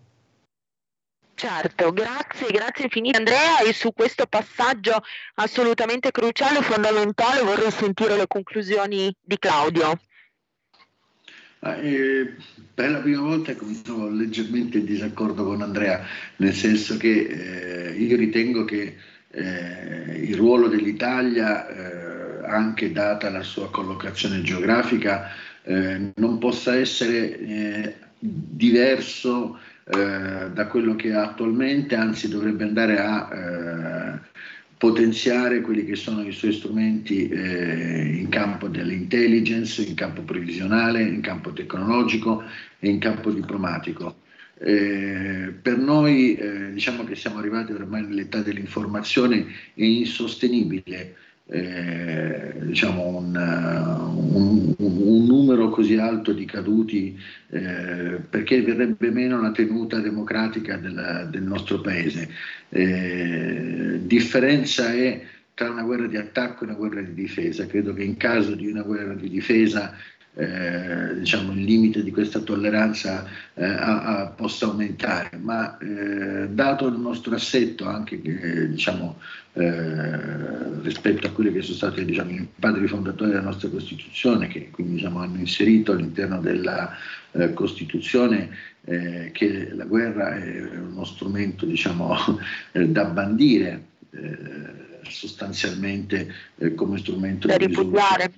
Certo, 1.34 1.92
grazie, 1.92 2.48
grazie 2.50 2.84
infinite 2.84 3.16
Andrea 3.16 3.60
e 3.60 3.72
su 3.72 3.92
questo 3.92 4.26
passaggio 4.26 5.00
assolutamente 5.36 6.10
cruciale 6.10 6.58
e 6.58 6.62
fondamentale 6.62 7.42
vorrei 7.42 7.70
sentire 7.70 8.16
le 8.16 8.26
conclusioni 8.26 9.14
di 9.20 9.38
Claudio. 9.38 10.00
Ah, 11.60 11.74
per 11.74 12.90
la 12.90 13.00
prima 13.00 13.22
volta 13.22 13.52
sono 13.84 14.08
leggermente 14.10 14.78
in 14.78 14.84
disaccordo 14.84 15.44
con 15.44 15.60
Andrea, 15.60 16.04
nel 16.36 16.54
senso 16.54 16.96
che 16.96 17.90
eh, 17.90 17.92
io 17.98 18.16
ritengo 18.16 18.64
che 18.64 18.96
eh, 19.30 20.22
il 20.24 20.36
ruolo 20.36 20.68
dell'Italia, 20.68 21.66
eh, 21.68 22.46
anche 22.46 22.92
data 22.92 23.28
la 23.30 23.42
sua 23.42 23.70
collocazione 23.70 24.42
geografica, 24.42 25.30
eh, 25.64 26.12
non 26.14 26.38
possa 26.38 26.76
essere 26.76 27.38
eh, 27.38 27.94
diverso 28.18 29.58
da 29.88 30.66
quello 30.66 30.96
che 30.96 31.08
è 31.08 31.14
attualmente, 31.14 31.94
anzi 31.94 32.28
dovrebbe 32.28 32.62
andare 32.62 32.98
a 32.98 34.20
potenziare 34.78 35.60
quelli 35.60 35.84
che 35.84 35.96
sono 35.96 36.22
i 36.22 36.32
suoi 36.32 36.52
strumenti 36.52 37.28
eh, 37.28 38.16
in 38.16 38.28
campo 38.28 38.68
dell'intelligence, 38.68 39.82
in 39.82 39.94
campo 39.94 40.22
previsionale, 40.22 41.02
in 41.02 41.20
campo 41.20 41.52
tecnologico 41.52 42.42
e 42.78 42.88
in 42.88 42.98
campo 42.98 43.30
diplomatico. 43.30 44.20
Eh, 44.60 45.52
per 45.60 45.78
noi 45.78 46.34
eh, 46.34 46.72
diciamo 46.72 47.04
che 47.04 47.16
siamo 47.16 47.38
arrivati 47.38 47.72
ormai 47.72 48.02
nell'età 48.02 48.40
dell'informazione, 48.40 49.46
è 49.74 49.82
insostenibile 49.82 51.14
eh, 51.50 52.54
diciamo 52.60 53.06
un, 53.06 53.34
un, 53.34 54.74
un, 54.76 55.24
numero 55.24 55.70
così 55.70 55.96
alto 55.96 56.32
di 56.32 56.44
caduti 56.44 57.18
eh, 57.50 58.20
perché 58.28 58.60
verrebbe 58.62 59.10
meno 59.10 59.40
la 59.40 59.50
tenuta 59.50 59.98
democratica 59.98 60.76
del, 60.76 61.28
del 61.30 61.42
nostro 61.42 61.80
paese. 61.80 62.28
Eh, 62.68 64.00
differenza 64.02 64.92
è 64.92 65.22
tra 65.54 65.70
una 65.70 65.82
guerra 65.82 66.06
di 66.06 66.16
attacco 66.16 66.64
e 66.64 66.68
una 66.68 66.76
guerra 66.76 67.00
di 67.00 67.14
difesa. 67.14 67.66
Credo 67.66 67.94
che 67.94 68.04
in 68.04 68.16
caso 68.16 68.54
di 68.54 68.66
una 68.66 68.82
guerra 68.82 69.14
di 69.14 69.28
difesa 69.30 69.94
eh, 70.34 71.18
diciamo, 71.18 71.52
il 71.52 71.64
limite 71.64 72.04
di 72.04 72.12
questa 72.12 72.38
tolleranza 72.38 73.26
eh, 73.54 73.64
a, 73.64 74.02
a, 74.02 74.26
possa 74.26 74.66
aumentare, 74.66 75.36
ma 75.36 75.76
eh, 75.78 76.48
dato 76.48 76.86
il 76.86 76.96
nostro 76.96 77.34
assetto 77.34 77.86
anche 77.86 78.20
diciamo, 78.20 79.18
eh, 79.58 80.80
rispetto 80.82 81.26
a 81.26 81.30
quelli 81.30 81.52
che 81.52 81.62
sono 81.62 81.76
stati 81.76 82.04
diciamo, 82.04 82.30
i 82.30 82.46
padri 82.58 82.86
fondatori 82.86 83.30
della 83.30 83.42
nostra 83.42 83.68
Costituzione, 83.68 84.46
che 84.46 84.70
quindi 84.70 84.94
diciamo, 84.94 85.20
hanno 85.20 85.38
inserito 85.38 85.92
all'interno 85.92 86.40
della 86.40 86.96
eh, 87.32 87.52
Costituzione 87.52 88.50
eh, 88.84 89.30
che 89.32 89.70
la 89.74 89.84
guerra 89.84 90.36
è 90.36 90.60
uno 90.78 91.04
strumento 91.04 91.66
diciamo, 91.66 92.16
da 92.72 93.04
bandire 93.06 93.84
sostanzialmente 95.02 96.32
come 96.74 96.98
strumento 96.98 97.46
da 97.46 97.56
di 97.56 97.66
risoluzione 97.66 98.32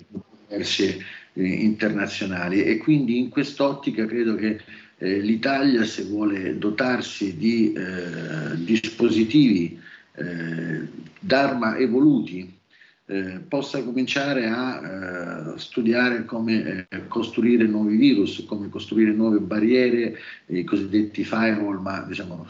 eh, 1.35 1.47
internazionali. 1.47 2.63
E 2.63 2.79
quindi 2.79 3.19
in 3.19 3.29
quest'ottica 3.29 4.07
credo 4.07 4.35
che 4.35 4.61
eh, 4.99 5.19
l'Italia 5.19 5.85
se 5.85 6.05
vuole 6.05 6.59
dotarsi 6.59 7.37
di 7.37 7.73
eh, 7.73 8.57
dispositivi 8.57 9.79
eh, 10.21 10.89
d'arma 11.19 11.77
evoluti 11.77 12.59
eh, 13.07 13.41
possa 13.49 13.83
cominciare 13.83 14.47
a 14.47 15.55
studiare 15.57 16.25
come 16.25 16.87
costruire 17.09 17.67
nuovi 17.67 17.97
virus, 17.97 18.45
come 18.47 18.69
costruire 18.69 19.13
nuove 19.13 19.39
barriere, 19.39 20.17
i 20.47 20.63
cosiddetti 20.63 21.25
firewall, 21.25 21.81
ma 21.81 22.05
diciamo 22.07 22.47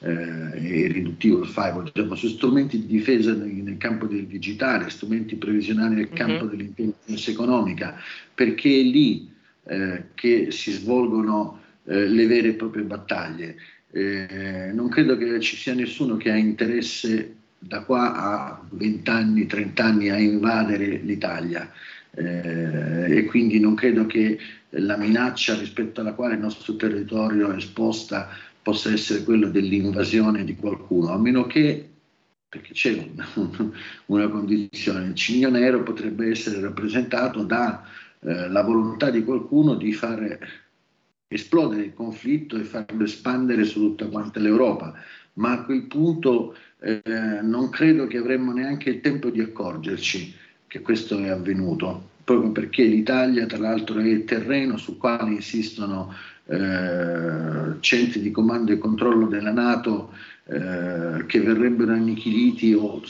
eh, 0.00 0.52
è 0.52 0.92
riduttivo 0.92 1.42
il 1.42 1.48
firewall, 1.48 1.90
diciamo, 1.92 2.14
su 2.14 2.28
strumenti 2.28 2.80
di 2.80 2.86
difesa 2.86 3.34
nel, 3.34 3.50
nel, 3.50 3.76
campo 3.76 4.06
del 4.06 4.26
digitale, 4.26 4.90
strumenti 4.90 5.36
previsionali 5.36 5.94
nel 5.94 6.10
campo 6.10 6.44
mm-hmm. 6.44 6.48
dell'intelligenza 6.48 7.30
economica, 7.30 8.00
perché 8.34 8.80
è 8.80 8.82
lì 8.82 9.30
eh, 9.64 10.04
che 10.14 10.50
si 10.50 10.72
svolgono 10.72 11.60
eh, 11.84 12.06
le 12.06 12.26
vere 12.26 12.48
e 12.48 12.54
proprie 12.54 12.84
battaglie. 12.84 13.56
Eh, 13.92 14.70
non 14.72 14.88
credo 14.88 15.16
che 15.16 15.40
ci 15.40 15.56
sia 15.56 15.74
nessuno 15.74 16.16
che 16.16 16.30
ha 16.30 16.36
interesse 16.36 17.36
da 17.58 17.82
qua 17.82 18.14
a 18.14 18.66
20 18.70 19.10
anni, 19.10 19.46
30 19.46 19.84
anni 19.84 20.08
a 20.10 20.18
invadere 20.18 20.98
l'Italia. 20.98 21.70
Eh, 22.12 23.18
e 23.18 23.24
quindi 23.24 23.60
non 23.60 23.74
credo 23.74 24.06
che 24.06 24.38
la 24.70 24.96
minaccia 24.96 25.56
rispetto 25.58 26.00
alla 26.00 26.14
quale 26.14 26.34
il 26.34 26.40
nostro 26.40 26.76
territorio 26.76 27.52
è 27.52 27.56
esposta 27.56 28.28
possa 28.62 28.92
essere 28.92 29.24
quello 29.24 29.48
dell'invasione 29.48 30.44
di 30.44 30.54
qualcuno, 30.56 31.12
a 31.12 31.18
meno 31.18 31.46
che, 31.46 31.88
perché 32.48 32.72
c'è 32.72 33.10
una, 33.12 33.26
una 34.06 34.28
condizione, 34.28 35.06
il 35.06 35.14
cigno 35.14 35.50
nero 35.50 35.82
potrebbe 35.82 36.30
essere 36.30 36.60
rappresentato 36.60 37.42
dalla 37.42 37.82
eh, 38.20 38.48
volontà 38.62 39.10
di 39.10 39.24
qualcuno 39.24 39.74
di 39.74 39.92
fare 39.92 40.38
esplodere 41.32 41.84
il 41.84 41.94
conflitto 41.94 42.56
e 42.56 42.64
farlo 42.64 43.04
espandere 43.04 43.64
su 43.64 43.78
tutta 43.78 44.08
quanta 44.08 44.40
l'Europa, 44.40 44.92
ma 45.34 45.52
a 45.52 45.62
quel 45.62 45.84
punto 45.84 46.56
eh, 46.80 47.00
non 47.42 47.70
credo 47.70 48.08
che 48.08 48.18
avremmo 48.18 48.52
neanche 48.52 48.90
il 48.90 49.00
tempo 49.00 49.30
di 49.30 49.40
accorgerci 49.40 50.34
che 50.66 50.80
questo 50.80 51.18
è 51.18 51.28
avvenuto, 51.28 52.10
proprio 52.24 52.50
perché 52.50 52.82
l'Italia 52.82 53.46
tra 53.46 53.58
l'altro 53.58 54.00
è 54.00 54.06
il 54.06 54.24
terreno 54.24 54.76
sul 54.76 54.96
quale 54.96 55.30
insistono 55.30 56.12
eh, 56.46 57.74
centri 57.78 58.20
di 58.20 58.32
comando 58.32 58.72
e 58.72 58.78
controllo 58.78 59.28
della 59.28 59.52
Nato 59.52 60.12
eh, 60.46 61.24
che 61.26 61.40
verrebbero 61.40 61.92
annichiliti 61.92 62.72
o 62.72 63.00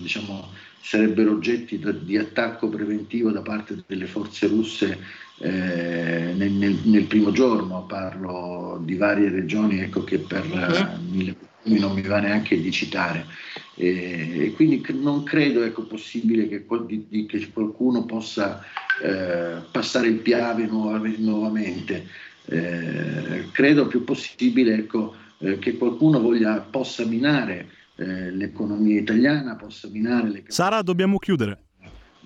diciamo, 0.00 0.48
sarebbero 0.80 1.32
oggetti 1.32 1.80
di 2.02 2.16
attacco 2.16 2.68
preventivo 2.68 3.30
da 3.30 3.42
parte 3.42 3.82
delle 3.86 4.06
forze 4.06 4.46
russe 4.46 4.98
eh, 5.40 6.32
nel, 6.34 6.50
nel, 6.50 6.78
nel, 6.84 7.04
primo 7.04 7.30
giorno, 7.30 7.84
parlo 7.86 8.80
di 8.84 8.96
varie 8.96 9.28
regioni 9.28 9.80
ecco, 9.80 10.02
che 10.02 10.18
per 10.18 10.44
uh, 10.44 11.12
mille 11.12 11.36
non 11.76 11.92
mi 11.92 12.02
va 12.02 12.20
neanche 12.20 12.60
di 12.60 12.70
citare. 12.70 13.26
E, 13.74 14.46
e 14.46 14.52
quindi 14.54 14.84
non 15.00 15.22
credo 15.22 15.62
ecco, 15.62 15.82
possibile 15.82 16.48
che, 16.48 16.64
di, 16.86 17.06
di, 17.08 17.26
che 17.26 17.50
qualcuno 17.52 18.04
possa 18.04 18.64
eh, 19.02 19.56
passare 19.70 20.08
il 20.08 20.18
piave 20.18 20.66
nuovamente. 20.66 22.06
Eh, 22.46 23.48
credo 23.52 23.86
più 23.86 24.04
possibile 24.04 24.74
ecco, 24.74 25.14
eh, 25.38 25.58
che 25.58 25.76
qualcuno 25.76 26.20
voglia, 26.20 26.60
possa 26.60 27.04
minare 27.04 27.76
eh, 27.98 28.30
l'economia 28.30 29.00
italiana, 29.00 29.56
possa 29.56 29.88
minare 29.88 30.30
le 30.30 30.44
Sara, 30.46 30.82
dobbiamo 30.82 31.18
chiudere. 31.18 31.64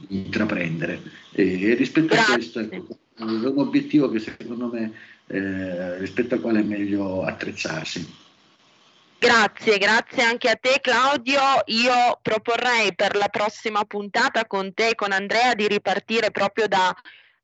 Intraprendere. 0.08 1.00
E, 1.32 1.74
rispetto 1.74 2.14
Grazie. 2.14 2.32
a 2.32 2.36
questo 2.36 2.60
ecco, 2.60 2.98
è 3.16 3.22
un 3.22 3.54
obiettivo 3.56 4.10
che 4.10 4.18
secondo 4.18 4.68
me 4.68 4.92
eh, 5.28 5.98
rispetto 5.98 6.34
al 6.34 6.40
quale 6.40 6.60
è 6.60 6.62
meglio 6.62 7.22
attrezzarsi. 7.22 8.20
Grazie, 9.18 9.78
grazie 9.78 10.22
anche 10.24 10.50
a 10.50 10.56
te 10.56 10.80
Claudio. 10.82 11.40
Io 11.66 12.18
proporrei 12.20 12.94
per 12.94 13.16
la 13.16 13.28
prossima 13.28 13.84
puntata 13.84 14.46
con 14.46 14.74
te, 14.74 14.94
con 14.94 15.12
Andrea, 15.12 15.54
di 15.54 15.68
ripartire 15.68 16.30
proprio 16.32 16.66
da 16.66 16.94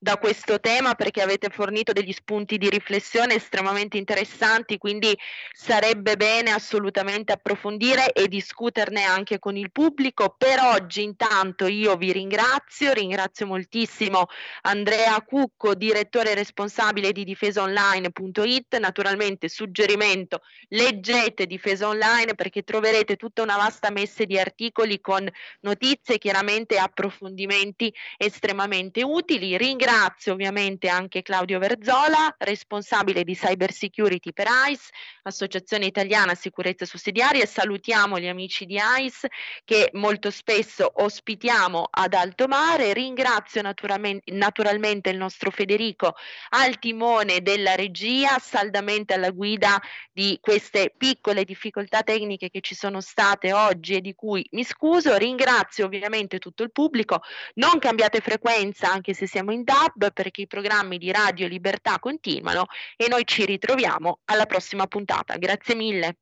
da 0.00 0.16
questo 0.16 0.60
tema 0.60 0.94
perché 0.94 1.20
avete 1.20 1.48
fornito 1.50 1.92
degli 1.92 2.12
spunti 2.12 2.56
di 2.56 2.70
riflessione 2.70 3.34
estremamente 3.34 3.96
interessanti, 3.96 4.78
quindi 4.78 5.18
sarebbe 5.52 6.16
bene 6.16 6.52
assolutamente 6.52 7.32
approfondire 7.32 8.12
e 8.12 8.28
discuterne 8.28 9.02
anche 9.02 9.40
con 9.40 9.56
il 9.56 9.72
pubblico. 9.72 10.36
Per 10.38 10.60
oggi 10.60 11.02
intanto 11.02 11.66
io 11.66 11.96
vi 11.96 12.12
ringrazio, 12.12 12.92
ringrazio 12.92 13.46
moltissimo 13.46 14.28
Andrea 14.62 15.20
Cucco, 15.22 15.74
direttore 15.74 16.34
responsabile 16.34 17.10
di 17.10 17.24
difesaonline.it, 17.24 18.78
naturalmente 18.78 19.48
suggerimento 19.48 20.42
leggete 20.68 21.46
Difesa 21.46 21.88
Online 21.88 22.34
perché 22.34 22.62
troverete 22.62 23.16
tutta 23.16 23.42
una 23.42 23.56
vasta 23.56 23.90
messe 23.90 24.26
di 24.26 24.38
articoli 24.38 25.00
con 25.00 25.28
notizie, 25.60 26.18
chiaramente 26.18 26.78
approfondimenti 26.78 27.92
estremamente 28.16 29.02
utili. 29.02 29.56
Ringrazio 29.56 29.86
Ringrazio 29.88 30.34
ovviamente 30.34 30.88
anche 30.88 31.22
Claudio 31.22 31.58
Verzola, 31.58 32.34
responsabile 32.36 33.24
di 33.24 33.34
Cyber 33.34 33.72
Security 33.72 34.34
per 34.34 34.46
ICE, 34.68 34.90
Associazione 35.22 35.86
Italiana 35.86 36.34
Sicurezza 36.34 36.84
Sussidiaria 36.84 37.42
e 37.42 37.46
salutiamo 37.46 38.18
gli 38.18 38.26
amici 38.26 38.66
di 38.66 38.78
ICE 38.78 39.30
che 39.64 39.88
molto 39.94 40.30
spesso 40.30 40.92
ospitiamo 40.94 41.88
ad 41.90 42.12
alto 42.12 42.46
mare. 42.48 42.92
Ringrazio 42.92 43.62
naturalmente, 43.62 45.08
il 45.08 45.16
nostro 45.16 45.50
Federico 45.50 46.16
al 46.50 46.78
timone 46.78 47.40
della 47.40 47.74
regia, 47.74 48.38
saldamente 48.38 49.14
alla 49.14 49.30
guida 49.30 49.80
di 50.12 50.36
queste 50.42 50.92
piccole 50.94 51.44
difficoltà 51.44 52.02
tecniche 52.02 52.50
che 52.50 52.60
ci 52.60 52.74
sono 52.74 53.00
state 53.00 53.54
oggi 53.54 53.94
e 53.94 54.00
di 54.02 54.14
cui 54.14 54.46
mi 54.50 54.64
scuso. 54.64 55.16
Ringrazio 55.16 55.86
ovviamente 55.86 56.38
tutto 56.38 56.62
il 56.62 56.72
pubblico. 56.72 57.22
Non 57.54 57.78
cambiate 57.78 58.20
frequenza 58.20 58.92
anche 58.92 59.14
se 59.14 59.26
siamo 59.26 59.50
in 59.50 59.64
DAB 59.64 59.76
DAB 59.78 60.12
perché 60.12 60.42
i 60.42 60.46
programmi 60.46 60.98
di 60.98 61.12
Radio 61.12 61.46
Libertà 61.46 61.98
continuano 61.98 62.66
e 62.96 63.06
noi 63.08 63.24
ci 63.24 63.44
ritroviamo 63.44 64.20
alla 64.24 64.46
prossima 64.46 64.86
puntata. 64.86 65.36
Grazie 65.36 65.74
mille. 65.74 66.16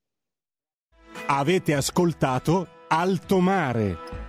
Avete 1.26 1.74
ascoltato 1.74 2.84
Alto 2.88 3.40
Mare 3.40 4.25